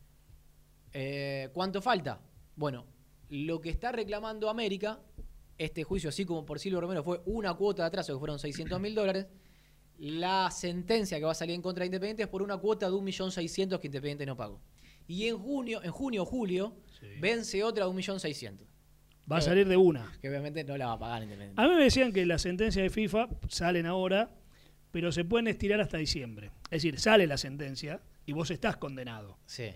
Eh, 0.97 1.49
¿Cuánto 1.51 1.81
falta? 1.81 2.21
Bueno, 2.55 2.85
lo 3.27 3.59
que 3.59 3.69
está 3.69 3.91
reclamando 3.91 4.49
América, 4.49 5.01
este 5.57 5.83
juicio, 5.83 6.07
así 6.07 6.23
como 6.23 6.45
por 6.45 6.57
Silvio 6.57 6.79
Romero, 6.79 7.03
fue 7.03 7.21
una 7.25 7.53
cuota 7.53 7.83
de 7.83 7.87
atraso 7.87 8.13
que 8.13 8.19
fueron 8.19 8.39
600 8.39 8.79
mil 8.79 8.95
dólares. 8.95 9.27
La 9.97 10.49
sentencia 10.51 11.17
que 11.19 11.25
va 11.25 11.33
a 11.33 11.35
salir 11.35 11.53
en 11.53 11.61
contra 11.61 11.81
de 11.81 11.87
Independiente 11.87 12.23
es 12.23 12.29
por 12.29 12.41
una 12.41 12.55
cuota 12.57 12.85
de 12.89 12.93
1.600.000 12.93 13.79
que 13.79 13.87
Independiente 13.87 14.25
no 14.25 14.37
pagó. 14.37 14.61
Y 15.05 15.27
en 15.27 15.37
junio, 15.37 15.83
en 15.83 15.91
junio 15.91 16.23
o 16.23 16.25
julio, 16.25 16.77
vence 17.19 17.61
otra 17.61 17.85
de 17.85 17.91
1.600.000. 17.91 18.57
Va 19.29 19.37
a 19.37 19.41
salir 19.41 19.67
de 19.67 19.75
una. 19.75 20.17
Que 20.21 20.29
obviamente 20.29 20.63
no 20.63 20.77
la 20.77 20.87
va 20.87 20.93
a 20.93 20.99
pagar 20.99 21.23
Independiente. 21.23 21.61
A 21.61 21.67
mí 21.67 21.75
me 21.75 21.83
decían 21.83 22.13
que 22.13 22.25
las 22.25 22.41
sentencias 22.41 22.81
de 22.81 22.89
FIFA 22.89 23.27
salen 23.49 23.85
ahora, 23.85 24.33
pero 24.91 25.11
se 25.11 25.25
pueden 25.25 25.47
estirar 25.47 25.81
hasta 25.81 25.97
diciembre. 25.97 26.51
Es 26.65 26.83
decir, 26.83 26.99
sale 27.01 27.27
la 27.27 27.37
sentencia 27.37 28.01
y 28.25 28.31
vos 28.31 28.49
estás 28.49 28.77
condenado. 28.77 29.37
Sí. 29.45 29.71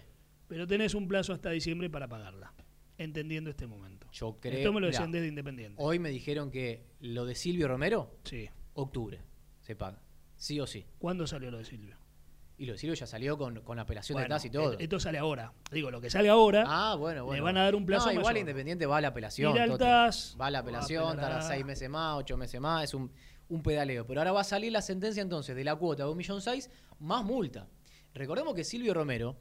Pero 0.49 0.67
tenés 0.67 0.95
un 0.95 1.07
plazo 1.07 1.31
hasta 1.31 1.51
diciembre 1.51 1.89
para 1.89 2.07
pagarla, 2.09 2.51
entendiendo 2.97 3.49
este 3.51 3.67
momento. 3.67 4.07
Yo 4.11 4.37
creo. 4.41 4.57
Esto 4.57 4.73
me 4.73 4.81
lo 4.81 4.87
mirá, 4.87 4.97
decían 4.97 5.11
desde 5.11 5.27
Independiente. 5.27 5.75
Hoy 5.81 5.99
me 5.99 6.09
dijeron 6.09 6.49
que 6.51 6.83
lo 6.99 7.25
de 7.25 7.35
Silvio 7.35 7.67
Romero, 7.67 8.17
Sí. 8.23 8.49
octubre, 8.73 9.21
se 9.61 9.75
paga. 9.75 10.01
Sí 10.35 10.59
o 10.59 10.65
sí. 10.67 10.85
¿Cuándo 10.97 11.27
salió 11.27 11.51
lo 11.51 11.59
de 11.59 11.65
Silvio? 11.65 11.97
Y 12.57 12.65
lo 12.65 12.73
de 12.73 12.79
Silvio 12.79 12.95
ya 12.95 13.05
salió 13.05 13.37
con, 13.37 13.61
con 13.61 13.77
apelación 13.79 14.15
Bueno, 14.15 14.25
de 14.25 14.29
TAS 14.29 14.45
y 14.45 14.49
todo. 14.49 14.77
Esto 14.79 14.99
sale 14.99 15.17
ahora. 15.19 15.53
Digo, 15.71 15.91
lo 15.91 16.01
que 16.01 16.09
sale 16.09 16.27
ahora. 16.29 16.63
Ah, 16.67 16.95
bueno, 16.95 17.23
bueno. 17.23 17.37
Le 17.37 17.41
van 17.41 17.55
a 17.57 17.63
dar 17.63 17.75
un 17.75 17.85
plazo 17.85 18.07
No, 18.07 18.13
igual 18.13 18.33
mayor. 18.33 18.39
Independiente 18.39 18.85
va 18.85 18.97
a 18.97 19.01
la 19.01 19.09
apelación. 19.09 19.55
TAS, 19.77 20.35
va 20.41 20.47
a 20.47 20.51
la 20.51 20.59
apelación, 20.59 21.15
tarda 21.15 21.41
seis 21.41 21.63
meses 21.63 21.89
más, 21.89 22.17
ocho 22.17 22.35
meses 22.35 22.59
más, 22.59 22.83
es 22.85 22.93
un, 22.95 23.11
un 23.47 23.61
pedaleo. 23.61 24.05
Pero 24.07 24.19
ahora 24.21 24.31
va 24.33 24.41
a 24.41 24.45
salir 24.45 24.71
la 24.73 24.81
sentencia 24.81 25.21
entonces 25.21 25.55
de 25.55 25.63
la 25.63 25.75
cuota 25.75 26.03
de 26.05 26.09
1.600.000 26.09 26.69
más 26.99 27.23
multa. 27.23 27.67
Recordemos 28.13 28.53
que 28.55 28.63
Silvio 28.65 28.93
Romero 28.93 29.37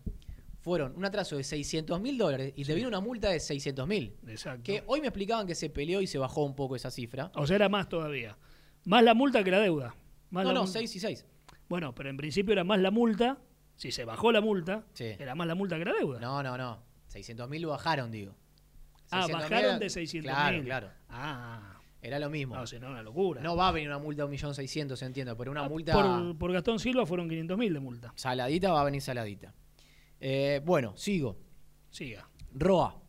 fueron 0.69 0.95
un 0.97 1.05
atraso 1.05 1.37
de 1.37 1.45
600 1.45 2.01
mil 2.01 2.19
dólares 2.19 2.53
y 2.55 2.65
te 2.65 2.75
vino 2.75 2.89
una 2.89 3.01
multa 3.01 3.31
de 3.31 3.41
600 3.41 3.89
mil. 3.89 4.15
Exacto. 4.27 4.63
Que 4.65 4.83
hoy 4.87 5.01
me 5.01 5.07
explicaban 5.09 5.47
que 5.47 5.55
se 5.55 5.71
peleó 5.71 6.01
y 6.03 6.07
se 6.07 6.19
bajó 6.19 6.45
un 6.45 6.55
poco 6.55 6.77
esa 6.77 6.91
cifra. 6.91 7.31
O 7.35 7.47
sea, 7.47 7.57
era 7.57 7.69
más 7.69 7.89
todavía. 7.89 8.37
Más 8.85 9.03
la 9.03 9.15
multa 9.15 9.43
que 9.43 9.51
la 9.51 9.61
deuda. 9.61 9.95
Más 10.31 10.45
no, 10.45 10.51
la 10.51 10.55
no, 10.55 10.61
multa. 10.65 10.79
6 10.79 10.97
y 10.97 11.01
6. 11.01 11.27
Bueno, 11.69 11.95
pero 11.95 12.11
en 12.11 12.17
principio 12.17 12.53
era 12.53 12.65
más 12.65 12.79
la 12.81 12.91
multa. 12.91 13.39
Si 13.77 13.91
se 13.93 14.05
bajó 14.05 14.31
la 14.33 14.41
multa, 14.41 14.85
Sí. 14.93 15.05
era 15.19 15.35
más 15.35 15.47
la 15.47 15.55
multa 15.55 15.79
que 15.79 15.85
la 15.87 15.93
deuda. 15.95 16.21
No, 16.21 16.43
no, 16.43 16.57
no. 16.59 16.83
600 17.09 17.49
mil 17.49 17.63
lo 17.63 17.69
bajaron, 17.71 18.11
digo. 18.11 18.35
Ah, 19.11 19.27
600.000 19.27 19.33
bajaron 19.33 19.79
de 19.81 19.87
600.000. 19.87 20.23
Claro, 20.23 20.63
claro. 20.65 20.91
Ah. 21.09 21.75
Era 22.01 22.19
lo 22.19 22.31
mismo. 22.31 22.55
No, 22.55 22.67
si 22.67 22.79
no, 22.79 22.91
una 22.91 23.03
locura. 23.03 23.41
No 23.41 23.57
va 23.57 23.69
a 23.69 23.73
venir 23.73 23.89
una 23.89 23.99
multa 23.99 24.25
de 24.27 24.29
1.600.000, 24.37 25.03
entiendo, 25.07 25.37
pero 25.37 25.51
una 25.51 25.69
multa 25.69 25.93
Ah, 25.95 26.19
Por, 26.23 26.39
por 26.39 26.53
Gastón 26.53 26.79
Silva 26.79 27.05
fueron 27.07 27.29
500.000 27.29 27.73
de 27.73 27.81
multa. 27.81 28.13
saladita 28.15 28.71
va 28.73 28.83
a 28.83 28.85
venir 28.85 29.01
saladita. 29.01 29.53
Eh, 30.21 30.61
bueno, 30.65 30.97
sigo. 30.97 31.39
Siga. 31.91 32.29
Roa. 32.53 33.01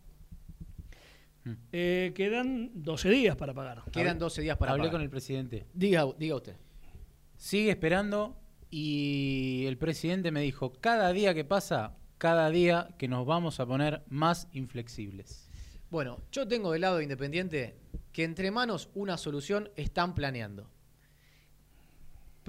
Eh, 1.72 2.12
quedan 2.16 2.72
12 2.84 3.10
días 3.10 3.36
para 3.36 3.53
pagar. 3.53 3.84
Quedan 3.91 4.20
12 4.20 4.41
días 4.41 4.57
para 4.57 4.74
Hablé 4.74 4.84
pagar. 4.84 4.91
con 4.93 5.01
el 5.01 5.10
presidente. 5.10 5.66
Diga, 5.74 6.05
diga 6.18 6.36
usted. 6.36 6.55
Sigue 7.38 7.72
esperando 7.72 8.38
y 8.70 9.64
el 9.68 9.78
presidente 9.78 10.32
me 10.32 10.41
dijo, 10.41 10.74
cada 10.74 11.12
día 11.14 11.34
que 11.34 11.45
pasa, 11.45 11.97
cada 12.18 12.49
día 12.49 12.89
que 12.97 13.07
nos 13.07 13.26
vamos 13.26 13.60
a 13.60 13.66
poner 13.66 14.03
más 14.10 14.47
inflexibles. 14.53 15.49
Bueno, 15.89 16.18
yo 16.32 16.47
tengo 16.47 16.72
del 16.72 16.82
lado 16.82 17.01
independiente 17.01 17.76
que 18.12 18.24
entre 18.24 18.51
manos 18.51 18.89
una 18.93 19.18
solución 19.18 19.70
están 19.76 20.14
planeando. 20.14 20.70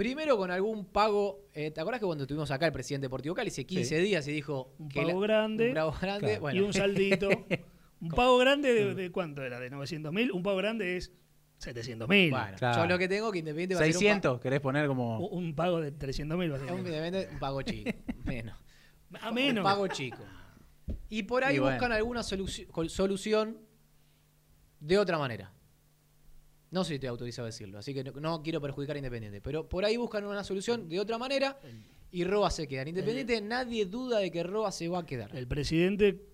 Primero 0.00 0.38
con 0.38 0.50
algún 0.50 0.86
pago, 0.86 1.50
eh, 1.52 1.70
¿te 1.72 1.78
acuerdas 1.78 2.00
que 2.00 2.06
cuando 2.06 2.24
estuvimos 2.24 2.50
acá 2.50 2.64
el 2.64 2.72
presidente 2.72 3.04
Deportivo 3.04 3.34
Cali 3.34 3.48
hace 3.50 3.66
15 3.66 3.96
Sí. 3.98 4.02
días 4.02 4.26
y 4.28 4.32
dijo 4.32 4.72
Un 4.78 4.88
que 4.88 5.02
pago 5.02 5.20
la- 5.20 5.26
grande, 5.26 5.68
un 5.68 5.74
pago 5.74 5.92
grande, 6.00 6.26
Claro. 6.26 6.40
bueno. 6.40 6.58
y 6.58 6.62
un 6.64 6.72
saldito. 6.72 7.28
un 8.00 8.08
pago 8.08 8.38
grande 8.38 8.72
de, 8.72 8.94
de 8.94 9.12
cuánto 9.12 9.42
era, 9.42 9.60
de 9.60 9.68
900 9.68 10.10
mil. 10.10 10.32
Un 10.32 10.42
pago 10.42 10.56
grande 10.56 10.96
es 10.96 11.12
700 11.58 12.08
mil. 12.08 12.30
Bueno, 12.30 12.56
yo 12.58 12.86
lo 12.86 12.96
que 12.96 13.08
tengo 13.08 13.30
que 13.30 13.40
Independiente 13.40 13.74
va 13.74 13.82
a 13.82 13.84
ser 13.84 13.94
un 13.94 14.00
600, 14.00 14.40
querés 14.40 14.60
poner 14.60 14.86
como... 14.86 15.18
Un, 15.28 15.44
un 15.44 15.54
pago 15.54 15.82
de 15.82 15.92
300 15.92 16.38
mil. 16.38 16.50
un, 16.50 17.38
pago 17.38 17.60
chico, 17.60 17.90
menos. 18.24 18.56
A 19.20 19.30
menos. 19.32 19.58
Un 19.62 19.70
pago 19.70 19.86
chico. 19.88 20.24
Y 21.10 21.24
por 21.24 21.44
ahí 21.44 21.56
Y 21.56 21.58
bueno. 21.58 21.74
buscan 21.76 21.92
alguna 21.92 22.22
solución 22.22 23.58
de 24.80 24.96
otra 24.96 25.18
manera. 25.18 25.52
No 26.70 26.84
sé 26.84 26.88
si 26.88 26.94
estoy 26.94 27.08
autorizado 27.08 27.46
a 27.46 27.50
decirlo, 27.50 27.78
así 27.78 27.92
que 27.92 28.04
no, 28.04 28.12
no 28.20 28.42
quiero 28.42 28.60
perjudicar 28.60 28.96
a 28.96 28.98
Independiente. 28.98 29.40
Pero 29.40 29.68
por 29.68 29.84
ahí 29.84 29.96
buscan 29.96 30.24
una 30.24 30.44
solución 30.44 30.88
de 30.88 31.00
otra 31.00 31.18
manera 31.18 31.58
y 32.12 32.24
Roa 32.24 32.50
se 32.50 32.68
queda. 32.68 32.82
En 32.82 32.88
Independiente 32.88 33.40
nadie 33.40 33.86
duda 33.86 34.18
de 34.18 34.30
que 34.30 34.42
Roa 34.42 34.70
se 34.70 34.88
va 34.88 35.00
a 35.00 35.06
quedar. 35.06 35.34
El 35.34 35.46
presidente. 35.46 36.26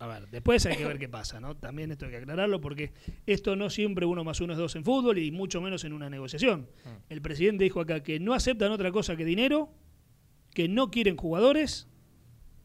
A 0.00 0.06
ver, 0.06 0.28
después 0.30 0.64
hay 0.66 0.76
que 0.76 0.84
ver 0.84 0.98
qué 0.98 1.08
pasa, 1.08 1.40
¿no? 1.40 1.56
También 1.56 1.90
esto 1.90 2.04
hay 2.04 2.12
que 2.12 2.18
aclararlo 2.18 2.60
porque 2.60 2.92
esto 3.26 3.56
no 3.56 3.68
siempre 3.68 4.06
uno 4.06 4.22
más 4.22 4.40
uno 4.40 4.52
es 4.52 4.58
dos 4.58 4.76
en 4.76 4.84
fútbol 4.84 5.18
y 5.18 5.32
mucho 5.32 5.60
menos 5.60 5.82
en 5.82 5.92
una 5.92 6.08
negociación. 6.08 6.68
Ah. 6.84 6.98
El 7.08 7.20
presidente 7.20 7.64
dijo 7.64 7.80
acá 7.80 8.00
que 8.02 8.20
no 8.20 8.32
aceptan 8.32 8.70
otra 8.70 8.92
cosa 8.92 9.16
que 9.16 9.24
dinero, 9.24 9.70
que 10.54 10.68
no 10.68 10.92
quieren 10.92 11.16
jugadores 11.16 11.88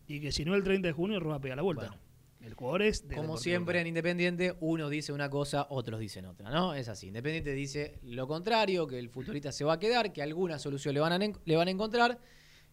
y 0.07 0.20
que 0.20 0.32
si 0.32 0.45
no 0.45 0.53
el 0.53 0.64
30 0.64 0.89
de 0.89 0.91
junio 0.93 1.20
Roa 1.20 1.39
pega 1.41 1.55
la 1.55 1.64
vuelta. 1.64 1.97
El 2.44 2.54
jugador 2.54 2.82
es 2.84 3.08
de 3.08 3.16
Como 3.16 3.38
siempre 3.38 3.80
en 3.80 3.88
Independiente, 3.88 4.56
uno 4.60 4.89
dice 4.89 5.14
una 5.14 5.30
cosa, 5.30 5.68
otros 5.70 6.00
dicen 6.00 6.26
otra, 6.26 6.50
¿no? 6.50 6.74
Es 6.74 6.89
así. 6.89 7.08
Independiente 7.08 7.54
dice 7.54 8.00
lo 8.04 8.28
contrario, 8.28 8.86
que 8.88 9.00
el 9.00 9.10
futbolista 9.10 9.52
se 9.52 9.64
va 9.64 9.74
a 9.74 9.80
quedar, 9.80 10.12
que 10.12 10.22
alguna 10.22 10.60
solución 10.60 10.94
le 10.94 11.00
van 11.00 11.14
a, 11.14 11.18
le 11.46 11.56
van 11.56 11.68
a 11.68 11.72
encontrar 11.72 12.20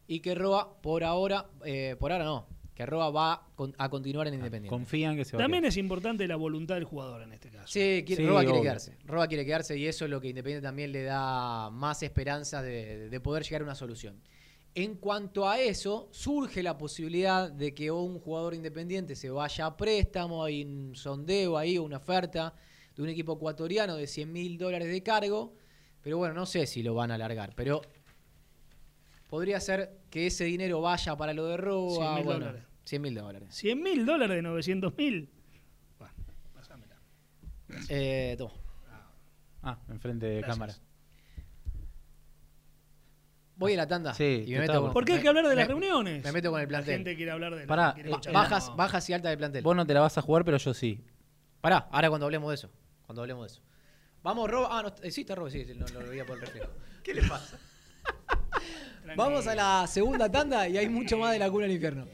y 0.06 0.20
que 0.20 0.34
Roa 0.34 0.80
por 0.82 1.04
ahora, 1.04 1.46
eh, 1.64 1.94
por 1.98 2.10
ahora 2.10 2.24
no, 2.24 2.48
que 2.74 2.84
Roa 2.84 3.10
va 3.10 3.46
con- 3.54 3.74
a 3.78 3.88
continuar 3.88 4.26
en 4.26 4.34
Independiente. 4.34 4.70
Confían 4.70 5.14
que 5.16 5.24
se 5.24 5.36
va 5.36 5.42
También 5.42 5.64
a 5.64 5.68
es 5.68 5.76
importante 5.76 6.26
la 6.26 6.36
voluntad 6.36 6.74
del 6.74 6.84
jugador 6.84 7.22
en 7.22 7.32
este 7.32 7.50
caso. 7.50 7.68
Sí, 7.68 8.02
quiere- 8.06 8.22
Sí, 8.22 8.26
Roa 8.28 8.42
quiere 8.42 8.60
quedarse. 8.62 8.96
Roa 9.04 9.28
quiere 9.28 9.44
quedarse 9.44 9.76
y 9.78 9.86
eso 9.86 10.04
es 10.06 10.10
lo 10.10 10.20
que 10.20 10.28
Independiente 10.30 10.66
también 10.66 10.90
le 10.90 11.02
da 11.04 11.70
más 11.70 12.02
esperanza 12.02 12.60
de, 12.62 13.08
de 13.08 13.20
poder 13.20 13.44
llegar 13.44 13.60
a 13.62 13.64
una 13.64 13.74
solución. 13.76 14.20
En 14.74 14.94
cuanto 14.96 15.48
a 15.48 15.58
eso, 15.58 16.08
surge 16.12 16.62
la 16.62 16.78
posibilidad 16.78 17.50
de 17.50 17.74
que 17.74 17.90
un 17.90 18.20
jugador 18.20 18.54
independiente 18.54 19.16
se 19.16 19.28
vaya 19.28 19.66
a 19.66 19.76
préstamo, 19.76 20.44
hay 20.44 20.64
un 20.64 20.94
sondeo 20.94 21.58
ahí, 21.58 21.76
una 21.76 21.96
oferta 21.96 22.54
de 22.94 23.02
un 23.02 23.08
equipo 23.08 23.34
ecuatoriano 23.34 23.96
de 23.96 24.06
100 24.06 24.32
mil 24.32 24.58
dólares 24.58 24.88
de 24.88 25.02
cargo, 25.02 25.54
pero 26.00 26.18
bueno, 26.18 26.34
no 26.34 26.46
sé 26.46 26.66
si 26.66 26.82
lo 26.82 26.94
van 26.94 27.10
a 27.10 27.16
alargar, 27.16 27.52
pero 27.56 27.82
podría 29.28 29.60
ser 29.60 29.98
que 30.08 30.28
ese 30.28 30.44
dinero 30.44 30.80
vaya 30.80 31.16
para 31.16 31.34
lo 31.34 31.46
de 31.46 31.56
Roa. 31.56 32.18
100.000 32.18 32.24
bueno, 32.24 32.46
dólares. 32.46 32.64
100 32.84 33.02
mil 33.02 33.14
dólares. 33.14 33.48
100 33.50 33.82
mil 33.82 34.06
dólares 34.06 34.36
de 34.36 34.42
900 34.42 34.96
mil. 34.96 35.30
Eh, 37.88 38.34
toma. 38.36 38.52
Ah, 39.62 39.78
enfrente 39.88 40.26
de 40.26 40.38
Gracias. 40.38 40.56
cámara. 40.56 40.74
Voy 43.60 43.74
a 43.74 43.76
la 43.76 43.86
tanda. 43.86 44.14
Sí, 44.14 44.44
y 44.46 44.52
me 44.52 44.60
meto 44.60 44.80
con- 44.80 44.92
¿Por 44.94 45.04
qué 45.04 45.12
hay 45.12 45.20
que 45.20 45.28
hablar 45.28 45.46
de 45.46 45.54
las 45.54 45.68
reuniones? 45.68 46.24
Me 46.24 46.32
meto 46.32 46.50
con 46.50 46.58
el 46.60 46.64
La 46.64 46.68
plantel. 46.68 46.94
gente 46.94 47.14
quiere 47.14 47.30
hablar 47.30 47.54
de 47.54 47.60
la- 47.60 47.66
Pará, 47.66 47.94
eh, 47.98 48.10
Bajas, 48.32 48.70
No. 48.70 48.76
bajas 48.76 49.10
y 49.10 49.12
altas 49.12 49.30
del 49.32 49.36
plantel. 49.38 49.62
Vos 49.62 49.76
no 49.76 49.86
te 49.86 49.92
la 49.92 50.00
vas 50.00 50.16
a 50.16 50.22
jugar, 50.22 50.46
pero 50.46 50.56
yo 50.56 50.72
sí. 50.72 51.04
Pará, 51.60 51.86
ahora 51.92 52.08
cuando 52.08 52.24
hablemos 52.24 52.48
de 52.48 52.54
eso. 52.54 52.70
Cuando 53.04 53.20
hablemos 53.20 53.46
de 53.46 53.52
eso. 53.52 53.62
Vamos, 54.22 54.50
Rob. 54.50 54.66
Ah, 54.70 54.82
no, 54.82 54.94
eh, 55.06 55.10
sí, 55.10 55.20
está 55.20 55.34
Rob, 55.34 55.50
sí, 55.50 55.66
sí, 55.66 55.74
no, 55.76 55.84
no 55.92 56.00
lo 56.00 56.08
veía 56.08 56.24
por 56.24 56.36
el 56.36 56.40
reflejo. 56.40 56.70
¿Qué 57.04 57.12
le 57.12 57.22
pasa? 57.22 57.58
Vamos 59.16 59.46
a 59.46 59.54
la 59.54 59.86
segunda 59.86 60.30
tanda 60.32 60.66
y 60.66 60.78
hay 60.78 60.88
mucho 60.88 61.18
más 61.18 61.32
de 61.32 61.38
la 61.38 61.50
cuna 61.50 61.64
del 61.66 61.72
infierno. 61.74 62.06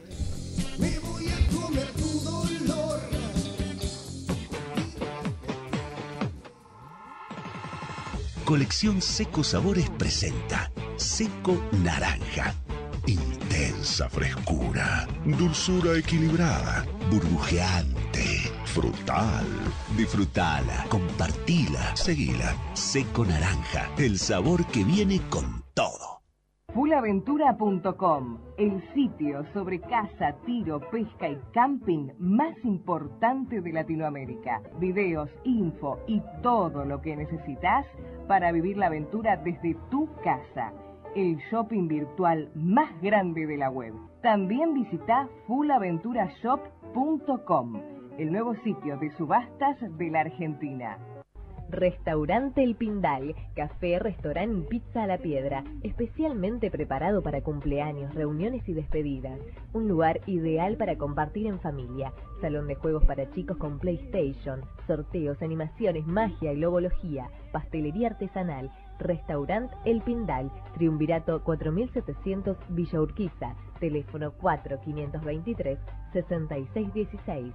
Me 0.81 0.99
voy 0.99 1.27
a 1.29 1.47
comer 1.57 1.87
tu 1.93 2.09
dolor. 2.25 3.01
Colección 8.45 9.03
Seco 9.03 9.43
Sabores 9.43 9.91
presenta 9.91 10.71
Seco 10.97 11.55
Naranja. 11.85 12.55
Intensa 13.07 14.09
frescura, 14.09 15.07
dulzura 15.25 15.99
equilibrada, 15.99 16.87
burbujeante, 17.11 18.51
frutal. 18.65 19.47
Disfrutala, 19.97 20.87
compartila, 20.89 21.95
seguila. 21.95 22.55
Seco 22.73 23.27
Naranja, 23.27 23.91
el 23.99 24.19
sabor 24.19 24.67
que 24.67 24.85
viene 24.85 25.21
con 25.29 25.63
todo. 25.75 26.23
Fullaventura.com, 26.73 28.39
el 28.59 28.83
sitio 28.93 29.45
sobre 29.53 29.81
caza, 29.81 30.35
tiro, 30.45 30.81
pesca 30.91 31.29
y 31.29 31.39
camping 31.53 32.09
más 32.19 32.55
importante 32.65 33.61
de 33.61 33.73
Latinoamérica. 33.73 34.61
Videos, 34.79 35.31
info 35.45 36.01
y 36.07 36.23
todo 36.43 36.85
lo 36.85 37.01
que 37.01 37.17
necesitas 37.17 37.87
para 38.29 38.53
vivir 38.53 38.77
la 38.77 38.87
aventura 38.87 39.37
desde 39.37 39.77
tu 39.91 40.09
casa. 40.23 40.73
El 41.17 41.39
shopping 41.51 41.89
virtual 41.89 42.51
más 42.55 42.93
grande 43.01 43.45
de 43.47 43.57
la 43.57 43.71
web. 43.71 43.95
También 44.21 44.75
visita 44.75 45.31
fullaventurashop.com, 45.47 47.81
el 48.19 48.31
nuevo 48.31 48.55
sitio 48.57 48.99
de 48.99 49.09
subastas 49.17 49.79
de 49.97 50.11
la 50.11 50.21
Argentina. 50.21 50.99
Restaurante 51.71 52.63
El 52.63 52.77
Pindal, 52.77 53.35
café, 53.55 53.99
restaurante 53.99 54.59
y 54.59 54.63
pizza 54.69 55.05
a 55.05 55.07
la 55.07 55.17
piedra, 55.17 55.65
especialmente 55.83 56.71
preparado 56.71 57.23
para 57.23 57.41
cumpleaños, 57.41 58.15
reuniones 58.15 58.69
y 58.69 58.75
despedidas. 58.75 59.41
Un 59.73 59.89
lugar 59.89 60.21
ideal 60.27 60.77
para 60.77 60.99
compartir 60.99 61.47
en 61.47 61.61
familia. 61.61 62.13
Salón 62.43 62.69
de 62.69 62.75
juegos 62.75 63.07
para 63.07 63.31
chicos 63.31 63.57
con 63.57 63.79
PlayStation, 63.79 64.61
sorteos, 64.87 65.41
animaciones, 65.41 66.07
magia 66.07 66.53
y 66.53 66.57
lobología, 66.57 67.31
pastelería 67.53 68.09
artesanal. 68.09 68.71
Restaurante 68.99 69.77
El 69.85 70.03
Pindal, 70.03 70.51
Triunvirato 70.75 71.43
4700 71.43 72.57
Villa 72.69 73.01
Urquiza, 73.01 73.55
teléfono 73.79 74.33
4523 74.33 75.79
6616. 76.13 77.55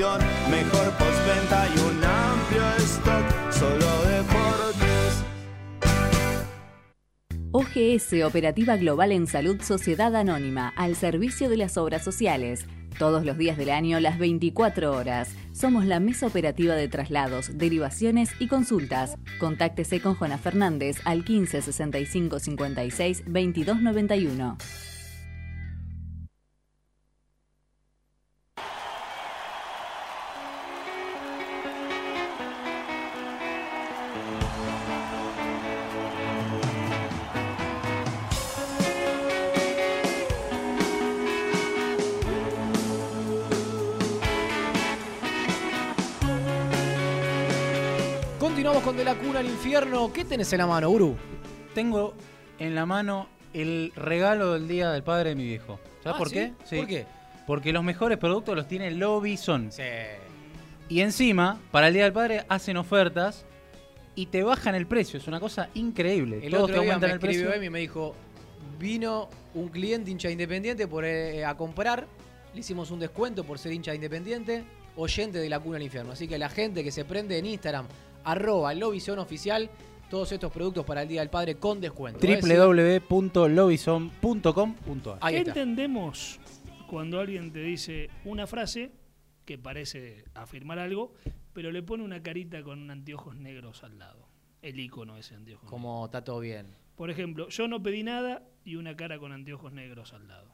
mejor 0.00 0.96
postventa 0.96 1.68
y 1.68 1.78
un 1.80 2.02
amplio 2.02 2.62
stock. 2.78 3.52
Solo 3.52 3.86
deportes. 4.08 5.24
OGS 7.52 8.24
Operativa 8.24 8.76
Global 8.76 9.12
en 9.12 9.26
Salud 9.26 9.60
Sociedad 9.60 10.16
Anónima, 10.16 10.72
al 10.76 10.96
servicio 10.96 11.50
de 11.50 11.58
las 11.58 11.76
obras 11.76 12.02
sociales. 12.02 12.64
Todos 12.98 13.26
los 13.26 13.36
días 13.36 13.58
del 13.58 13.70
año, 13.70 14.00
las 14.00 14.18
24 14.18 14.92
horas. 14.92 15.34
Somos 15.52 15.84
la 15.84 16.00
mesa 16.00 16.26
operativa 16.26 16.74
de 16.74 16.88
traslados, 16.88 17.58
derivaciones 17.58 18.30
y 18.38 18.48
consultas. 18.48 19.16
Contáctese 19.38 20.00
con 20.00 20.14
Juana 20.14 20.38
Fernández 20.38 20.96
al 21.04 21.24
15 21.24 21.60
65 21.60 22.38
56 22.38 23.24
22 23.26 23.82
91. 23.82 24.56
¿Qué 50.12 50.24
tenés 50.26 50.52
en 50.52 50.58
la 50.58 50.66
mano, 50.66 50.90
Uru? 50.90 51.16
Tengo 51.74 52.14
en 52.58 52.74
la 52.74 52.84
mano 52.84 53.28
el 53.54 53.92
regalo 53.96 54.52
del 54.52 54.68
Día 54.68 54.90
del 54.90 55.02
Padre 55.02 55.30
de 55.30 55.34
mi 55.36 55.44
viejo. 55.44 55.80
¿Sabes 56.02 56.16
Ah, 56.16 56.18
por 56.18 56.28
¿sí? 56.28 56.34
qué? 56.34 56.76
¿Por 56.76 56.86
qué? 56.86 57.06
Porque 57.46 57.72
los 57.72 57.82
mejores 57.82 58.18
productos 58.18 58.54
los 58.54 58.68
tiene 58.68 58.90
Lobison. 58.90 59.70
Y 60.90 61.00
encima, 61.00 61.58
para 61.70 61.88
el 61.88 61.94
Día 61.94 62.04
del 62.04 62.12
Padre 62.12 62.44
hacen 62.48 62.76
ofertas 62.76 63.46
y 64.14 64.26
te 64.26 64.42
bajan 64.42 64.74
el 64.74 64.86
precio. 64.86 65.18
Es 65.18 65.26
una 65.26 65.40
cosa 65.40 65.70
increíble. 65.72 66.40
El 66.44 66.50
Todos 66.50 66.64
otro 66.64 66.80
te 66.80 66.84
día 66.84 66.98
me 66.98 67.06
el 67.12 67.18
precio. 67.18 67.50
Emi 67.54 67.66
y 67.66 67.70
me 67.70 67.78
dijo, 67.78 68.14
vino 68.78 69.30
un 69.54 69.68
cliente 69.70 70.10
hincha 70.10 70.30
independiente 70.30 70.88
por, 70.88 71.06
eh, 71.06 71.42
a 71.44 71.56
comprar, 71.56 72.06
le 72.52 72.60
hicimos 72.60 72.90
un 72.90 73.00
descuento 73.00 73.44
por 73.44 73.58
ser 73.58 73.72
hincha 73.72 73.94
independiente, 73.94 74.62
oyente 74.96 75.38
de 75.38 75.48
la 75.48 75.58
cuna 75.58 75.78
al 75.78 75.82
infierno. 75.82 76.12
Así 76.12 76.28
que 76.28 76.38
la 76.38 76.50
gente 76.50 76.84
que 76.84 76.92
se 76.92 77.06
prende 77.06 77.38
en 77.38 77.46
Instagram, 77.46 77.86
arroba 78.24 78.72
Lobison 78.74 79.18
Oficial, 79.18 79.70
todos 80.08 80.32
estos 80.32 80.50
productos 80.52 80.84
para 80.84 81.02
el 81.02 81.08
Día 81.08 81.20
del 81.20 81.30
Padre 81.30 81.56
con 81.56 81.80
descuento. 81.80 82.24
¿eh? 82.26 83.00
www.lobison.com.ar 83.08 85.18
Ahí 85.20 85.34
¿Qué 85.34 85.40
está. 85.40 85.50
entendemos 85.60 86.40
cuando 86.88 87.20
alguien 87.20 87.52
te 87.52 87.60
dice 87.60 88.10
una 88.24 88.46
frase 88.46 88.92
que 89.44 89.58
parece 89.58 90.24
afirmar 90.34 90.78
algo, 90.78 91.12
pero 91.52 91.70
le 91.72 91.82
pone 91.82 92.04
una 92.04 92.22
carita 92.22 92.62
con 92.62 92.90
anteojos 92.90 93.36
negros 93.36 93.82
al 93.84 93.98
lado? 93.98 94.28
El 94.62 94.78
icono 94.78 95.16
ese 95.16 95.34
anteojos 95.34 95.68
Como 95.70 96.04
está 96.04 96.22
todo 96.22 96.40
bien. 96.40 96.66
Por 96.96 97.10
ejemplo, 97.10 97.48
yo 97.48 97.66
no 97.66 97.82
pedí 97.82 98.02
nada 98.02 98.42
y 98.64 98.76
una 98.76 98.94
cara 98.96 99.18
con 99.18 99.32
anteojos 99.32 99.72
negros 99.72 100.12
al 100.12 100.28
lado. 100.28 100.50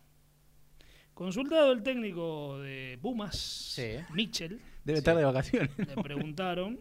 Consultado 1.15 1.73
el 1.73 1.83
técnico 1.83 2.59
de 2.61 2.99
Pumas, 3.01 3.81
Mitchell, 4.13 4.61
Debe 4.85 4.99
estar 4.99 5.17
de 5.17 5.25
vacaciones. 5.25 5.71
le 5.79 6.03
preguntaron, 6.03 6.79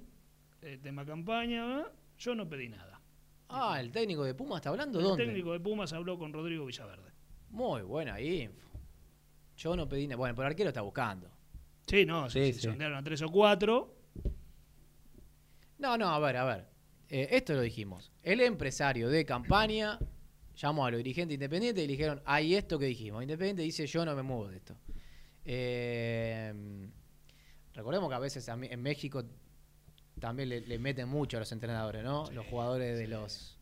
eh, 0.66 0.78
tema 0.82 1.06
campaña, 1.06 1.82
¿eh? 1.82 1.86
yo 2.18 2.36
no 2.36 2.48
pedí 2.50 2.70
nada. 2.70 3.02
Ah, 3.50 3.78
el 3.80 3.92
técnico 3.92 4.24
de 4.24 4.34
Puma 4.34 4.58
está 4.58 4.70
hablando, 4.70 5.00
El 5.00 5.06
¿dónde? 5.06 5.26
técnico 5.26 5.54
de 5.54 5.60
Pumas 5.60 5.94
habló 5.94 6.18
con 6.18 6.34
Rodrigo 6.34 6.66
Villaverde. 6.66 7.12
Muy 7.50 7.84
buena 7.84 8.20
info. 8.20 8.70
Yo 9.56 9.76
no 9.76 9.88
pedí 9.88 10.08
nada. 10.08 10.18
Bueno, 10.18 10.36
pero 10.36 10.48
el 10.48 10.52
arquero 10.52 10.70
está 10.70 10.82
buscando. 10.82 11.30
Sí, 11.88 12.06
no, 12.06 12.30
Sí, 12.30 12.48
sí, 12.48 12.54
sí. 12.54 12.60
sondearon 12.62 12.98
a 12.98 13.04
tres 13.04 13.22
o 13.22 13.30
cuatro. 13.30 13.96
No, 15.78 15.98
no, 15.98 16.10
a 16.10 16.20
ver, 16.20 16.38
a 16.38 16.44
ver. 16.46 16.68
Eh, 17.10 17.28
esto 17.32 17.54
lo 17.54 17.62
dijimos. 17.62 18.12
El 18.24 18.42
empresario 18.42 19.10
de 19.10 19.24
campaña 19.26 20.00
llamó 20.56 20.86
a 20.86 20.92
los 20.92 20.98
dirigentes 20.98 21.36
independientes 21.36 21.84
y 21.84 21.88
le 21.88 21.94
dijeron, 21.94 22.22
hay 22.26 22.56
esto 22.56 22.80
que 22.80 22.86
dijimos. 22.86 23.22
Independiente 23.22 23.62
dice, 23.62 23.86
yo 23.86 24.04
no 24.04 24.16
me 24.16 24.24
muevo 24.24 24.48
de 24.48 24.58
esto. 24.58 24.76
Eh, 25.46 26.90
recordemos 27.74 28.10
que 28.10 28.16
a 28.16 28.20
veces 28.20 28.48
en 28.48 28.82
México 28.82 29.24
también 30.26 30.50
le, 30.50 30.62
le 30.62 30.80
meten 30.80 31.08
mucho 31.08 31.38
a 31.38 31.42
los 31.42 31.52
entrenadores, 31.52 32.04
¿no? 32.04 32.26
Los 32.32 32.48
jugadores 32.48 32.98
de 32.98 33.08
los... 33.08 33.60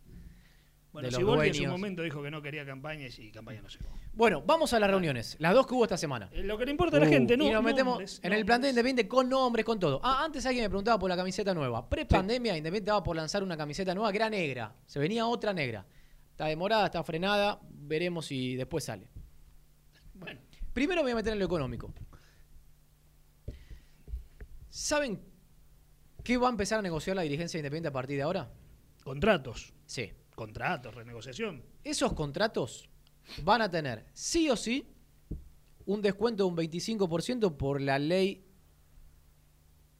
Bueno, 0.93 1.07
de 1.07 1.11
los 1.11 1.19
Siboldi 1.19 1.47
en 1.49 1.55
su 1.55 1.65
momento 1.65 2.03
dijo 2.03 2.23
que 2.23 2.31
no 2.31 2.41
quería 2.41 2.65
campaña 2.65 3.05
y 3.05 3.31
campaña 3.31 3.61
no 3.61 3.67
llegó. 3.67 3.89
Bueno, 4.13 4.41
vamos 4.45 4.71
a 4.71 4.79
las 4.79 4.89
reuniones. 4.89 5.35
Las 5.39 5.53
dos 5.53 5.67
que 5.67 5.73
hubo 5.73 5.83
esta 5.83 5.97
semana. 5.97 6.29
Eh, 6.31 6.41
Lo 6.43 6.57
que 6.57 6.63
le 6.63 6.71
importa 6.71 6.95
a 6.95 6.99
la 7.01 7.07
gente, 7.07 7.35
¿no? 7.35 7.45
Y 7.45 7.51
nos 7.51 7.63
metemos 7.63 7.95
nombres, 7.95 8.21
en 8.23 8.31
el 8.31 8.45
plantel 8.45 8.69
independiente 8.69 9.09
con 9.09 9.27
nombres, 9.27 9.65
con 9.65 9.77
todo. 9.77 9.99
Ah, 10.03 10.23
antes 10.23 10.45
alguien 10.45 10.63
me 10.63 10.69
preguntaba 10.69 10.97
por 10.97 11.09
la 11.09 11.17
camiseta 11.17 11.53
nueva. 11.53 11.89
Pre-pandemia, 11.89 12.55
Independiente 12.55 12.91
estaba 12.91 13.03
por 13.03 13.17
lanzar 13.17 13.43
una 13.43 13.57
camiseta 13.57 13.93
nueva 13.93 14.09
que 14.11 14.17
era 14.19 14.29
negra. 14.29 14.73
Se 14.85 14.99
venía 14.99 15.25
otra 15.25 15.51
negra. 15.51 15.85
Está 16.31 16.45
demorada, 16.45 16.85
está 16.85 17.03
frenada. 17.03 17.59
Veremos 17.71 18.27
si 18.27 18.55
después 18.55 18.85
sale. 18.85 19.09
Bueno. 20.13 20.39
Primero 20.71 21.01
me 21.01 21.07
voy 21.07 21.11
a 21.11 21.15
meter 21.15 21.33
en 21.33 21.39
lo 21.39 21.45
económico. 21.45 21.93
¿Saben 24.69 25.32
qué 26.23 26.37
va 26.37 26.47
a 26.47 26.51
empezar 26.51 26.79
a 26.79 26.81
negociar 26.81 27.15
la 27.15 27.21
dirigencia 27.21 27.57
independiente 27.57 27.89
a 27.89 27.93
partir 27.93 28.17
de 28.17 28.23
ahora? 28.23 28.51
Contratos. 29.03 29.73
Sí. 29.85 30.11
Contratos, 30.35 30.95
renegociación. 30.95 31.63
Esos 31.83 32.13
contratos 32.13 32.89
van 33.43 33.61
a 33.61 33.69
tener 33.69 34.05
sí 34.13 34.49
o 34.49 34.55
sí 34.55 34.87
un 35.85 36.01
descuento 36.01 36.43
de 36.43 36.49
un 36.49 36.57
25% 36.57 37.55
por 37.55 37.81
la 37.81 37.99
ley 37.99 38.45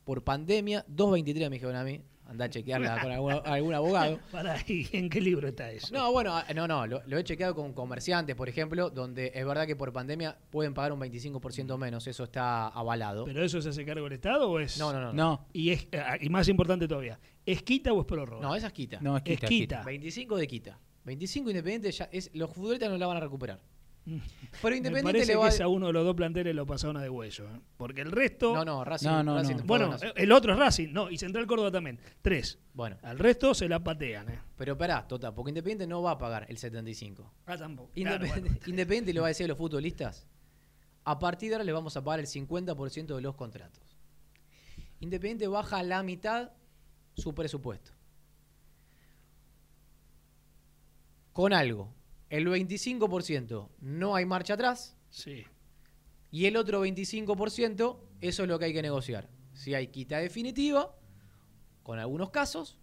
por 0.03 0.23
pandemia 0.23 0.85
223 0.87 1.49
me 1.49 1.55
dijeron 1.55 1.75
a 1.75 1.83
mí. 1.83 2.01
Anda 2.25 2.45
a 2.45 2.49
chequearla 2.49 3.01
con 3.01 3.11
algún, 3.11 3.33
algún 3.43 3.73
abogado. 3.73 4.19
Para 4.31 4.57
¿y 4.67 4.87
¿en 4.93 5.09
qué 5.09 5.21
libro 5.21 5.47
está 5.47 5.71
eso? 5.71 5.93
No, 5.93 6.11
bueno, 6.11 6.41
no, 6.55 6.67
no, 6.67 6.87
lo, 6.87 7.01
lo 7.05 7.17
he 7.17 7.23
chequeado 7.23 7.53
con 7.53 7.73
comerciantes, 7.73 8.35
por 8.35 8.49
ejemplo, 8.49 8.89
donde 8.89 9.31
es 9.35 9.45
verdad 9.45 9.67
que 9.67 9.75
por 9.75 9.91
pandemia 9.91 10.37
pueden 10.49 10.73
pagar 10.73 10.93
un 10.93 10.99
25% 10.99 11.77
menos, 11.77 12.07
eso 12.07 12.23
está 12.23 12.67
avalado. 12.69 13.25
¿Pero 13.25 13.43
eso 13.43 13.61
se 13.61 13.69
hace 13.69 13.85
cargo 13.85 14.07
el 14.07 14.13
Estado 14.13 14.49
o 14.49 14.59
es.? 14.59 14.79
No, 14.79 14.93
no, 14.93 15.01
no. 15.01 15.13
No. 15.13 15.47
Y, 15.53 15.71
es, 15.71 15.87
ah, 15.93 16.17
y 16.19 16.29
más 16.29 16.47
importante 16.47 16.87
todavía, 16.87 17.19
¿es 17.45 17.61
quita 17.61 17.91
o 17.93 17.99
es 18.01 18.05
prórroga? 18.05 18.41
No, 18.41 18.55
esa 18.55 18.67
es 18.67 18.73
quita. 18.73 18.99
No, 19.01 19.17
es 19.17 19.23
quita, 19.23 19.45
Es 19.45 19.49
quita. 19.49 19.83
25 19.83 20.37
de 20.37 20.47
quita. 20.47 20.79
25 21.05 21.49
Independiente 21.49 21.91
ya 21.91 22.09
es 22.11 22.31
los 22.33 22.49
futbolistas 22.49 22.89
no 22.89 22.97
la 22.97 23.07
van 23.07 23.17
a 23.17 23.19
recuperar. 23.19 23.59
Pero 24.61 24.71
Me 24.71 24.77
Independiente 24.77 25.03
parece 25.03 25.31
le 25.31 25.35
va 25.37 25.49
que 25.49 25.63
a 25.63 25.67
uno 25.67 25.87
de 25.87 25.93
los 25.93 26.03
dos 26.05 26.15
planteles 26.15 26.53
lo 26.53 26.65
pasaron 26.65 26.97
a 26.97 27.01
de 27.01 27.09
hueso. 27.09 27.45
¿eh? 27.45 27.59
Porque 27.77 28.01
el 28.01 28.11
resto. 28.11 28.53
No, 28.53 28.65
no, 28.65 28.83
Racing. 28.83 29.07
No, 29.07 29.23
no, 29.23 29.35
Racing 29.35 29.57
no. 29.57 29.63
Bueno, 29.63 29.95
el 30.15 30.31
otro 30.31 30.53
es 30.53 30.59
Racing, 30.59 30.89
no, 30.91 31.09
y 31.09 31.17
Central 31.17 31.47
Córdoba 31.47 31.71
también. 31.71 31.99
Tres. 32.21 32.59
Bueno. 32.73 32.97
Al 33.01 33.17
resto 33.17 33.53
se 33.53 33.69
la 33.69 33.81
patean, 33.81 34.29
¿eh? 34.29 34.39
Pero 34.57 34.77
pará, 34.77 35.07
Tota, 35.07 35.33
porque 35.33 35.51
Independiente 35.51 35.87
no 35.87 36.01
va 36.01 36.11
a 36.11 36.17
pagar 36.17 36.45
el 36.49 36.57
75. 36.57 37.31
Ah, 37.45 37.57
tampoco. 37.57 37.91
Claro, 37.93 38.15
Independiente, 38.15 38.49
bueno. 38.49 38.65
Independiente 38.67 39.13
le 39.13 39.19
va 39.19 39.27
a 39.27 39.29
decir 39.29 39.45
a 39.45 39.47
los 39.47 39.57
futbolistas, 39.57 40.27
a 41.05 41.19
partir 41.19 41.49
de 41.49 41.55
ahora 41.55 41.63
le 41.63 41.71
vamos 41.71 41.95
a 41.95 42.03
pagar 42.03 42.19
el 42.19 42.27
50% 42.27 43.15
de 43.15 43.21
los 43.21 43.35
contratos. 43.35 43.97
Independiente 44.99 45.47
baja 45.47 45.79
a 45.79 45.83
la 45.83 46.01
mitad 46.03 46.51
su 47.15 47.33
presupuesto. 47.33 47.91
Con 51.33 51.51
algo, 51.51 51.93
el 52.33 52.47
25% 52.47 53.69
no 53.81 54.15
hay 54.15 54.25
marcha 54.25 54.55
atrás 54.55 54.97
Sí. 55.11 55.43
y 56.31 56.45
el 56.47 56.57
otro 56.57 56.83
25% 56.83 57.99
eso 58.21 58.43
es 58.43 58.49
lo 58.49 58.57
que 58.57 58.65
hay 58.65 58.73
que 58.73 58.81
negociar. 58.81 59.29
Si 59.53 59.75
hay 59.75 59.87
quita 59.89 60.17
definitiva, 60.17 60.95
con 61.83 61.99
algunos 61.99 62.31
casos, 62.31 62.79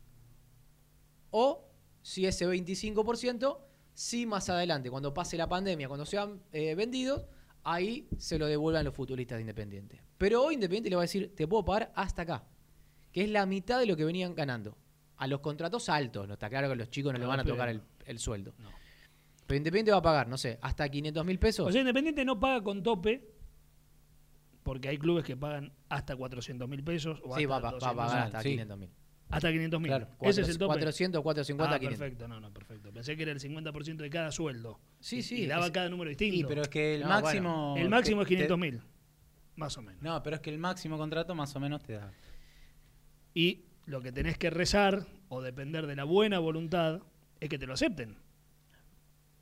o 1.30 1.68
si 2.02 2.26
ese 2.26 2.46
25%, 2.46 3.58
sí 3.92 4.24
más 4.24 4.48
adelante, 4.50 4.88
cuando 4.88 5.12
pase 5.12 5.36
la 5.36 5.48
pandemia, 5.48 5.88
cuando 5.88 6.06
sean 6.06 6.40
eh, 6.52 6.76
vendidos, 6.76 7.26
ahí 7.64 8.06
se 8.18 8.38
lo 8.38 8.46
devuelvan 8.46 8.84
los 8.84 8.94
futbolistas 8.94 9.38
de 9.38 9.42
Independiente. 9.42 10.00
Pero 10.16 10.44
hoy 10.44 10.54
Independiente 10.54 10.90
le 10.90 10.96
va 10.96 11.02
a 11.02 11.04
decir, 11.10 11.34
te 11.34 11.48
puedo 11.48 11.64
pagar 11.64 11.90
hasta 11.96 12.22
acá, 12.22 12.44
que 13.10 13.24
es 13.24 13.30
la 13.30 13.46
mitad 13.46 13.80
de 13.80 13.86
lo 13.86 13.96
que 13.96 14.04
venían 14.04 14.34
ganando. 14.36 14.76
A 15.16 15.26
los 15.26 15.40
contratos 15.40 15.88
altos, 15.88 16.28
no 16.28 16.34
está 16.34 16.48
claro 16.48 16.68
que 16.68 16.74
a 16.74 16.76
los 16.76 16.88
chicos 16.90 17.12
no, 17.12 17.18
le 17.18 17.24
No, 17.24 17.30
van 17.30 17.40
a 17.40 17.44
tocar 17.44 17.68
el, 17.68 17.82
el 18.06 18.18
sueldo. 18.20 18.54
Pero 19.50 19.56
Independiente 19.58 19.90
va 19.90 19.98
a 19.98 20.02
pagar, 20.02 20.28
no 20.28 20.38
sé, 20.38 20.60
hasta 20.62 20.88
500 20.88 21.24
mil 21.26 21.36
pesos. 21.40 21.66
O 21.66 21.72
sea, 21.72 21.80
Independiente 21.80 22.24
no 22.24 22.38
paga 22.38 22.62
con 22.62 22.84
tope, 22.84 23.34
porque 24.62 24.88
hay 24.88 24.96
clubes 24.96 25.24
que 25.24 25.36
pagan 25.36 25.72
hasta 25.88 26.14
400 26.14 26.68
mil 26.68 26.84
pesos. 26.84 27.20
O 27.24 27.36
sí, 27.36 27.42
hasta 27.42 27.48
va, 27.48 27.56
a 27.56 27.60
pa- 27.60 27.70
va 27.72 27.90
a 27.90 27.94
200.000. 27.94 27.96
pagar 27.96 28.26
hasta 28.26 28.42
sí. 28.42 28.50
500 28.50 28.78
mil. 28.78 28.90
Hasta 29.28 29.50
500 29.50 29.80
mil. 29.80 29.88
Claro, 29.88 30.08
Ese 30.20 30.42
es 30.42 30.48
el 30.50 30.56
tope. 30.58 30.68
400, 30.68 31.20
450, 31.22 31.74
ah, 31.74 31.78
500. 31.80 31.98
perfecto, 31.98 32.28
no, 32.28 32.38
no, 32.40 32.52
perfecto. 32.52 32.92
Pensé 32.92 33.16
que 33.16 33.22
era 33.24 33.32
el 33.32 33.40
50% 33.40 33.96
de 33.96 34.10
cada 34.10 34.30
sueldo. 34.30 34.78
Sí, 35.00 35.20
sí, 35.22 35.42
Y 35.42 35.46
daba 35.46 35.66
es- 35.66 35.72
cada 35.72 35.88
número 35.88 36.10
distinto. 36.10 36.36
Y 36.36 36.44
pero 36.44 36.62
es 36.62 36.68
que 36.68 36.94
el 36.94 37.00
No, 37.02 37.08
máximo. 37.08 37.74
el 37.76 37.88
máximo 37.88 38.22
es 38.22 38.28
te- 38.28 38.34
500 38.34 38.58
mil. 38.58 38.80
Más 39.56 39.76
o 39.78 39.82
menos. 39.82 40.00
No, 40.00 40.22
pero 40.22 40.36
es 40.36 40.42
que 40.42 40.50
el 40.50 40.58
máximo 40.58 40.96
contrato 40.96 41.34
más 41.34 41.56
o 41.56 41.60
menos 41.60 41.82
te 41.82 41.94
da. 41.94 42.12
Y 43.34 43.64
lo 43.86 44.00
que 44.00 44.12
tenés 44.12 44.38
que 44.38 44.50
rezar 44.50 45.06
o 45.28 45.42
depender 45.42 45.88
de 45.88 45.96
la 45.96 46.04
buena 46.04 46.38
voluntad 46.38 47.00
es 47.40 47.48
que 47.48 47.58
te 47.58 47.66
lo 47.66 47.74
acepten. 47.74 48.16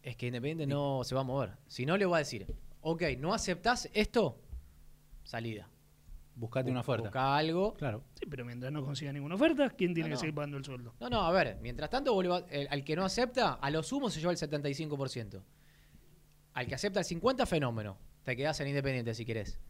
Es 0.08 0.16
que 0.16 0.26
Independiente 0.28 0.66
no 0.66 1.04
se 1.04 1.14
va 1.14 1.20
a 1.20 1.24
mover. 1.24 1.50
Si 1.66 1.84
no, 1.84 1.94
le 1.98 2.06
voy 2.06 2.16
a 2.16 2.18
decir, 2.20 2.46
ok, 2.80 3.02
no 3.18 3.34
aceptás 3.34 3.90
esto, 3.92 4.40
salida. 5.22 5.68
Buscate 6.34 6.70
una 6.70 6.80
oferta. 6.80 7.02
Busca 7.08 7.36
algo. 7.36 7.74
Claro. 7.74 8.04
Sí, 8.14 8.24
pero 8.24 8.42
mientras 8.46 8.72
no 8.72 8.82
consiga 8.82 9.12
ninguna 9.12 9.34
oferta, 9.34 9.68
¿quién 9.68 9.92
tiene 9.92 10.08
No, 10.08 10.14
que 10.14 10.20
seguir 10.20 10.34
pagando 10.34 10.56
el 10.56 10.64
sueldo? 10.64 10.94
No, 10.98 11.10
no, 11.10 11.20
a 11.26 11.30
ver, 11.32 11.58
mientras 11.60 11.90
tanto, 11.90 12.14
vos 12.14 12.22
le 12.22 12.30
vas- 12.30 12.44
el- 12.48 12.68
al 12.70 12.84
que 12.84 12.96
no 12.96 13.04
acepta, 13.04 13.54
a 13.54 13.70
lo 13.70 13.82
sumo 13.82 14.08
se 14.08 14.18
lleva 14.20 14.32
el 14.32 14.38
75%. 14.38 15.42
Al 16.54 16.66
que 16.66 16.74
acepta 16.74 17.00
el 17.00 17.04
50%, 17.04 17.44
fenómeno. 17.46 17.98
Te 18.22 18.34
quedás 18.34 18.58
en 18.60 18.68
Independiente 18.68 19.12
si 19.14 19.26
querés. 19.26 19.60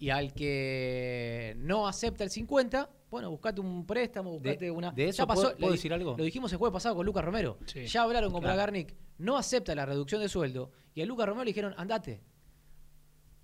Y 0.00 0.10
al 0.10 0.32
que 0.32 1.54
no 1.58 1.88
acepta 1.88 2.22
el 2.24 2.30
50%, 2.30 2.88
bueno, 3.10 3.30
buscate 3.30 3.60
un 3.60 3.84
préstamo, 3.86 4.30
buscate 4.32 4.66
De- 4.66 4.70
una... 4.70 4.90
de 4.92 5.08
eso 5.08 5.22
Ya 5.22 5.26
pasó, 5.26 5.56
¿puedo- 5.56 5.72
decir 5.72 5.92
algo? 5.92 6.14
Lo 6.16 6.24
dijimos 6.24 6.52
el 6.52 6.58
jueves 6.58 6.72
pasado 6.74 6.94
con 6.94 7.06
Lucas 7.06 7.24
Romero. 7.24 7.58
Sí. 7.66 7.86
Ya 7.86 8.02
hablaron 8.02 8.30
con 8.30 8.40
Claro. 8.42 8.54
Bragarnik, 8.56 8.94
no 9.18 9.36
acepta 9.36 9.74
la 9.74 9.86
reducción 9.86 10.20
de 10.20 10.28
sueldo. 10.28 10.70
Y 10.94 11.02
a 11.02 11.06
Lucas 11.06 11.26
Romero 11.26 11.44
le 11.44 11.50
dijeron, 11.50 11.74
andate. 11.78 12.20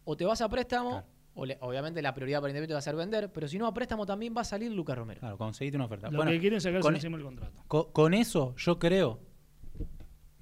O 0.04 0.16
te 0.16 0.24
vas 0.24 0.40
a 0.42 0.48
préstamo, 0.48 0.90
Claro. 0.90 1.06
o 1.34 1.46
le- 1.46 1.58
obviamente 1.62 2.02
la 2.02 2.12
prioridad 2.14 2.40
para 2.40 2.50
Independiente 2.50 2.74
va 2.74 2.78
a 2.80 2.82
ser 2.82 2.94
vender, 2.94 3.32
pero 3.32 3.48
si 3.48 3.58
no 3.58 3.66
a 3.66 3.72
préstamo 3.74 4.04
también 4.06 4.34
va 4.36 4.42
a 4.42 4.44
salir 4.44 4.70
Lucas 4.70 4.96
Romero. 4.98 5.20
Claro, 5.20 5.38
conseguiste 5.38 5.76
una 5.76 5.86
oferta. 5.86 6.10
Lo 6.10 6.18
Bueno, 6.18 6.30
que 6.30 6.40
quieren 6.40 6.60
sacarse 6.60 6.82
con, 6.82 6.94
encima 6.94 7.16
el 7.16 7.22
contrato. 7.24 7.62
co- 7.66 7.90
con 7.92 8.12
eso, 8.14 8.54
yo 8.56 8.78
creo, 8.78 9.18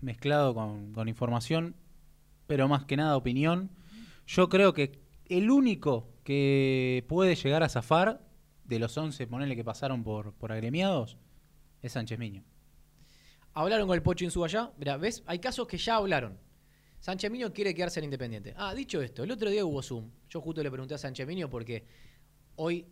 mezclado 0.01 0.53
con, 0.55 0.93
con 0.93 1.09
información, 1.09 1.77
pero 2.49 2.67
más 2.69 2.85
que 2.87 2.97
nada 2.97 3.17
opinión, 3.17 3.71
yo 4.27 4.49
creo 4.49 4.73
que 4.73 5.01
el 5.39 5.51
único 5.51 6.09
que 6.25 7.05
puede 7.09 7.35
llegar 7.35 7.63
a 7.63 7.69
zafar 7.69 8.21
de 8.65 8.79
los 8.79 8.97
11, 8.97 9.27
ponele 9.27 9.57
que 9.57 9.65
pasaron 9.65 10.03
por, 10.05 10.33
por 10.35 10.53
agremiados, 10.53 11.19
es 11.83 11.93
Sánchez 11.93 12.19
Miño. 12.19 12.45
Hablaron 13.55 13.87
con 13.87 13.95
el 13.97 14.03
Pocho 14.03 14.25
Insúa 14.25 14.47
allá. 14.47 14.73
Mira, 14.79 14.97
¿ves? 14.97 15.23
Hay 15.27 15.39
casos 15.39 15.67
que 15.67 15.77
ya 15.77 15.97
hablaron. 15.97 16.39
Sánchez 17.01 17.31
Miño 17.31 17.53
quiere 17.53 17.75
quedarse 17.75 17.99
en 18.01 18.05
Independiente. 18.05 18.55
Ah, 18.57 18.75
dicho 18.75 19.03
esto, 19.03 19.25
el 19.25 19.31
otro 19.31 19.51
día 19.51 19.65
hubo 19.65 19.83
Zoom. 19.83 20.11
Yo 20.31 20.41
justo 20.41 20.63
le 20.63 20.71
pregunté 20.71 20.95
a 20.95 20.99
Sánchez 20.99 21.27
Miño 21.27 21.51
porque 21.51 21.85
hoy 22.57 22.87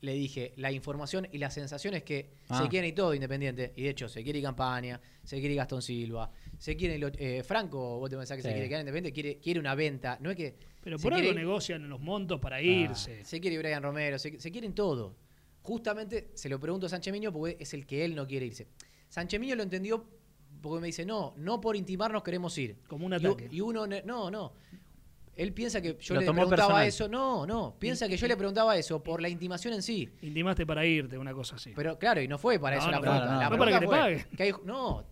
le 0.00 0.12
dije 0.14 0.54
la 0.56 0.72
información 0.72 1.28
y 1.30 1.38
la 1.38 1.50
sensación 1.50 1.94
es 1.94 2.02
que 2.02 2.34
Ah. 2.48 2.62
se 2.62 2.68
quiere 2.68 2.88
y 2.88 2.92
todo 2.92 3.14
Independiente. 3.14 3.74
Y 3.76 3.82
de 3.82 3.90
hecho, 3.90 4.08
se 4.08 4.24
quiere 4.24 4.40
Campaña, 4.42 5.00
se 5.22 5.38
quiere 5.38 5.54
Gastón 5.54 5.82
Silva, 5.82 6.30
se 6.58 6.76
quiere 6.76 6.98
eh, 7.18 7.42
Franco, 7.44 7.98
vos 7.98 8.08
te 8.10 8.16
pensás 8.16 8.36
que 8.36 8.42
se 8.42 8.52
quiere 8.52 8.68
quedar 8.68 8.80
en 8.80 8.86
Independiente, 8.88 9.12
quiere, 9.12 9.38
quiere 9.38 9.60
una 9.60 9.74
venta. 9.74 10.18
No 10.20 10.30
es 10.30 10.36
que. 10.36 10.56
Pero 10.86 10.98
se 10.98 11.02
por 11.02 11.14
quiere 11.14 11.30
algo 11.30 11.40
ir- 11.40 11.42
negocian 11.44 11.88
los 11.88 12.00
montos 12.00 12.38
para 12.38 12.56
Ah, 12.58 12.62
irse. 12.62 13.24
Se 13.24 13.40
quiere 13.40 13.58
Brian 13.58 13.82
Romero, 13.82 14.20
se, 14.20 14.38
se 14.38 14.52
quieren 14.52 14.72
todo. 14.72 15.16
Justamente 15.62 16.30
se 16.34 16.48
lo 16.48 16.60
pregunto 16.60 16.86
a 16.86 16.88
Sánchez 16.88 17.12
Miño 17.12 17.32
porque 17.32 17.56
es 17.58 17.74
el 17.74 17.84
que 17.86 18.04
él 18.04 18.14
no 18.14 18.24
quiere 18.24 18.46
irse. 18.46 18.68
Sánchez 19.08 19.40
Miño 19.40 19.56
lo 19.56 19.64
entendió 19.64 20.04
porque 20.62 20.80
me 20.80 20.86
dice, 20.86 21.04
no, 21.04 21.34
no 21.38 21.60
por 21.60 21.74
intimarnos 21.74 22.22
queremos 22.22 22.56
ir. 22.58 22.76
Como 22.86 23.04
un 23.04 23.14
ataque. 23.14 23.48
Y, 23.50 23.60
uno, 23.60 23.84
no, 24.04 24.30
no. 24.30 24.52
Él 25.34 25.52
piensa 25.52 25.82
que 25.82 25.96
yo 26.00 26.14
Lo 26.14 26.20
le 26.20 26.26
preguntaba 26.32 26.56
personal. 26.56 26.86
eso. 26.86 27.08
No, 27.08 27.46
no. 27.46 27.76
Piensa 27.80 28.06
que 28.08 28.16
yo 28.16 28.28
le 28.28 28.36
preguntaba 28.36 28.76
eso 28.76 29.02
por 29.02 29.20
la 29.20 29.28
intimación 29.28 29.74
en 29.74 29.82
sí. 29.82 30.08
Intimaste 30.22 30.64
para 30.64 30.86
irte, 30.86 31.18
una 31.18 31.34
cosa 31.34 31.56
así. 31.56 31.72
Pero 31.74 31.98
claro, 31.98 32.22
y 32.22 32.28
no 32.28 32.38
fue 32.38 32.60
para 32.60 32.76
No, 32.76 32.82
eso 32.82 32.90
la 32.92 32.96
no, 32.98 33.02
pregunta. 33.02 33.24
no, 33.26 33.32
no, 33.32 33.40
la 33.40 33.48
fue 33.48 33.58
para 33.58 33.80
que 33.80 33.86
fue 33.86 33.96
pague. 33.98 34.26
que 34.36 34.42
hay- 34.44 34.52
no, 34.64 35.04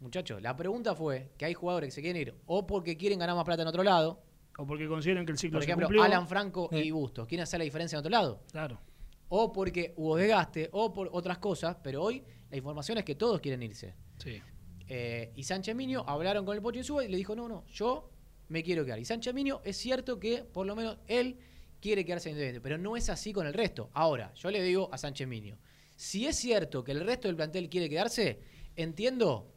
muchachos, 0.00 0.40
la 0.40 0.56
pregunta 0.56 0.94
fue 0.94 1.32
que 1.36 1.44
hay 1.46 1.52
jugadores 1.54 1.88
que 1.88 1.94
se 1.96 2.00
quieren 2.00 2.22
ir 2.22 2.34
o 2.46 2.64
porque 2.66 2.96
quieren 2.96 3.18
ganar 3.18 3.34
más 3.34 3.44
plata 3.44 3.62
en 3.62 3.68
otro 3.68 3.82
lado. 3.82 4.22
O 4.58 4.66
porque 4.66 4.88
consideran 4.88 5.26
que 5.26 5.32
el 5.32 5.38
ciclo 5.38 5.58
Por 5.58 5.64
se 5.64 5.70
ejemplo, 5.70 5.86
cumplió. 5.86 6.02
Alan 6.02 6.26
Franco 6.26 6.68
y 6.72 6.90
Bustos. 6.90 7.26
¿Quieren 7.26 7.42
hacer 7.42 7.58
la 7.58 7.64
diferencia 7.64 7.96
en 7.96 8.00
otro 8.00 8.10
lado? 8.10 8.42
Claro. 8.50 8.80
O 9.28 9.52
porque 9.52 9.92
hubo 9.96 10.16
desgaste, 10.16 10.68
o 10.72 10.92
por 10.92 11.10
otras 11.12 11.38
cosas, 11.38 11.76
pero 11.82 12.02
hoy 12.02 12.22
la 12.50 12.56
información 12.56 12.98
es 12.98 13.04
que 13.04 13.14
todos 13.16 13.40
quieren 13.40 13.62
irse. 13.62 13.94
Sí. 14.18 14.40
Eh, 14.88 15.32
y 15.34 15.42
Sánchez 15.42 15.74
Miño 15.74 16.04
hablaron 16.06 16.44
con 16.44 16.54
el 16.56 16.62
Pocho 16.62 16.78
Insúa 16.78 17.04
y 17.04 17.08
le 17.08 17.16
dijo, 17.16 17.34
no, 17.34 17.48
no, 17.48 17.66
yo 17.66 18.08
me 18.48 18.62
quiero 18.62 18.84
quedar. 18.84 18.98
Y 18.98 19.04
Sánchez 19.04 19.34
Miño 19.34 19.60
es 19.64 19.76
cierto 19.76 20.18
que 20.20 20.44
por 20.44 20.64
lo 20.66 20.76
menos 20.76 20.98
él 21.08 21.38
quiere 21.80 22.04
quedarse 22.04 22.28
en 22.30 22.36
Independiente, 22.36 22.62
pero 22.62 22.78
no 22.78 22.96
es 22.96 23.10
así 23.10 23.32
con 23.32 23.46
el 23.46 23.52
resto. 23.52 23.90
Ahora, 23.92 24.32
yo 24.34 24.50
le 24.50 24.62
digo 24.62 24.88
a 24.92 24.98
Sánchez 24.98 25.26
Miño, 25.26 25.58
si 25.96 26.26
es 26.26 26.36
cierto 26.36 26.84
que 26.84 26.92
el 26.92 27.00
resto 27.04 27.26
del 27.28 27.36
plantel 27.36 27.68
quiere 27.68 27.88
quedarse, 27.88 28.40
entiendo 28.76 29.52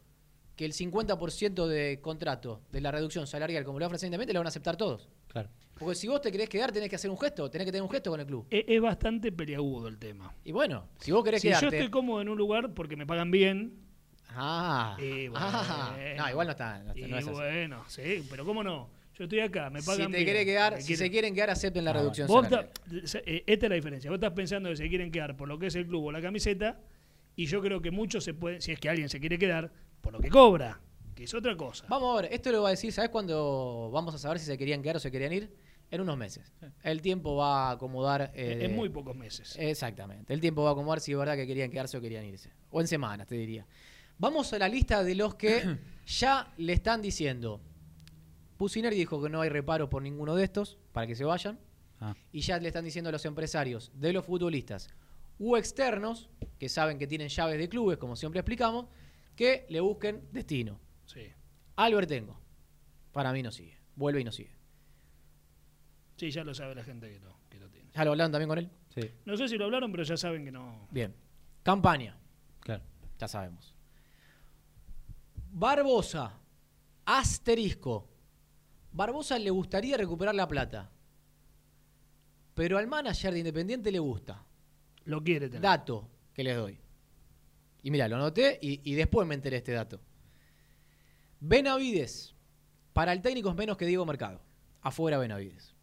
que 0.60 0.66
el 0.66 0.74
50% 0.74 1.66
de 1.68 2.00
contrato 2.02 2.60
de 2.70 2.82
la 2.82 2.90
reducción 2.90 3.26
salarial, 3.26 3.64
como 3.64 3.78
le 3.78 3.86
ofrece 3.86 4.04
Independiente, 4.04 4.34
lo 4.34 4.40
van 4.40 4.46
a 4.48 4.50
aceptar 4.50 4.76
todos. 4.76 5.08
Claro. 5.28 5.48
Porque 5.78 5.94
si 5.94 6.06
vos 6.06 6.20
te 6.20 6.30
querés 6.30 6.50
quedar, 6.50 6.70
tenés 6.70 6.90
que 6.90 6.96
hacer 6.96 7.10
un 7.10 7.16
gesto, 7.18 7.48
tenés 7.50 7.64
que 7.64 7.72
tener 7.72 7.82
un 7.82 7.88
gesto 7.88 8.10
con 8.10 8.20
el 8.20 8.26
club. 8.26 8.46
Es, 8.50 8.66
es 8.68 8.78
bastante 8.78 9.32
peliagudo 9.32 9.88
el 9.88 9.96
tema. 9.96 10.34
Y 10.44 10.52
bueno, 10.52 10.86
si 10.98 11.12
vos 11.12 11.24
querés 11.24 11.40
si 11.40 11.48
quedarte... 11.48 11.64
yo 11.64 11.72
estoy 11.72 11.90
cómodo 11.90 12.20
en 12.20 12.28
un 12.28 12.36
lugar 12.36 12.74
porque 12.74 12.94
me 12.94 13.06
pagan 13.06 13.30
bien. 13.30 13.72
Ah, 14.28 14.98
ah, 15.34 15.96
no, 16.18 16.28
igual 16.30 16.46
no 16.46 16.50
está, 16.50 16.78
no, 16.80 16.88
está- 16.92 17.00
y 17.00 17.10
no 17.10 17.16
es 17.16 17.24
así. 17.26 17.32
bueno, 17.34 17.84
sí, 17.88 18.26
pero 18.28 18.44
cómo 18.44 18.62
no. 18.62 18.90
Yo 19.14 19.24
estoy 19.24 19.40
acá, 19.40 19.70
me 19.70 19.82
pagan 19.82 20.08
Si 20.08 20.12
te 20.12 20.24
bien. 20.24 20.44
quedar, 20.44 20.82
si 20.82 20.88
quieren- 20.88 20.98
se 20.98 21.10
quieren 21.10 21.34
quedar, 21.34 21.48
acepten 21.48 21.86
la 21.86 21.92
Ah, 21.92 21.94
reducción 21.94 22.28
vos 22.28 22.46
salarial. 22.46 22.70
ta- 22.74 23.18
eh, 23.24 23.44
esta 23.46 23.64
es 23.64 23.70
la 23.70 23.76
diferencia. 23.76 24.10
Vos 24.10 24.18
estás 24.18 24.32
pensando 24.34 24.68
que 24.68 24.76
se 24.76 24.86
quieren 24.90 25.10
quedar 25.10 25.38
por 25.38 25.48
lo 25.48 25.58
que 25.58 25.68
es 25.68 25.74
el 25.74 25.86
club 25.86 26.04
o 26.04 26.12
la 26.12 26.20
camiseta, 26.20 26.78
y 27.34 27.46
yo 27.46 27.62
creo 27.62 27.80
que 27.80 27.90
muchos 27.90 28.24
se 28.24 28.34
pueden, 28.34 28.60
si 28.60 28.72
es 28.72 28.78
que 28.78 28.90
alguien 28.90 29.08
se 29.08 29.20
quiere 29.20 29.38
quedar, 29.38 29.72
por 30.00 30.12
lo 30.12 30.20
que 30.20 30.28
cobra, 30.28 30.80
que 31.14 31.24
es 31.24 31.34
otra 31.34 31.56
cosa. 31.56 31.86
Vamos 31.88 32.18
a 32.18 32.22
ver, 32.22 32.32
esto 32.32 32.50
lo 32.52 32.62
va 32.62 32.68
a 32.68 32.70
decir, 32.72 32.92
¿sabes 32.92 33.10
cuándo 33.10 33.90
vamos 33.92 34.14
a 34.14 34.18
saber 34.18 34.38
si 34.38 34.46
se 34.46 34.56
querían 34.58 34.82
quedar 34.82 34.96
o 34.96 35.00
se 35.00 35.10
querían 35.10 35.32
ir? 35.32 35.54
En 35.90 36.00
unos 36.00 36.16
meses. 36.16 36.52
El 36.84 37.02
tiempo 37.02 37.34
va 37.34 37.68
a 37.68 37.70
acomodar. 37.72 38.30
eh, 38.34 38.58
en 38.62 38.76
muy 38.76 38.90
pocos 38.90 39.16
meses. 39.16 39.56
Exactamente. 39.58 40.32
El 40.32 40.40
tiempo 40.40 40.62
va 40.62 40.68
a 40.70 40.72
acomodar 40.72 41.00
si 41.00 41.10
es 41.10 41.18
verdad 41.18 41.34
que 41.34 41.48
querían 41.48 41.68
quedarse 41.68 41.96
o 41.96 42.00
querían 42.00 42.24
irse. 42.24 42.52
O 42.70 42.80
en 42.80 42.86
semanas, 42.86 43.26
te 43.26 43.34
diría. 43.34 43.66
Vamos 44.16 44.52
a 44.52 44.58
la 44.60 44.68
lista 44.68 45.02
de 45.02 45.16
los 45.16 45.34
que 45.34 45.78
ya 46.06 46.52
le 46.58 46.74
están 46.74 47.02
diciendo. 47.02 47.60
Pusineri 48.56 48.94
dijo 48.94 49.20
que 49.20 49.28
no 49.28 49.40
hay 49.40 49.48
reparo 49.48 49.90
por 49.90 50.02
ninguno 50.02 50.36
de 50.36 50.44
estos 50.44 50.78
para 50.92 51.08
que 51.08 51.16
se 51.16 51.24
vayan. 51.24 51.58
Ah. 52.00 52.14
Y 52.30 52.40
ya 52.40 52.58
le 52.60 52.68
están 52.68 52.84
diciendo 52.84 53.08
a 53.08 53.12
los 53.12 53.24
empresarios 53.24 53.90
de 53.94 54.12
los 54.12 54.24
futbolistas 54.24 54.90
u 55.40 55.56
externos, 55.56 56.28
que 56.58 56.68
saben 56.68 56.98
que 56.98 57.06
tienen 57.06 57.28
llaves 57.30 57.58
de 57.58 57.68
clubes, 57.68 57.98
como 57.98 58.14
siempre 58.14 58.40
explicamos, 58.40 58.86
que 59.36 59.66
le 59.68 59.80
busquen 59.80 60.28
destino. 60.32 60.78
Sí. 61.06 61.26
Albert 61.76 62.08
Tengo, 62.08 62.40
para 63.12 63.32
mí 63.32 63.42
no 63.42 63.50
sigue. 63.50 63.78
Vuelve 63.96 64.20
y 64.20 64.24
no 64.24 64.32
sigue. 64.32 64.54
Sí, 66.16 66.30
ya 66.30 66.44
lo 66.44 66.54
sabe 66.54 66.74
la 66.74 66.84
gente 66.84 67.10
que 67.10 67.18
lo, 67.20 67.34
que 67.48 67.58
lo 67.58 67.70
tiene. 67.70 67.90
¿Ya 67.94 68.04
lo 68.04 68.10
hablaron 68.10 68.32
también 68.32 68.48
con 68.48 68.58
él? 68.58 68.70
Sí. 68.94 69.10
No 69.24 69.36
sé 69.36 69.48
si 69.48 69.56
lo 69.56 69.64
hablaron, 69.64 69.90
pero 69.90 70.02
ya 70.02 70.16
saben 70.16 70.44
que 70.44 70.52
no. 70.52 70.86
Bien. 70.90 71.14
Campaña. 71.62 72.18
Claro. 72.60 72.82
Ya 73.18 73.28
sabemos. 73.28 73.74
Barbosa. 75.50 76.38
Asterisco. 77.06 78.08
Barbosa 78.92 79.38
le 79.38 79.50
gustaría 79.50 79.96
recuperar 79.96 80.34
la 80.34 80.46
plata. 80.46 80.90
Pero 82.54 82.76
al 82.76 82.86
manager 82.86 83.32
de 83.32 83.38
Independiente 83.38 83.90
le 83.90 83.98
gusta. 83.98 84.44
Lo 85.04 85.22
quiere 85.22 85.48
tener. 85.48 85.62
Dato 85.62 86.08
que 86.34 86.44
les 86.44 86.56
doy. 86.56 86.78
Y 87.82 87.90
mira, 87.90 88.08
lo 88.08 88.16
anoté 88.16 88.58
y, 88.60 88.80
y 88.84 88.94
después 88.94 89.26
me 89.26 89.34
enteré 89.34 89.58
este 89.58 89.72
dato. 89.72 90.00
Benavides. 91.40 92.34
Para 92.92 93.12
el 93.12 93.22
técnico 93.22 93.50
es 93.50 93.56
menos 93.56 93.76
que 93.76 93.86
Diego 93.86 94.04
Mercado. 94.04 94.40
Afuera 94.82 95.18
Benavides. 95.18 95.74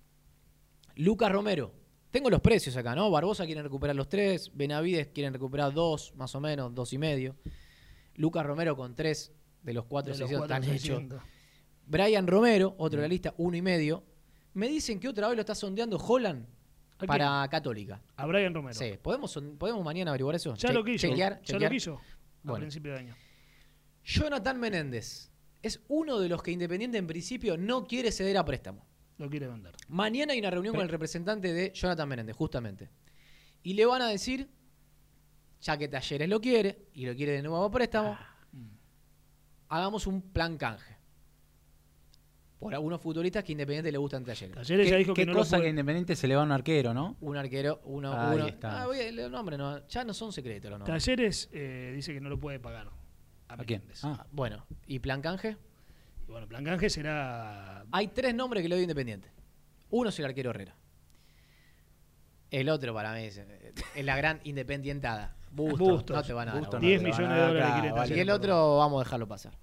Lucas 0.96 1.32
Romero. 1.32 1.74
Tengo 2.12 2.30
los 2.30 2.42
precios 2.42 2.76
acá, 2.78 2.96
¿no? 2.96 3.12
Barbosa 3.12 3.46
quieren 3.46 3.64
recuperar 3.64 3.96
los 3.96 4.10
tres. 4.10 4.52
Benavides 4.54 5.08
quieren 5.08 5.34
recuperar 5.34 5.74
dos, 5.74 6.14
más 6.16 6.34
o 6.36 6.42
menos, 6.42 6.74
dos 6.74 6.94
y 6.94 6.98
medio. 6.98 7.36
Lucas 8.16 8.46
Romero 8.46 8.76
con 8.76 8.96
tres 8.96 9.32
de 9.62 9.74
los 9.74 9.86
cuatro 9.86 10.14
De 10.14 10.20
los 10.20 10.32
están 10.32 10.64
hechos. 10.64 11.04
Brian 11.86 12.28
Romero, 12.28 12.76
otro 12.78 12.98
de 12.98 13.08
la 13.08 13.10
lista, 13.10 13.34
uno 13.38 13.56
y 13.58 13.62
medio. 13.62 14.04
Me 14.54 14.68
dicen 14.68 15.00
que 15.00 15.08
otra 15.08 15.28
vez 15.28 15.36
lo 15.36 15.42
está 15.42 15.56
sondeando 15.56 15.98
Holland 15.98 16.48
¿A 17.00 17.06
para 17.06 17.48
Católica. 17.50 18.02
A 18.16 18.26
Brian 18.26 18.54
Romero. 18.54 18.74
Sí, 18.78 18.94
¿podemos, 19.02 19.38
¿podemos 19.58 19.84
mañana 19.84 20.12
averiguar 20.12 20.36
eso? 20.36 20.56
Ya 20.56 20.70
Che- 20.70 20.74
lo 20.74 20.84
quiso. 20.84 21.08
chequear, 21.08 21.42
ya 21.44 21.60
lo 21.60 21.70
quiso. 21.70 21.96
A 21.96 22.02
Bueno. 22.44 22.62
principio 22.64 22.94
de 22.94 23.00
año. 23.00 23.16
Jonathan 24.04 24.60
Menéndez 24.60 25.32
es 25.62 25.82
uno 25.90 26.20
de 26.20 26.30
los 26.30 26.42
que 26.42 26.52
Independiente 26.52 26.98
en 26.98 27.08
principio 27.08 27.58
no 27.58 27.86
quiere 27.86 28.12
ceder 28.12 28.38
a 28.38 28.46
préstamo. 28.46 28.86
Lo 29.18 29.30
quiere 29.30 29.48
vender. 29.48 29.76
Mañana 29.90 30.34
hay 30.34 30.40
una 30.40 30.50
reunión 30.52 30.74
con 30.76 30.84
el 30.84 30.90
representante 30.90 31.52
de 31.54 31.72
Jonathan 31.74 32.08
Menéndez, 32.08 32.36
justamente. 32.36 32.90
Y 33.64 33.74
le 33.74 33.86
van 33.86 34.02
a 34.04 34.08
decir, 34.08 34.50
ya 35.62 35.78
que 35.78 35.88
Talleres 35.88 36.30
lo 36.30 36.40
quiere 36.40 36.88
y 36.94 37.06
lo 37.06 37.16
quiere 37.16 37.34
de 37.34 37.42
nuevo 37.42 37.64
a 37.64 37.72
préstamo, 37.72 38.18
hagamos 39.70 40.08
un 40.08 40.22
plan 40.22 40.58
canje. 40.58 40.97
Por 42.60 42.74
algunos 42.74 43.00
futbolistas 43.00 43.44
que 43.44 43.52
Independiente 43.52 43.92
le 43.92 43.98
gustan 44.00 44.24
Talleres. 44.26 44.56
Talleres 44.56 44.88
ya 44.88 44.94
¿Qué, 44.94 44.98
dijo 45.00 45.14
qué 45.14 45.22
que 45.22 45.26
no 45.28 45.34
lo 45.34 45.40
cosa 45.40 45.58
puede- 45.58 45.64
que 45.64 45.70
Independiente 45.70 46.16
se 46.16 46.28
le 46.28 46.36
va 46.36 46.42
a 46.42 46.46
un 46.46 46.52
arquero, 46.52 46.94
no? 46.94 47.16
Un 47.22 47.38
arquero, 47.38 47.82
uno, 47.86 48.12
Ahí 48.20 48.38
uno. 48.38 48.48
está. 48.48 48.82
Ah, 48.84 48.88
oye, 48.88 49.12
los 49.12 49.30
nombres 49.30 49.60
no, 49.60 49.86
ya 49.88 50.04
no 50.04 50.14
son 50.14 50.34
secretos 50.34 50.72
los 50.72 50.80
nombres. 50.80 51.04
Talleres 51.04 51.50
eh, 51.54 51.92
dice 51.96 52.14
que 52.14 52.20
no 52.22 52.30
lo 52.30 52.40
puede 52.40 52.60
pagar. 52.60 52.90
¿A 53.50 53.58
quién? 53.64 53.84
Ah, 54.04 54.26
bueno, 54.32 54.66
¿y 54.88 55.00
plan 55.00 55.22
canje? 55.22 55.56
Y 56.28 56.32
bueno, 56.32 56.48
Plan 56.48 56.66
Canje 56.66 56.90
será. 56.90 57.86
Hay 57.92 58.10
tres 58.10 58.36
nombres 58.36 58.62
que 58.62 58.68
le 58.68 58.76
doy 58.76 58.82
Independiente. 58.84 59.32
Uno 59.92 60.10
es 60.10 60.20
el 60.20 60.26
arquero 60.26 60.50
Herrera. 60.50 60.76
El 62.52 62.70
otro 62.70 62.94
para 62.94 63.14
mí 63.14 63.24
es, 63.24 63.38
es 63.96 64.06
la 64.06 64.18
gran 64.18 64.40
independientada. 64.44 65.36
Bustos, 65.52 65.80
Bustos. 65.80 66.16
no 66.18 66.24
te 66.24 66.34
van 66.34 66.50
a 66.50 66.52
dar. 66.52 66.60
Bustos 66.60 66.80
boludo. 66.82 66.90
10 66.90 67.02
millones 67.04 67.30
de 67.30 67.42
dólares 67.88 68.12
Y 68.18 68.20
el 68.20 68.30
otro 68.30 68.78
vamos 68.78 69.02
a 69.02 69.04
dejarlo 69.06 69.28
pasar. 69.28 69.54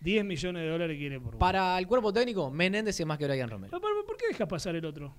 10 0.00 0.24
millones 0.24 0.62
de 0.62 0.68
dólares 0.68 0.96
quiere 0.96 1.20
por. 1.20 1.38
Para 1.38 1.78
el 1.78 1.86
cuerpo 1.86 2.12
técnico, 2.12 2.50
Menéndez 2.50 2.98
es 3.00 3.06
más 3.06 3.18
que 3.18 3.26
Brian 3.26 3.50
Romero. 3.50 3.70
¿Por, 3.70 3.80
por- 3.80 4.06
por 4.06 4.16
qué 4.16 4.28
deja 4.28 4.46
pasar 4.46 4.76
el 4.76 4.84
otro? 4.84 5.14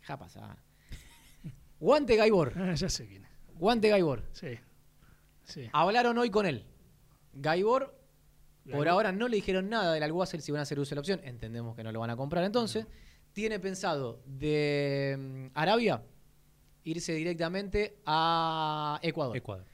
Deja 0.00 0.16
pasar. 0.18 0.56
Guante 1.80 2.16
Gaibor. 2.16 2.52
Ah, 2.56 2.74
ya 2.74 2.88
sé 2.88 3.06
quién 3.06 3.24
es. 3.24 3.30
Guante 3.54 3.88
Gaibor. 3.88 4.24
Sí. 4.32 4.58
Sí. 5.44 5.68
Hablaron 5.72 6.18
hoy 6.18 6.30
con 6.30 6.44
él. 6.46 6.64
Gaibor, 7.32 7.94
por 8.70 8.88
ahora 8.88 9.12
no 9.12 9.28
le 9.28 9.36
dijeron 9.36 9.68
nada 9.70 9.94
del 9.94 10.02
Alguacil 10.02 10.42
si 10.42 10.52
van 10.52 10.58
a 10.60 10.62
hacer 10.62 10.78
uso 10.78 10.90
de 10.90 10.94
la 10.96 11.00
opción. 11.00 11.20
Entendemos 11.24 11.74
que 11.74 11.82
no 11.82 11.90
lo 11.92 12.00
van 12.00 12.10
a 12.10 12.16
comprar 12.16 12.44
entonces. 12.44 12.86
Tiene 13.32 13.58
pensado 13.60 14.20
de 14.26 15.16
mm, 15.18 15.46
Arabia 15.58 16.02
irse 16.84 17.12
directamente 17.14 17.98
a 18.04 18.98
Ecuador. 19.02 19.36
Ecuador. 19.36 19.64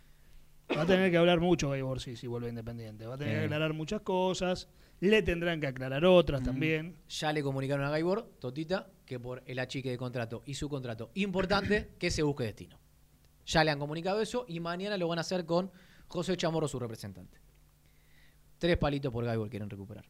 Va 0.77 0.83
a 0.83 0.87
tener 0.87 1.11
que 1.11 1.17
hablar 1.19 1.41
mucho 1.41 1.71
Gaibor 1.71 2.01
si, 2.01 2.17
si 2.17 2.27
vuelve 2.27 2.49
independiente. 2.49 3.07
Va 3.07 3.15
a 3.15 3.19
tener 3.19 3.39
que 3.39 3.45
aclarar 3.45 3.73
muchas 3.75 4.01
cosas. 4.01 4.69
Le 5.01 5.23
tendrán 5.23 5.61
que 5.61 5.67
aclarar 5.67 6.05
otras 6.05 6.41
Mm. 6.41 6.45
también. 6.45 6.97
Ya 7.09 7.33
le 7.33 7.43
comunicaron 7.43 7.85
a 7.85 7.91
Gaibor, 7.91 8.31
Totita, 8.41 8.89
que 9.05 9.21
por 9.21 9.43
el 9.47 9.59
achique 9.59 9.91
de 9.91 9.99
contrato 9.99 10.43
y 10.47 10.55
su 10.55 10.69
contrato 10.69 11.11
importante, 11.15 11.91
que 11.99 12.11
se 12.11 12.23
busque 12.23 12.45
destino. 12.45 12.79
Ya 13.47 13.62
le 13.65 13.71
han 13.71 13.79
comunicado 13.79 14.21
eso 14.23 14.47
y 14.49 14.61
mañana 14.61 14.97
lo 14.97 15.07
van 15.09 15.19
a 15.19 15.21
hacer 15.21 15.45
con 15.45 15.71
José 16.09 16.37
Chamorro, 16.37 16.67
su 16.69 16.79
representante. 16.79 17.39
Tres 18.59 18.77
palitos 18.79 19.12
por 19.12 19.25
Gaibor 19.25 19.51
quieren 19.51 19.69
recuperar. 19.69 20.07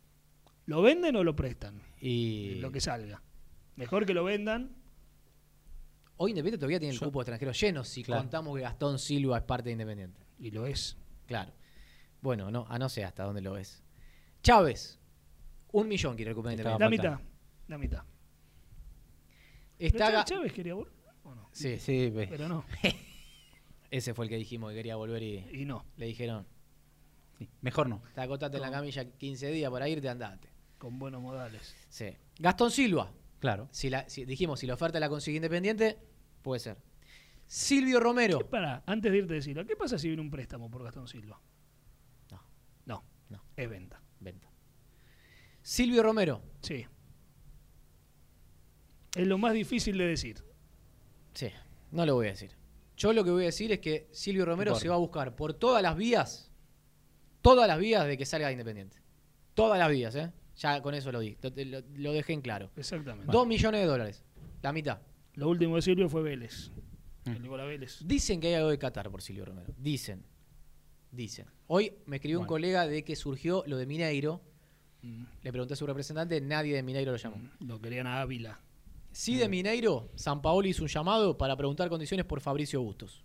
¿Lo 0.67 0.81
venden 0.83 1.17
o 1.17 1.25
lo 1.25 1.35
prestan? 1.35 1.81
Y 2.01 2.57
Lo 2.61 2.71
que 2.71 2.81
salga. 2.81 3.23
Mejor 3.77 4.07
que 4.07 4.15
lo 4.15 4.23
vendan. 4.25 4.71
Hoy 6.17 6.31
Independiente 6.31 6.59
todavía 6.59 6.79
tiene 6.79 6.95
el 6.95 7.01
Yo- 7.01 7.07
cupo 7.07 7.19
de 7.21 7.23
extranjeros 7.25 7.61
lleno 7.61 7.85
si 7.85 8.03
Claro. 8.05 8.23
contamos 8.23 8.57
que 8.57 8.62
Gastón 8.62 8.99
Silva 8.99 9.39
es 9.39 9.45
parte 9.45 9.65
de 9.71 9.73
Independiente. 9.73 10.21
Y 10.39 10.51
lo 10.51 10.67
es. 10.67 10.97
Claro. 11.27 11.53
Bueno, 12.21 12.51
no, 12.51 12.67
a 12.69 12.79
no 12.79 12.89
sé 12.89 13.05
hasta 13.05 13.25
dónde 13.25 13.41
lo 13.41 13.53
ves. 13.55 13.83
Chávez, 14.43 14.99
un 15.73 15.89
millón 15.89 16.17
quiere 16.17 16.31
recuperar 16.31 16.59
La 16.59 16.73
Independiente. 16.73 17.09
mitad. 17.11 17.21
La 17.69 17.79
mitad. 17.79 18.05
Está 19.79 20.11
Ga- 20.12 20.25
Chávez 20.25 20.53
quería 20.53 20.75
volver. 20.75 20.93
¿o 21.25 21.35
no? 21.35 21.49
Sí, 21.53 21.79
Sí, 21.79 22.11
ve. 22.11 22.27
Pero 22.29 22.49
no. 22.49 22.65
Ese 23.91 24.15
fue 24.15 24.25
el 24.27 24.29
que 24.29 24.37
dijimos 24.37 24.71
que 24.71 24.77
quería 24.77 24.97
volver 24.97 25.23
y, 25.23 25.47
Y 25.53 25.65
no. 25.65 25.85
le 25.97 26.07
dijeron, 26.07 26.47
Sí, 27.39 27.49
Mejor 27.62 27.89
no. 27.89 28.01
te 28.15 28.21
acotaste 28.21 28.57
en 28.59 28.62
la 28.62 28.71
camilla 28.71 29.05
15 29.05 29.51
días 29.51 29.71
para 29.71 29.89
irte, 29.89 30.09
andate. 30.09 30.49
Con 30.79 30.99
buenos 31.01 31.21
modales. 31.21 31.75
Sí. 31.89 32.07
Gastón 32.39 32.71
Silva. 32.71 33.11
Claro. 33.45 33.68
Si 33.72 33.90
la, 33.90 34.09
si- 34.09 34.24
dijimos, 34.24 34.59
si 34.61 34.66
la 34.66 34.72
oferta 34.72 34.99
la 34.99 35.11
consigue 35.11 35.36
Independiente, 35.36 35.99
puede 36.40 36.61
ser. 36.61 36.78
Silvio 37.47 38.01
Romero. 38.01 38.38
Para, 38.49 38.82
antes 38.86 39.12
de 39.12 39.18
irte 39.18 39.34
de 39.34 39.42
Silva, 39.42 39.66
¿qué 39.66 39.76
pasa 39.76 39.99
si 39.99 40.09
viene 40.09 40.22
un 40.22 40.30
préstamo 40.30 40.70
por 40.70 40.82
Gastón 40.82 41.07
Silva? 41.09 41.38
No. 42.30 42.42
No. 42.86 43.05
No. 43.28 43.45
Es 43.55 43.68
venta. 43.68 44.01
Venta. 44.18 44.49
Silvio 45.61 46.03
Romero. 46.03 46.40
Sí. 46.62 46.86
Es 49.14 49.26
lo 49.26 49.36
más 49.36 49.53
difícil 49.53 49.99
de 49.99 50.07
decir. 50.07 50.42
Sí, 51.34 51.51
no 51.90 52.07
lo 52.07 52.14
voy 52.14 52.28
a 52.28 52.30
decir. 52.30 52.53
Yo 52.97 53.12
lo 53.12 53.24
que 53.24 53.30
voy 53.30 53.42
a 53.42 53.47
decir 53.47 53.70
es 53.72 53.80
que 53.80 54.09
Silvio 54.11 54.47
Romero 54.47 54.72
Por- 54.72 54.80
se 54.80 54.88
va 54.88 54.95
a 54.95 54.99
buscar 54.99 55.36
por 55.36 55.53
todas 55.53 55.82
las 55.82 55.97
vías, 55.99 56.51
todas 57.42 57.68
las 57.68 57.78
vías 57.78 58.07
de 58.07 58.16
que 58.16 58.24
salga 58.24 58.47
de 58.47 58.55
Independiente. 58.55 58.97
Todas 59.53 59.78
las 59.78 59.90
vías, 59.90 60.14
¿eh? 60.16 60.32
Ya 60.57 60.81
con 60.83 60.95
eso 60.95 61.11
lo 61.11 61.21
di, 61.21 61.37
lo, 61.43 61.51
lo- 61.65 61.87
lo 61.97 62.13
dejé 62.13 62.33
en 62.33 62.41
claro. 62.41 62.71
Exactamente. 62.77 63.31
Dos 63.31 63.47
millones 63.47 63.81
de 63.81 63.87
dólares, 63.87 64.25
la 64.63 64.73
mitad. 64.73 65.01
Lo 65.35 65.49
último 65.49 65.77
de 65.77 65.83
Silvio 65.83 66.09
fue 66.09 66.23
Vélez. 66.23 66.71
Mm. 67.25 67.53
A 67.55 67.65
Vélez. 67.65 68.01
Dicen 68.05 68.41
que 68.41 68.49
hay 68.49 68.55
algo 68.55 68.69
de 68.71 68.79
Qatar 68.79 69.11
por 69.11 69.23
Silvio 69.23 69.45
Romero. 69.47 69.73
Dicen. 69.79 70.25
Dicen. 71.11 71.47
Hoy 71.67 71.93
me 72.07 72.17
escribió 72.17 72.41
un 72.41 72.47
colega 72.47 72.87
de 72.87 73.03
que 73.05 73.17
surgió 73.17 73.65
lo 73.67 73.77
de 73.79 73.87
Mineiro. 73.87 74.43
Mm. 75.03 75.25
Le 75.43 75.51
pregunté 75.53 75.75
a 75.75 75.77
su 75.77 75.87
representante, 75.87 76.41
nadie 76.41 76.75
de 76.75 76.83
Mineiro 76.83 77.13
lo 77.13 77.17
llamó. 77.19 77.37
Lo 77.61 77.81
querían 77.81 78.07
a 78.07 78.21
Ávila. 78.21 78.61
Sí 79.13 79.37
de 79.37 79.49
Mineiro, 79.49 80.11
San 80.17 80.43
Paoli 80.43 80.71
hizo 80.71 80.83
un 80.83 80.89
llamado 80.89 81.39
para 81.39 81.57
preguntar 81.57 81.89
condiciones 81.89 82.27
por 82.27 82.41
Fabricio 82.41 82.83
Bustos. 82.83 83.25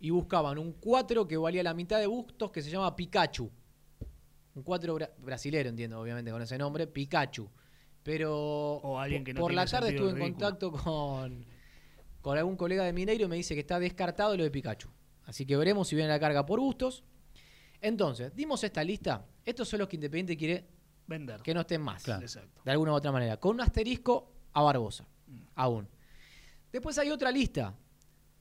Y 0.00 0.10
buscaban 0.10 0.58
un 0.58 0.72
4 0.72 1.26
que 1.28 1.36
valía 1.36 1.62
la 1.62 1.74
mitad 1.74 1.98
de 2.00 2.06
Bustos 2.06 2.50
que 2.50 2.62
se 2.62 2.70
llama 2.70 2.94
Pikachu. 2.96 3.50
Un 4.56 4.62
4 4.62 4.96
bra- 4.98 5.10
brasilero, 5.18 5.68
entiendo, 5.68 6.00
obviamente, 6.00 6.30
con 6.32 6.42
ese 6.42 6.58
nombre, 6.58 6.86
Pikachu. 6.88 7.48
Pero 8.02 8.34
O 8.76 8.98
alguien 8.98 9.22
que 9.24 9.34
no 9.34 9.40
por 9.40 9.52
la 9.52 9.66
tarde 9.66 9.90
estuve 9.90 10.10
en 10.10 10.18
contacto 10.18 10.72
con, 10.72 11.44
con 12.20 12.38
algún 12.38 12.56
colega 12.56 12.84
de 12.84 12.92
Mineiro 12.92 13.24
y 13.26 13.28
me 13.28 13.36
dice 13.36 13.54
que 13.54 13.60
está 13.60 13.78
descartado 13.78 14.36
lo 14.36 14.42
de 14.44 14.50
Pikachu. 14.50 14.88
Así 15.26 15.44
que 15.44 15.56
veremos 15.56 15.88
si 15.88 15.96
viene 15.96 16.08
la 16.10 16.18
carga 16.20 16.44
por 16.46 16.58
Bustos. 16.60 17.04
Entonces, 17.80 18.34
dimos 18.34 18.62
esta 18.64 18.82
lista. 18.82 19.26
Estos 19.44 19.68
son 19.68 19.80
los 19.80 19.88
que 19.88 19.96
Independiente 19.96 20.36
quiere 20.36 20.66
Vender. 21.06 21.42
que 21.42 21.52
no 21.52 21.60
estén 21.60 21.82
más. 21.82 22.02
Claro. 22.02 22.22
Exacto. 22.22 22.62
De 22.64 22.70
alguna 22.70 22.92
u 22.92 22.94
otra 22.94 23.12
manera. 23.12 23.36
Con 23.38 23.56
un 23.56 23.60
asterisco 23.60 24.32
a 24.52 24.62
Barbosa. 24.62 25.06
Aún. 25.56 25.88
Después 26.72 26.96
hay 26.98 27.10
otra 27.10 27.30
lista. 27.30 27.74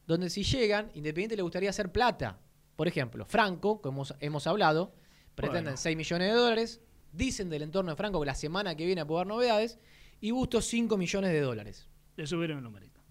Donde 0.07 0.29
si 0.29 0.43
llegan, 0.43 0.91
Independiente 0.93 1.35
le 1.35 1.41
gustaría 1.41 1.71
hacer 1.71 1.91
plata. 1.91 2.39
Por 2.75 2.87
ejemplo, 2.87 3.25
Franco, 3.25 3.81
como 3.81 3.97
hemos, 4.03 4.13
hemos 4.19 4.47
hablado, 4.47 4.93
pretenden 5.35 5.63
Bueno. 5.65 5.77
6 5.77 5.97
millones 5.97 6.27
de 6.29 6.33
dólares. 6.33 6.81
Dicen 7.11 7.49
del 7.49 7.61
entorno 7.61 7.91
de 7.91 7.97
Franco 7.97 8.19
que 8.19 8.25
la 8.25 8.35
semana 8.35 8.75
que 8.75 8.85
viene 8.85 9.05
puede 9.05 9.21
haber 9.21 9.27
novedades. 9.27 9.77
Y 10.21 10.31
Bustos 10.31 10.65
5 10.65 10.97
millones 10.97 11.31
de 11.31 11.41
dólares. 11.41 11.87
Le 12.15 12.25
subieron 12.25 12.57
el 12.57 12.63
numerito. 12.63 13.01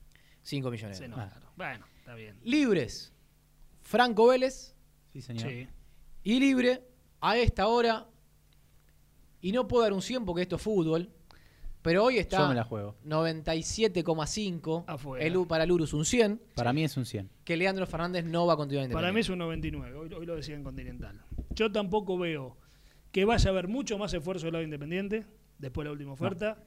5 0.42 0.70
millones 0.70 0.96
Se 0.98 1.04
de 1.04 1.10
dólares. 1.10 1.34
Bueno, 1.56 1.86
está 1.98 2.14
bien. 2.14 2.38
Libres. 2.42 3.12
Franco 3.82 4.26
Vélez. 4.28 4.74
Sí, 5.12 5.22
señor. 5.22 5.48
Sí. 5.48 5.68
Y 6.22 6.40
libre 6.40 6.82
a 7.20 7.36
esta 7.36 7.66
hora. 7.66 8.06
Y 9.40 9.52
no 9.52 9.68
puedo 9.68 9.82
dar 9.82 9.92
un 9.92 10.02
100 10.02 10.24
porque 10.24 10.42
esto 10.42 10.56
es 10.56 10.62
fútbol. 10.62 11.10
Pero 11.82 12.04
hoy 12.04 12.16
está 12.16 12.38
Yo 12.38 12.48
me 12.48 12.54
la 12.54 12.64
juego. 12.64 12.96
97,5. 13.04 14.84
Afuera. 14.86 15.22
El 15.22 15.36
U 15.36 15.46
para 15.46 15.66
Lurus 15.66 15.92
un 15.92 16.06
100. 16.06 16.40
Para 16.54 16.72
mí 16.72 16.82
es 16.82 16.96
un 16.96 17.04
100. 17.04 17.28
Que 17.44 17.58
Leandro 17.58 17.86
Fernández 17.86 18.24
no 18.24 18.46
va 18.46 18.54
a 18.54 18.56
continuar 18.56 18.86
en 18.86 18.92
Para 18.92 19.12
mí 19.12 19.20
es 19.20 19.28
un 19.28 19.38
99. 19.38 19.94
Hoy, 19.94 20.12
hoy 20.14 20.24
lo 20.24 20.34
decía 20.34 20.54
en 20.54 20.64
Continental. 20.64 21.22
Yo 21.54 21.70
tampoco 21.72 22.18
veo 22.18 22.56
que 23.12 23.24
vaya 23.24 23.48
a 23.48 23.52
haber 23.52 23.68
mucho 23.68 23.96
más 23.98 24.12
esfuerzo 24.14 24.46
del 24.46 24.52
lado 24.54 24.64
Independiente 24.64 25.24
después 25.58 25.84
de 25.84 25.88
la 25.88 25.92
última 25.92 26.12
oferta. 26.12 26.58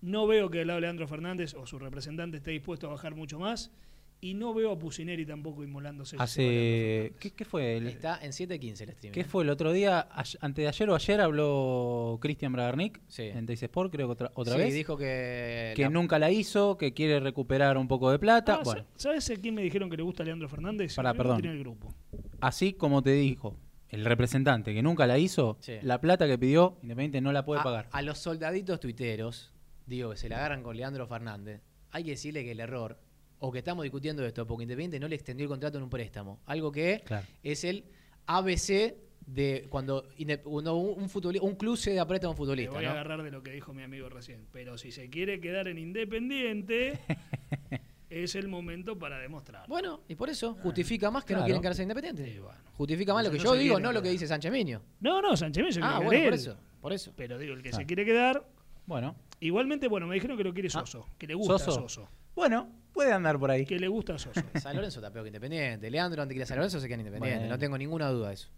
No, 0.00 0.26
veo 0.28 0.48
que 0.48 0.60
el 0.60 0.68
lado 0.68 0.76
de 0.76 0.82
Leandro 0.82 1.08
Fernández 1.08 1.54
o 1.54 1.66
su 1.66 1.78
representante 1.78 2.36
esté 2.36 2.52
dispuesto 2.52 2.86
a 2.86 2.90
bajar 2.90 3.14
mucho 3.16 3.38
más. 3.38 3.72
Y 4.20 4.34
no 4.34 4.52
veo 4.52 4.72
a 4.72 4.78
Pusineri 4.78 5.24
tampoco 5.24 5.62
inmolándose. 5.62 6.16
Hace. 6.18 7.12
¿Qué, 7.20 7.32
qué 7.36 7.44
fue? 7.44 7.76
El, 7.76 7.86
Está 7.86 8.18
en 8.20 8.32
7.15 8.32 8.80
el 8.82 8.88
streaming. 8.90 9.12
¿Qué 9.14 9.24
fue 9.24 9.44
el 9.44 9.50
otro 9.50 9.72
día? 9.72 10.08
Antes 10.40 10.62
de 10.64 10.66
ayer 10.66 10.90
o 10.90 10.96
ayer 10.96 11.20
habló 11.20 12.18
Cristian 12.20 12.52
Bragarnik 12.52 13.00
Sí. 13.06 13.22
en 13.22 13.46
Teis 13.46 13.62
Sport, 13.62 13.92
creo 13.92 14.08
que 14.08 14.12
otra, 14.12 14.32
otra 14.34 14.54
Sí, 14.54 14.58
vez. 14.58 14.74
dijo 14.74 14.96
que. 14.96 15.72
que 15.76 15.82
la- 15.82 15.90
nunca 15.90 16.18
la 16.18 16.32
hizo, 16.32 16.76
que 16.76 16.94
quiere 16.94 17.20
recuperar 17.20 17.78
un 17.78 17.86
poco 17.86 18.10
de 18.10 18.18
plata. 18.18 18.54
Ah, 18.56 18.62
bueno, 18.64 18.82
sa- 18.96 19.02
¿Sabes 19.10 19.30
a 19.30 19.36
quién 19.36 19.54
me 19.54 19.62
dijeron 19.62 19.88
que 19.88 19.96
le 19.96 20.02
gusta 20.02 20.24
a 20.24 20.26
Leandro 20.26 20.48
Fernández? 20.48 20.96
Que 20.96 21.02
perdón. 21.02 21.40
tiene 21.40 21.54
el 21.56 21.60
grupo. 21.62 21.94
así 22.40 22.72
como 22.72 23.02
te 23.02 23.12
dijo 23.12 23.56
el 23.90 24.04
representante 24.04 24.74
que 24.74 24.82
nunca 24.82 25.06
la 25.06 25.18
hizo, 25.18 25.56
Sí. 25.60 25.74
la 25.82 26.00
plata 26.00 26.26
que 26.26 26.36
pidió, 26.38 26.78
Independiente 26.82 27.20
no 27.20 27.32
la 27.32 27.44
puede 27.44 27.60
a, 27.60 27.64
pagar. 27.64 27.88
a 27.92 28.02
los 28.02 28.18
soldaditos 28.18 28.80
tuiteros, 28.80 29.52
digo, 29.86 30.10
que 30.10 30.16
se 30.16 30.28
la 30.28 30.36
agarran 30.36 30.62
con 30.62 30.76
Leandro 30.76 31.06
Fernández, 31.06 31.60
hay 31.90 32.04
que 32.04 32.10
decirle 32.10 32.44
que 32.44 32.52
el 32.52 32.60
error, 32.60 32.98
o 33.38 33.50
que 33.52 33.58
estamos 33.58 33.82
discutiendo 33.84 34.24
esto, 34.26 34.46
porque 34.46 34.64
Independiente 34.64 34.98
no 35.00 35.08
le 35.08 35.14
extendió 35.14 35.44
el 35.44 35.48
contrato 35.48 35.78
en 35.78 35.84
un 35.84 35.90
préstamo. 35.90 36.40
Algo 36.46 36.70
que 36.72 37.02
Claro. 37.04 37.26
es 37.42 37.64
el 37.64 37.84
ABC 38.26 38.94
de 39.26 39.66
cuando, 39.68 40.08
cuando 40.42 40.76
un, 40.76 41.02
un 41.02 41.08
futboli- 41.10 41.38
un 41.40 41.54
club 41.54 41.76
se 41.76 41.94
da 41.94 42.06
préstamo 42.06 42.30
a 42.30 42.32
un 42.32 42.36
futbolista. 42.36 42.72
voy 42.74 42.84
a 42.86 42.90
agarrar 42.92 43.22
de 43.22 43.30
lo 43.30 43.42
que 43.42 43.52
dijo 43.52 43.72
mi 43.74 43.82
amigo 43.82 44.08
recién. 44.08 44.46
Pero 44.52 44.76
si 44.78 44.90
se 44.90 45.08
quiere 45.10 45.40
quedar 45.40 45.68
en 45.68 45.78
Independiente, 45.78 46.98
es 48.10 48.34
el 48.34 48.48
momento 48.48 48.98
para 48.98 49.18
demostrar. 49.18 49.66
Bueno, 49.68 50.00
y 50.08 50.14
por 50.14 50.28
eso 50.30 50.54
justifica 50.62 51.10
más 51.10 51.24
que 51.24 51.34
no 51.34 51.44
quieren 51.44 51.60
quedarse 51.60 51.82
independientes. 51.82 52.32
Sí, 52.32 52.38
bueno. 52.38 52.58
Justifica 52.74 53.12
más 53.14 53.24
lo 53.24 53.30
que 53.30 53.38
No 53.38 53.44
yo 53.44 53.54
digo, 53.54 53.80
no 53.80 53.92
lo 53.92 54.00
que 54.02 54.10
dice 54.10 54.26
Sánchez 54.26 54.50
Miño. 54.52 54.80
No, 55.00 55.20
no, 55.20 55.36
Sánchez 55.36 55.62
Miño 55.62 55.72
se 55.72 55.80
Ah, 55.82 56.00
bueno, 56.02 56.24
por 56.24 56.34
eso, 56.34 56.56
por 56.80 56.92
eso. 56.92 57.12
Pero 57.16 57.38
digo, 57.38 57.54
el 57.54 57.62
que 57.62 57.70
Claro. 57.70 57.82
se 57.82 57.86
quiere 57.86 58.04
quedar. 58.04 58.46
Bueno, 58.86 59.14
Igualmente, 59.40 59.86
bueno, 59.86 60.06
me 60.06 60.14
dijeron 60.16 60.36
que 60.36 60.42
lo 60.44 60.52
quiere 60.52 60.68
Soso. 60.70 61.06
Que 61.18 61.26
le 61.26 61.34
gusta 61.34 61.58
¿Soso? 61.58 61.82
Soso. 61.82 62.08
bueno, 62.34 62.68
puede 62.92 63.12
andar 63.12 63.38
por 63.38 63.50
ahí. 63.50 63.64
Que 63.64 63.78
le 63.78 63.86
gusta 63.86 64.18
Soso. 64.18 64.40
San 64.60 64.74
Lorenzo 64.74 64.98
está 64.98 65.12
peor 65.12 65.24
que 65.24 65.28
Independiente. 65.28 65.88
Leandro 65.90 66.22
antes 66.22 66.36
que 66.36 66.44
San 66.46 66.56
Lorenzo 66.56 66.80
se 66.80 66.86
queda 66.88 66.94
en 66.94 67.00
Independiente. 67.00 67.38
Bueno. 67.40 67.54
No 67.54 67.58
tengo 67.58 67.78
ninguna 67.78 68.08
duda 68.10 68.28
de 68.28 68.34
eso. 68.34 68.48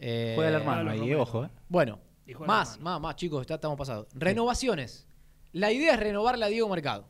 Eh, 0.00 0.32
Juega 0.36 0.50
el 0.50 0.56
hermano 0.56 0.82
los 0.84 0.92
ahí, 0.92 0.98
Romero. 1.00 1.22
ojo, 1.22 1.44
¿eh? 1.46 1.50
Bueno, 1.68 2.00
más, 2.46 2.78
más, 2.80 3.00
más, 3.00 3.16
chicos, 3.16 3.46
ya 3.46 3.54
estamos 3.56 3.78
pasados. 3.78 4.06
Renovaciones. 4.14 5.06
La 5.52 5.72
idea 5.72 5.94
es 5.94 6.00
renovarla 6.00 6.46
a 6.46 6.48
Diego 6.50 6.68
Mercado. 6.68 7.08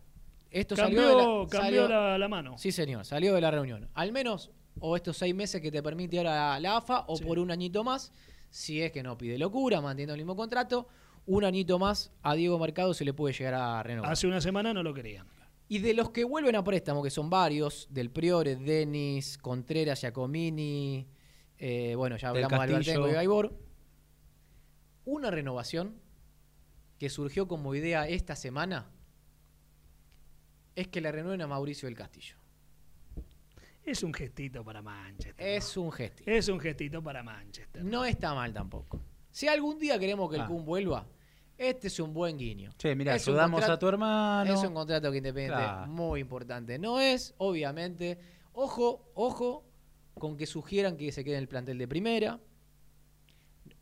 Esto 0.50 0.76
Cambió, 0.76 1.00
salió 1.02 1.08
de 1.10 1.16
la, 1.44 1.48
cambió 1.48 1.60
salió- 1.82 1.88
la, 1.88 2.18
la 2.18 2.28
mano. 2.28 2.56
Sí, 2.58 2.72
señor, 2.72 3.04
salió 3.04 3.34
de 3.34 3.40
la 3.40 3.50
reunión. 3.50 3.88
Al 3.94 4.12
menos, 4.12 4.50
o 4.80 4.96
estos 4.96 5.16
seis 5.18 5.34
meses 5.34 5.60
que 5.60 5.70
te 5.70 5.82
permite 5.82 6.18
ahora 6.18 6.58
la 6.60 6.76
AFA, 6.78 7.04
o 7.06 7.16
Sí. 7.16 7.24
por 7.24 7.38
un 7.38 7.50
añito 7.50 7.84
más, 7.84 8.12
si 8.50 8.80
es 8.80 8.90
que 8.92 9.02
no 9.02 9.18
pide 9.18 9.36
locura, 9.38 9.80
manteniendo 9.80 10.14
el 10.14 10.20
mismo 10.20 10.36
contrato, 10.36 10.88
un 11.26 11.44
añito 11.44 11.78
más 11.78 12.12
a 12.22 12.34
Diego 12.34 12.58
Mercado 12.58 12.94
se 12.94 13.04
le 13.04 13.12
puede 13.12 13.34
llegar 13.34 13.54
a 13.54 13.82
renovar. 13.82 14.10
Hace 14.10 14.26
una 14.26 14.40
semana 14.40 14.72
no 14.72 14.82
lo 14.82 14.94
querían. 14.94 15.26
Y 15.68 15.80
de 15.80 15.92
los 15.92 16.08
que 16.10 16.24
vuelven 16.24 16.56
a 16.56 16.64
préstamo, 16.64 17.02
que 17.02 17.10
son 17.10 17.28
varios, 17.28 17.86
del 17.90 18.10
Priore, 18.10 18.56
Denis, 18.56 19.36
Contreras, 19.36 20.00
Giacomini, 20.00 21.06
eh, 21.58 21.94
bueno, 21.94 22.16
ya 22.16 22.32
Del 22.32 22.44
hablamos 22.44 22.66
de 22.66 22.72
Castillo. 22.72 22.92
Albertengo 22.92 23.08
y 23.08 23.12
Gaibor, 23.12 23.58
una 25.04 25.30
renovación 25.30 26.00
que 26.98 27.10
surgió 27.10 27.46
como 27.48 27.74
idea 27.74 28.08
esta 28.08 28.34
semana 28.34 28.90
es 30.80 30.88
que 30.88 31.00
le 31.00 31.10
renueven 31.10 31.40
a 31.42 31.46
Mauricio 31.46 31.86
del 31.88 31.96
Castillo. 31.96 32.36
Es 33.82 34.02
un 34.02 34.12
gestito 34.12 34.62
para 34.64 34.82
Manchester. 34.82 35.34
Es 35.38 35.76
un 35.76 35.90
gesto. 35.90 36.22
Es 36.26 36.48
un 36.48 36.60
gestito 36.60 37.02
para 37.02 37.22
Manchester. 37.22 37.82
No 37.84 38.04
está 38.04 38.34
mal 38.34 38.52
tampoco. 38.52 39.00
Si 39.30 39.48
algún 39.48 39.78
día 39.78 39.98
queremos 39.98 40.28
que 40.30 40.36
el 40.36 40.42
Ah. 40.42 40.46
Kun 40.46 40.64
vuelva, 40.64 41.06
este 41.56 41.86
es 41.88 41.98
un 41.98 42.12
buen 42.12 42.36
guiño. 42.36 42.70
Che, 42.76 42.92
un 42.92 43.08
ayudamos 43.08 43.64
a 43.64 43.78
tu 43.78 43.88
hermano. 43.88 44.52
Es 44.52 44.62
un 44.62 44.74
contrato 44.74 45.10
que 45.10 45.16
independiente 45.18 45.56
Claro. 45.64 45.86
muy 45.90 46.20
importante. 46.20 46.78
No 46.78 47.00
es, 47.00 47.34
obviamente. 47.38 48.18
Ojo, 48.52 49.10
ojo, 49.14 49.64
con 50.14 50.36
que 50.36 50.46
sugieran 50.46 50.96
que 50.96 51.10
se 51.10 51.24
quede 51.24 51.34
en 51.36 51.40
el 51.42 51.48
plantel 51.48 51.78
de 51.78 51.88
primera. 51.88 52.38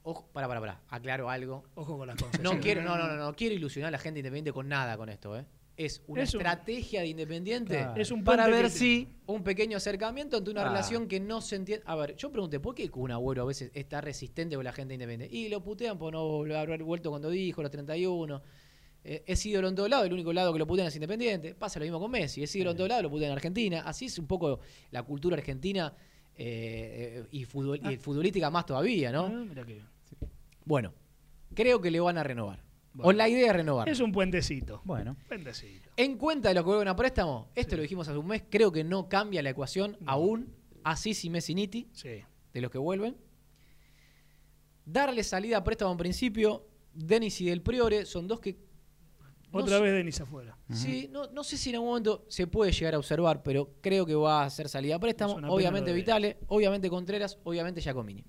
Ojo, 0.03 0.29
para, 0.33 0.47
para, 0.47 0.61
para. 0.61 0.81
Aclaro 0.89 1.29
algo. 1.29 1.65
Ojo 1.75 1.99
con 1.99 2.07
las 2.07 2.17
No 2.17 2.23
concesiones. 2.27 2.63
quiero, 2.63 2.83
no, 2.83 2.97
no, 2.97 3.09
no, 3.09 3.17
no 3.17 3.35
quiero 3.35 3.55
ilusionar 3.57 3.89
a 3.89 3.91
la 3.93 3.99
gente 3.99 4.21
independiente 4.21 4.53
con 4.53 4.69
nada 4.69 4.97
con 4.97 5.09
esto, 5.09 5.37
¿eh? 5.37 5.45
Es 5.77 6.03
una 6.07 6.23
Es 6.23 6.33
un- 6.35 6.41
estrategia 6.41 7.03
de 7.03 7.09
independiente 7.09 7.77
Claro. 7.77 8.01
Es 8.01 8.11
un 8.11 8.25
para 8.25 8.47
ver 8.49 8.71
si 8.71 9.09
un 9.27 9.43
pequeño 9.45 9.77
acercamiento 9.77 10.39
ante 10.39 10.51
una 10.51 10.63
Ah. 10.63 10.69
relación 10.69 11.07
que 11.07 11.21
no 11.21 11.41
se 11.43 11.57
entiende. 11.57 11.85
A 11.87 11.95
ver, 11.97 12.17
yo 12.17 12.31
pregunté, 12.33 12.61
¿por 12.61 12.75
qué 12.75 12.89
Kun 12.91 13.11
Agüero 13.11 13.43
a 13.43 13.45
veces 13.45 13.71
está 13.75 14.01
resistente 14.01 14.57
con 14.57 14.65
la 14.65 14.73
gente 14.73 14.95
independiente? 14.95 15.37
Y 15.37 15.49
lo 15.51 15.63
putean 15.63 15.99
por 15.99 16.15
no 16.15 16.41
haber 16.57 16.83
vuelto 16.83 17.11
cuando 17.11 17.29
dijo, 17.29 17.61
los 17.63 17.71
31. 17.71 18.43
Eh, 19.05 19.23
es 19.27 19.45
ídolo 19.47 19.69
en 19.69 19.75
todo 19.75 19.87
lado, 19.89 20.05
el 20.05 20.13
único 20.13 20.33
lado 20.33 20.53
que 20.53 20.59
lo 20.59 20.67
putean 20.67 20.89
es 20.89 20.95
Independiente. 20.97 21.55
Pasa 21.55 21.79
lo 21.79 21.85
mismo 21.85 22.01
con 22.01 22.11
Messi, 22.11 22.43
es 22.43 22.57
ídolo 22.57 22.71
en 22.73 22.77
todo 22.79 22.89
lado, 22.89 23.03
lo 23.03 23.11
putean 23.11 23.31
en 23.31 23.37
Argentina. 23.37 23.83
Así 23.85 24.07
es 24.07 24.19
un 24.19 24.27
poco 24.27 24.61
la 24.91 25.03
cultura 25.03 25.37
argentina 25.37 25.93
eh, 26.39 27.23
eh, 27.25 27.29
y, 27.31 27.45
futbol- 27.47 27.81
y 27.93 27.97
futbolística 27.99 28.51
más 28.51 28.67
todavía, 28.67 29.11
¿no? 29.13 29.27
Ah, 29.27 29.65
que- 29.67 29.81
Bueno, 30.65 30.93
creo 31.55 31.81
que 31.81 31.91
le 31.91 32.01
van 32.01 32.19
a 32.19 32.23
renovar. 32.23 32.63
O 33.03 33.13
la 33.13 33.29
idea 33.29 33.49
es 33.49 33.53
renovar. 33.57 33.89
Es 33.89 34.01
un 34.01 34.13
puentecito. 34.13 34.81
Bueno. 34.85 35.17
Puentecito. 35.29 35.91
En 35.97 36.17
cuenta 36.19 36.49
de 36.51 36.55
lo 36.55 36.63
que 36.63 36.69
vuelven 36.69 36.89
a 36.89 36.97
préstamo, 36.97 37.49
esto 37.55 37.77
lo 37.77 37.83
dijimos 37.83 38.09
hace 38.09 38.19
un 38.19 38.27
mes, 38.27 38.43
creo 38.49 38.71
que 38.73 38.85
no 38.85 39.09
cambia 39.09 39.43
la 39.43 39.51
ecuación 39.51 39.97
aún, 40.07 40.55
así 40.85 41.15
si 41.15 41.29
Messi 41.31 41.55
Nitti, 41.55 41.89
Sí. 41.93 42.23
de 42.53 42.61
los 42.61 42.71
que 42.71 42.79
vuelven. 42.79 43.17
Darle 44.85 45.25
salida 45.25 45.59
a 45.59 45.65
préstamo 45.65 45.93
en 45.93 45.99
principio, 45.99 46.67
Denis 46.95 47.41
y 47.41 47.47
Del 47.47 47.61
Priore 47.63 48.07
son 48.07 48.29
dos 48.29 48.39
que... 48.41 48.57
no 49.53 49.59
Otra 49.61 49.79
sé- 49.79 49.83
vez 49.83 49.93
Denis 49.95 50.21
afuera. 50.21 50.57
Sí, 50.73 51.09
no, 51.11 51.27
no 51.33 51.43
sé 51.43 51.57
si 51.57 51.71
en 51.71 51.77
algún 51.77 51.89
momento 51.91 52.25
se 52.29 52.47
puede 52.47 52.71
llegar 52.73 52.95
a 52.95 52.99
observar, 52.99 53.43
pero 53.43 53.75
creo 53.81 54.07
que 54.07 54.15
va 54.15 54.45
a 54.45 54.51
ser 54.51 54.69
salida 54.69 54.97
a 54.97 54.99
préstamo. 55.01 55.35
Obviamente 55.53 55.91
de 55.91 55.97
Vitale, 55.97 56.39
obviamente 56.49 56.89
Contreras, 56.89 57.39
obviamente 57.45 57.81
Giacomini. 57.81 58.25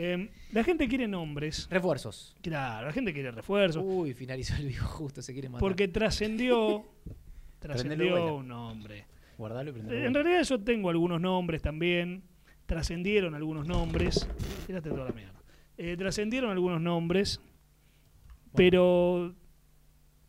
Eh, 0.00 0.30
la 0.52 0.62
gente 0.62 0.86
quiere 0.86 1.08
nombres. 1.08 1.66
Refuerzos. 1.68 2.36
Claro, 2.40 2.86
la 2.86 2.92
gente 2.92 3.12
quiere 3.12 3.32
refuerzos. 3.32 3.82
Uy, 3.84 4.14
finalizó 4.14 4.54
el 4.54 4.68
vivo 4.68 4.86
justo, 4.86 5.20
se 5.22 5.32
quiere 5.32 5.48
matar. 5.48 5.60
Porque 5.60 5.88
trascendió. 5.88 6.84
Trascendió 7.58 8.36
un 8.36 8.46
nombre. 8.46 9.06
Guardalo 9.36 9.70
y 9.70 9.72
prendelo. 9.72 10.06
En 10.06 10.14
realidad 10.14 10.44
yo 10.44 10.60
tengo 10.60 10.90
algunos 10.90 11.20
nombres 11.20 11.62
también. 11.62 12.22
Trascendieron 12.66 13.34
algunos 13.34 13.66
nombres. 13.66 14.28
Tiraste 14.68 14.90
toda 14.90 15.06
la 15.06 15.12
mierda. 15.12 15.42
Eh, 15.76 15.96
trascendieron 15.96 16.52
algunos 16.52 16.80
nombres. 16.80 17.40
Pero 18.54 19.34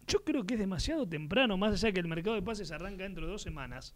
yo 0.07 0.23
creo 0.23 0.47
que 0.47 0.55
es 0.55 0.59
demasiado 0.59 1.07
temprano, 1.07 1.57
más 1.57 1.73
allá 1.73 1.91
que 1.91 1.99
el 1.99 2.07
mercado 2.07 2.35
de 2.35 2.41
pases 2.41 2.71
arranca 2.71 3.03
dentro 3.03 3.27
de 3.27 3.33
dos 3.33 3.43
semanas. 3.43 3.93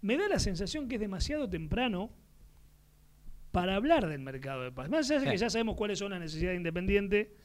Me 0.00 0.16
da 0.16 0.28
la 0.28 0.38
sensación 0.38 0.86
que 0.86 0.94
es 0.94 1.00
demasiado 1.00 1.48
temprano 1.48 2.12
para 3.52 3.76
hablar 3.76 4.08
del 4.08 4.20
mercado 4.20 4.62
de 4.62 4.72
pases. 4.72 4.90
Más 4.90 5.10
allá 5.10 5.20
de 5.20 5.30
que 5.30 5.36
ya 5.36 5.50
sabemos 5.50 5.76
cuáles 5.76 5.98
son 5.98 6.10
las 6.10 6.20
necesidades 6.20 6.54
de 6.54 6.56
Independiente, 6.56 7.36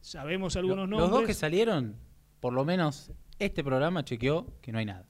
sabemos 0.00 0.54
algunos 0.56 0.78
Lo- 0.78 0.86
nombres. 0.86 1.10
Los 1.10 1.18
dos 1.20 1.26
que 1.26 1.34
salieron, 1.34 1.96
por 2.40 2.52
lo 2.52 2.64
menos 2.64 3.10
este 3.38 3.64
programa 3.64 4.04
chequeó 4.04 4.46
que 4.60 4.70
no 4.70 4.78
hay 4.78 4.84
nada. 4.86 5.06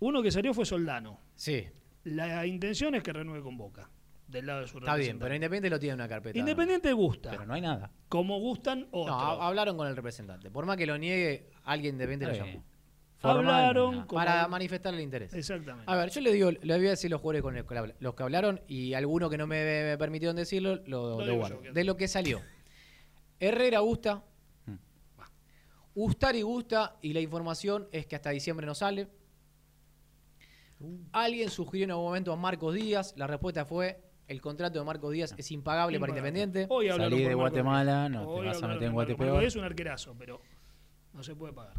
Uno 0.00 0.22
que 0.22 0.30
salió 0.30 0.52
fue 0.54 0.64
Soldano. 0.66 1.18
Sí. 1.34 1.66
La 2.04 2.46
intención 2.46 2.94
es 2.94 3.02
que 3.02 3.12
renueve 3.12 3.42
con 3.42 3.56
Boca, 3.56 3.90
del 4.28 4.46
lado 4.46 4.60
de 4.62 4.68
su 4.68 4.78
Está 4.78 4.96
bien, 4.96 5.18
pero 5.18 5.34
Independiente 5.34 5.70
lo 5.70 5.78
tiene 5.78 5.94
en 5.94 6.00
una 6.00 6.08
carpeta. 6.08 6.38
Independiente 6.38 6.92
gusta. 6.92 7.30
Pero 7.30 7.46
no 7.46 7.54
hay 7.54 7.60
nada. 7.60 7.90
Como 8.08 8.38
gustan 8.38 8.86
otros. 8.90 9.06
No, 9.16 9.20
ha- 9.42 9.46
hablaron 9.48 9.76
con 9.76 9.86
el 9.88 9.96
representante. 9.96 10.50
Por 10.50 10.66
más 10.66 10.76
que 10.76 10.86
lo 10.86 10.96
niegue, 10.98 11.50
alguien 11.64 11.94
Independiente 11.96 12.38
lo 12.38 12.44
llamó. 12.46 12.64
Formal, 13.18 13.46
Hablaron 13.48 14.06
como- 14.06 14.20
Para 14.20 14.46
manifestar 14.46 14.94
el 14.94 15.00
interés. 15.00 15.34
Exactamente. 15.34 15.90
A 15.90 15.96
ver, 15.96 16.10
yo 16.10 16.20
le 16.20 16.32
digo, 16.32 16.50
le 16.52 16.76
voy 16.76 16.86
a 16.86 16.90
decir 16.90 17.10
los 17.10 17.20
jugadores 17.20 17.42
con 17.42 17.92
los 18.00 18.14
que 18.14 18.22
hablaron 18.22 18.60
y 18.68 18.94
alguno 18.94 19.28
que 19.28 19.36
no 19.36 19.46
me, 19.48 19.64
me 19.64 19.98
permitieron 19.98 20.36
decirlo, 20.36 20.76
lo, 20.86 21.20
Lo 21.24 21.34
guardo. 21.36 21.62
yo, 21.64 21.72
De 21.72 21.82
lo 21.84 21.96
que 21.96 22.06
salió. 22.06 22.40
Herrera 23.40 23.80
gusta. 23.80 24.22
Ustari 25.94 26.42
gusta 26.42 26.96
y 27.02 27.12
la 27.12 27.18
información 27.20 27.88
es 27.90 28.06
que 28.06 28.14
hasta 28.14 28.30
diciembre 28.30 28.64
no 28.66 28.74
sale. 28.76 29.08
Alguien 31.10 31.50
sugirió 31.50 31.84
en 31.86 31.90
algún 31.90 32.04
momento 32.06 32.32
a 32.32 32.36
Marcos 32.36 32.72
Díaz. 32.74 33.14
La 33.16 33.26
respuesta 33.26 33.64
fue: 33.64 34.00
el 34.28 34.40
contrato 34.40 34.78
de 34.78 34.84
Marcos 34.84 35.12
Díaz 35.12 35.34
es 35.36 35.50
impagable 35.50 35.98
para. 35.98 36.10
Independiente. 36.10 36.66
Hoy 36.68 36.88
hablaron 36.88 37.12
Salí 37.18 37.24
de 37.24 37.34
Guatemala, 37.34 38.08
Díaz. 38.08 38.10
no 38.22 38.34
te 38.40 38.46
vas 38.46 38.62
a 38.62 38.68
meter 38.68 38.82
en. 38.84 38.92
Guatepeor. 38.92 39.42
Es 39.42 39.56
un 39.56 39.64
arquerazo, 39.64 40.14
pero 40.16 40.40
no 41.12 41.22
se 41.24 41.34
puede 41.34 41.52
pagar. 41.52 41.74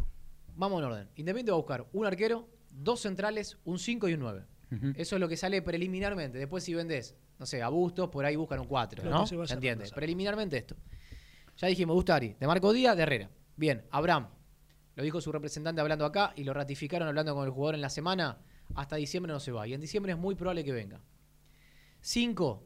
Vamos 0.59 0.79
en 0.81 0.85
orden. 0.89 1.07
Independiente 1.15 1.51
va 1.51 1.55
a 1.55 1.61
buscar 1.61 1.87
un 1.93 2.05
arquero, 2.05 2.49
dos 2.69 2.99
centrales, 2.99 3.57
un 3.63 3.79
5 3.79 4.09
y 4.09 4.13
un 4.15 4.19
9. 4.19 4.45
Ujú. 4.73 4.87
Eso 4.97 5.15
es 5.15 5.19
lo 5.21 5.29
que 5.29 5.37
sale 5.37 5.61
preliminarmente. 5.61 6.37
Después, 6.37 6.65
si 6.65 6.73
vendés, 6.73 7.15
no 7.39 7.45
sé, 7.45 7.61
a 7.63 7.69
Bustos, 7.69 8.09
por 8.09 8.25
ahí 8.25 8.35
buscan 8.35 8.59
un 8.59 8.67
4, 8.67 9.05
Lo 9.05 9.09
¿no? 9.09 9.25
se 9.25 9.37
vaya 9.37 9.47
¿Se 9.47 9.53
a 9.53 9.55
entiende? 9.55 9.89
Preliminarmente 9.95 10.57
esto. 10.57 10.75
Ya 11.55 11.67
dijimos, 11.69 11.95
Gustari, 11.95 12.35
de 12.37 12.45
Marco 12.45 12.73
Díaz, 12.73 12.97
de 12.97 13.03
Herrera. 13.03 13.29
Bien, 13.55 13.85
Abraham. 13.89 14.27
Lo 14.95 15.03
dijo 15.03 15.21
su 15.21 15.31
representante 15.31 15.79
hablando 15.79 16.03
acá 16.03 16.33
y 16.35 16.43
lo 16.43 16.53
ratificaron 16.53 17.07
hablando 17.07 17.33
con 17.33 17.45
el 17.45 17.51
jugador 17.51 17.75
en 17.75 17.81
la 17.81 17.89
semana. 17.89 18.39
Hasta 18.75 18.97
diciembre 18.97 19.31
no 19.31 19.39
se 19.39 19.53
va. 19.53 19.65
Y 19.65 19.73
en 19.73 19.79
diciembre 19.79 20.11
es 20.11 20.17
muy 20.17 20.35
probable 20.35 20.65
que 20.65 20.73
venga. 20.73 20.99
5. 22.01 22.63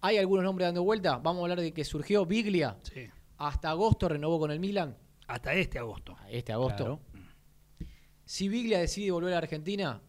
Hay 0.00 0.16
algunos 0.16 0.44
nombres 0.44 0.68
dando 0.68 0.84
vuelta. 0.84 1.16
Vamos 1.18 1.40
a 1.40 1.42
hablar 1.42 1.60
de 1.60 1.72
que 1.74 1.84
surgió 1.84 2.24
Biglia. 2.24 2.76
Sí. 2.82 3.08
Hasta 3.38 3.70
agosto 3.70 4.08
renovó 4.08 4.38
con 4.38 4.52
el 4.52 4.60
Milan. 4.60 4.96
Hasta 5.28 5.54
este 5.54 5.78
agosto. 5.78 6.16
Este 6.30 6.52
agosto. 6.52 6.84
Claro. 6.84 7.00
Si 8.24 8.48
Biglia 8.48 8.78
decide 8.78 9.10
volver 9.10 9.34
a 9.34 9.38
Argentina 9.38 10.00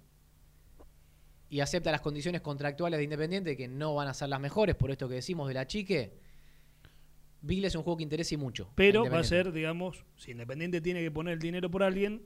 y 1.49 1.59
acepta 1.59 1.91
las 1.91 2.01
condiciones 2.01 2.41
contractuales 2.41 2.97
de 2.97 3.03
Independiente, 3.03 3.55
que 3.57 3.67
no 3.67 3.95
van 3.95 4.07
a 4.07 4.13
ser 4.13 4.29
las 4.29 4.39
mejores, 4.39 4.75
por 4.75 4.91
esto 4.91 5.07
que 5.07 5.15
decimos 5.15 5.47
de 5.47 5.53
la 5.53 5.67
chique, 5.67 6.17
Biglia 7.41 7.67
es 7.67 7.75
un 7.75 7.83
juego 7.83 7.97
que 7.97 8.03
interesa 8.03 8.33
y 8.35 8.37
mucho. 8.37 8.71
Pero 8.75 9.09
va 9.09 9.19
a 9.19 9.23
ser, 9.23 9.51
digamos, 9.51 10.05
si 10.15 10.31
Independiente 10.31 10.81
tiene 10.81 11.01
que 11.01 11.11
poner 11.11 11.33
el 11.33 11.39
dinero 11.39 11.69
por 11.69 11.83
alguien, 11.83 12.23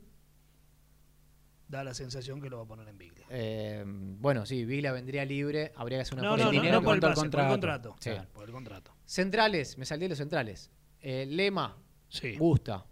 da 1.68 1.84
la 1.84 1.94
sensación 1.94 2.40
que 2.42 2.50
lo 2.50 2.58
va 2.58 2.64
a 2.64 2.68
poner 2.68 2.88
en 2.88 2.98
Biglia. 2.98 3.26
Eh, 3.30 3.84
bueno, 3.86 4.46
sí, 4.46 4.64
Biglia 4.64 4.92
vendría 4.94 5.26
libre, 5.26 5.74
habría 5.76 5.98
que 5.98 6.02
hacer 6.04 6.14
una 6.20 6.24
No, 6.24 6.30
cosa 6.32 6.44
no, 6.46 6.52
no, 6.52 6.60
dinero 6.62 6.80
no 6.80 6.84
por 6.86 6.96
el 6.96 7.02
con- 7.02 7.10
pase, 7.10 7.16
por 7.30 7.40
el 7.42 7.48
contrato. 7.48 7.90
contrato. 7.90 7.96
Sí. 8.00 8.10
Claro, 8.12 8.30
por 8.34 8.44
el 8.46 8.52
contrato. 8.52 8.94
Centrales, 9.06 9.78
me 9.78 9.86
salté 9.86 10.08
los 10.08 10.18
centrales. 10.18 10.72
Eh, 11.02 11.26
Lema, 11.28 11.76
Sí. 12.10 12.36
gusta, 12.38 12.86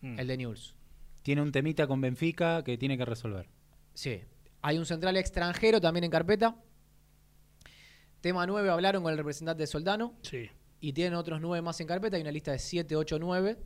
Mm. 0.00 0.18
el 0.18 0.26
de 0.26 0.36
News. 0.36 0.74
Tiene 1.22 1.42
un 1.42 1.52
temita 1.52 1.86
con 1.86 2.00
Benfica 2.00 2.64
que 2.64 2.76
tiene 2.78 2.96
que 2.98 3.04
resolver. 3.04 3.48
Sí. 3.94 4.20
Hay 4.62 4.78
un 4.78 4.86
central 4.86 5.16
extranjero 5.16 5.80
también 5.80 6.04
en 6.04 6.10
carpeta. 6.10 6.56
Tema 8.20 8.46
9, 8.46 8.70
hablaron 8.70 9.02
con 9.02 9.12
el 9.12 9.18
representante 9.18 9.62
de 9.64 9.66
Soldano. 9.66 10.14
Sí. 10.22 10.48
Y 10.80 10.92
tienen 10.92 11.14
otros 11.14 11.40
9 11.40 11.62
más 11.62 11.80
en 11.80 11.86
carpeta. 11.86 12.16
Hay 12.16 12.22
una 12.22 12.30
lista 12.32 12.52
de 12.52 12.58
7, 12.58 12.94
8, 12.96 13.18
9. 13.18 13.58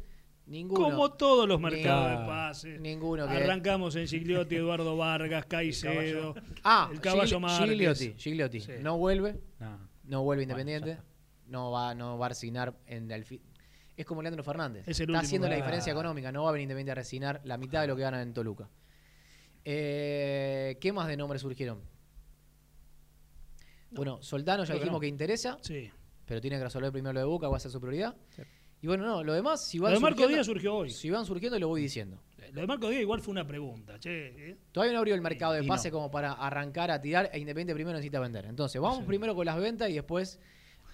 Ninguno. 0.47 0.85
Como 0.85 1.13
todos 1.13 1.49
los 1.49 1.61
mercados 1.61 2.13
Ni- 2.13 2.21
de 2.21 2.27
pases. 2.27 2.81
Ninguno 2.81 3.27
que. 3.27 3.33
Arrancamos 3.35 3.97
en 3.97 4.07
Gigliotti, 4.07 4.57
Eduardo 4.57 4.97
Vargas, 4.97 5.45
Caicedo. 5.47 6.35
Ah, 6.63 6.89
el 6.93 7.01
caballo 7.01 7.39
Gigli-. 7.41 7.69
Gigliotti. 7.69 8.15
Gigliotti. 8.17 8.61
Sí. 8.61 8.73
No 8.81 8.97
vuelve. 8.97 9.41
No. 9.59 9.79
No 10.05 10.23
vuelve 10.23 10.45
Bueno, 10.47 10.61
Independiente. 10.61 11.03
ya 11.03 11.05
no, 11.49 11.73
va, 11.73 11.95
no 11.97 12.17
va 12.17 12.27
a 12.27 12.29
resignar 12.29 12.77
en 12.87 13.11
el 13.11 13.25
Es 13.97 14.05
como 14.05 14.23
Leandro 14.23 14.45
Fernández. 14.45 14.83
Es 14.87 15.01
el 15.01 15.05
Está 15.05 15.13
último 15.13 15.19
haciendo 15.21 15.49
la 15.49 15.57
diferencia 15.57 15.91
económica. 15.93 16.31
No 16.31 16.45
va 16.45 16.51
a 16.51 16.53
venir 16.53 16.65
Independiente 16.65 16.93
a 16.93 16.95
resignar 16.97 17.41
la 17.45 17.57
mitad 17.57 17.81
de 17.81 17.87
lo 17.87 17.97
que 17.97 18.03
gana 18.03 18.21
en 18.21 18.35
Toluca. 18.35 18.69
Eh, 19.65 20.77
¿Qué 20.81 20.93
más 20.93 21.09
de 21.09 21.17
nombres 21.17 21.43
surgieron? 21.43 21.81
Bueno, 23.91 24.23
Soldano 24.23 24.65
ya 24.65 24.69
Creo 24.69 24.79
que 24.79 24.85
dijimos 24.85 24.99
no. 24.99 25.01
que 25.01 25.07
interesa, 25.07 25.59
Sí. 25.63 25.91
pero 26.27 26.41
tiene 26.41 26.59
que 26.59 26.65
resolver 26.65 26.93
primero 26.93 27.13
lo 27.15 27.21
de 27.21 27.27
Boca, 27.27 27.49
va 27.49 27.57
a 27.57 27.61
ser 27.61 27.71
su 27.71 27.81
prioridad. 27.81 28.15
Y 28.83 28.87
bueno, 28.87 29.07
no, 29.07 29.25
lo 29.25 29.33
demás, 29.33 29.67
si 29.67 29.79
van 29.79 29.93
Lo 29.93 29.99
de 29.99 30.03
Marco 30.03 30.27
Díaz 30.27 30.45
surgió 30.47 30.75
hoy. 30.75 30.91
Si 30.91 31.09
van 31.11 31.25
surgiendo, 31.25 31.59
lo 31.59 31.69
voy 31.69 31.81
diciendo. 31.81 32.21
Lo 32.53 32.61
de 32.61 32.67
Marco 32.67 32.89
Díaz 32.89 33.01
igual 33.03 33.21
fue 33.21 33.33
una 33.33 33.47
pregunta. 33.47 33.99
Che, 33.99 34.51
¿eh? 34.51 34.57
Todavía 34.71 34.93
no 34.93 34.99
abrió 34.99 35.15
el 35.15 35.23
mercado 35.23 35.55
de 35.55 35.65
pase 35.65 35.89
no. 35.89 35.95
como 35.95 36.11
para 36.11 36.33
arrancar 36.35 36.91
a 36.91 37.01
tirar 37.01 37.31
e 37.33 37.39
Independiente 37.39 37.75
primero 37.75 37.97
necesita 37.97 38.21
vender. 38.21 38.45
Entonces, 38.45 38.81
vamos 38.81 39.05
primero 39.05 39.35
con 39.35 39.47
las 39.47 39.57
ventas 39.59 39.89
y 39.89 39.95
después 39.95 40.39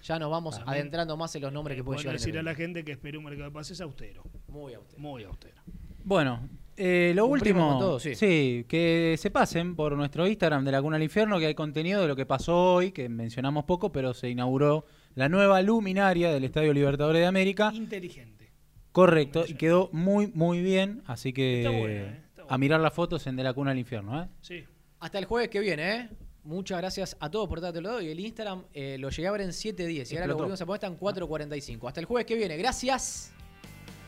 ya 0.03 0.19
nos 0.19 0.29
vamos 0.29 0.55
También- 0.57 0.75
adentrando 0.75 1.17
más 1.17 1.35
en 1.35 1.41
los 1.41 1.51
nombres 1.51 1.75
que 1.77 1.83
pueden 1.83 2.01
llegar. 2.01 2.13
decir 2.17 2.37
a 2.37 2.43
la 2.43 2.53
gente 2.53 2.83
que 2.83 2.91
espere 2.91 3.17
un 3.17 3.23
mercado 3.23 3.45
de 3.49 3.53
pases 3.53 3.81
austero. 3.81 4.23
Muy 4.47 4.73
austero. 4.75 5.01
Muy 5.01 5.23
austero. 5.23 5.55
Bueno, 6.03 6.47
eh, 6.75 7.13
lo 7.15 7.25
último, 7.25 7.79
todo, 7.79 7.99
sí. 7.99 8.65
que 8.67 9.15
se 9.17 9.31
pasen 9.31 9.75
por 9.75 9.95
nuestro 9.95 10.27
Instagram 10.27 10.65
de 10.65 10.71
la 10.73 10.81
Cuna 10.81 10.97
al 10.97 11.03
Infierno, 11.03 11.39
que 11.39 11.45
hay 11.47 11.55
contenido 11.55 12.01
de 12.01 12.07
lo 12.09 12.15
que 12.15 12.25
pasó 12.25 12.75
hoy, 12.75 12.91
que 12.91 13.07
mencionamos 13.09 13.63
poco, 13.63 13.91
pero 13.91 14.13
se 14.13 14.29
inauguró 14.29 14.85
la 15.15 15.29
nueva 15.29 15.61
luminaria 15.61 16.31
del 16.31 16.43
Estadio 16.43 16.73
Libertadores 16.73 17.21
de 17.21 17.25
América. 17.27 17.71
Inteligente. 17.73 18.51
Correcto, 18.91 19.45
y 19.47 19.53
quedó 19.55 19.89
muy, 19.93 20.27
muy 20.35 20.61
bien, 20.61 21.01
así 21.07 21.33
que 21.33 21.59
Está 21.63 21.69
buena, 21.71 21.93
eh, 21.93 22.21
está 22.29 22.43
a 22.53 22.57
mirar 22.57 22.79
las 22.79 22.93
fotos 22.93 23.25
en 23.25 23.35
de 23.35 23.43
la 23.43 23.53
Cuna 23.53 23.71
al 23.71 23.79
Infierno. 23.79 24.21
¿eh? 24.21 24.27
Sí. 24.41 24.63
Hasta 24.99 25.17
el 25.19 25.25
jueves 25.25 25.49
que 25.49 25.59
viene, 25.61 25.95
¿eh? 25.95 26.09
Muchas 26.43 26.77
gracias 26.79 27.15
a 27.21 27.31
todos 27.31 27.47
por 27.47 27.61
dártelo 27.61 28.01
y 28.01 28.09
el 28.09 28.19
Instagram 28.19 28.65
eh, 28.73 28.97
lo 28.99 29.09
llegué 29.09 29.27
a 29.29 29.31
ver 29.31 29.41
en 29.41 29.49
7.10 29.51 30.11
y 30.11 30.15
ahora 30.15 30.27
lo 30.27 30.35
volvimos 30.35 30.61
a 30.61 30.65
poner, 30.65 30.75
está 30.75 30.87
en 30.87 30.99
4.45. 30.99 31.87
Hasta 31.87 31.99
el 32.01 32.05
jueves 32.05 32.25
que 32.25 32.35
viene. 32.35 32.57
Gracias. 32.57 33.31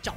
Chao. 0.01 0.15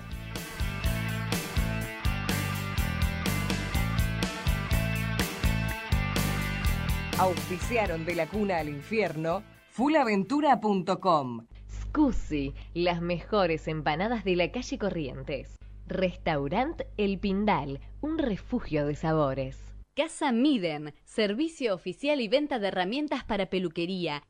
Auspiciaron 7.18 8.04
de 8.04 8.14
la 8.16 8.28
cuna 8.28 8.58
al 8.58 8.68
infierno 8.68 9.44
fullaventura.com. 9.70 11.46
Scusi, 11.70 12.52
las 12.74 13.00
mejores 13.00 13.68
empanadas 13.68 14.24
de 14.24 14.34
la 14.34 14.50
calle 14.50 14.76
Corrientes. 14.76 15.56
Restaurant 15.86 16.82
El 16.96 17.18
Pindal, 17.18 17.80
un 18.00 18.18
refugio 18.18 18.86
de 18.86 18.96
sabores. 18.96 19.67
Casa 19.98 20.30
Miden, 20.30 20.94
servicio 21.04 21.74
oficial 21.74 22.20
y 22.20 22.28
venta 22.28 22.60
de 22.60 22.68
herramientas 22.68 23.24
para 23.24 23.50
peluquería, 23.50 24.22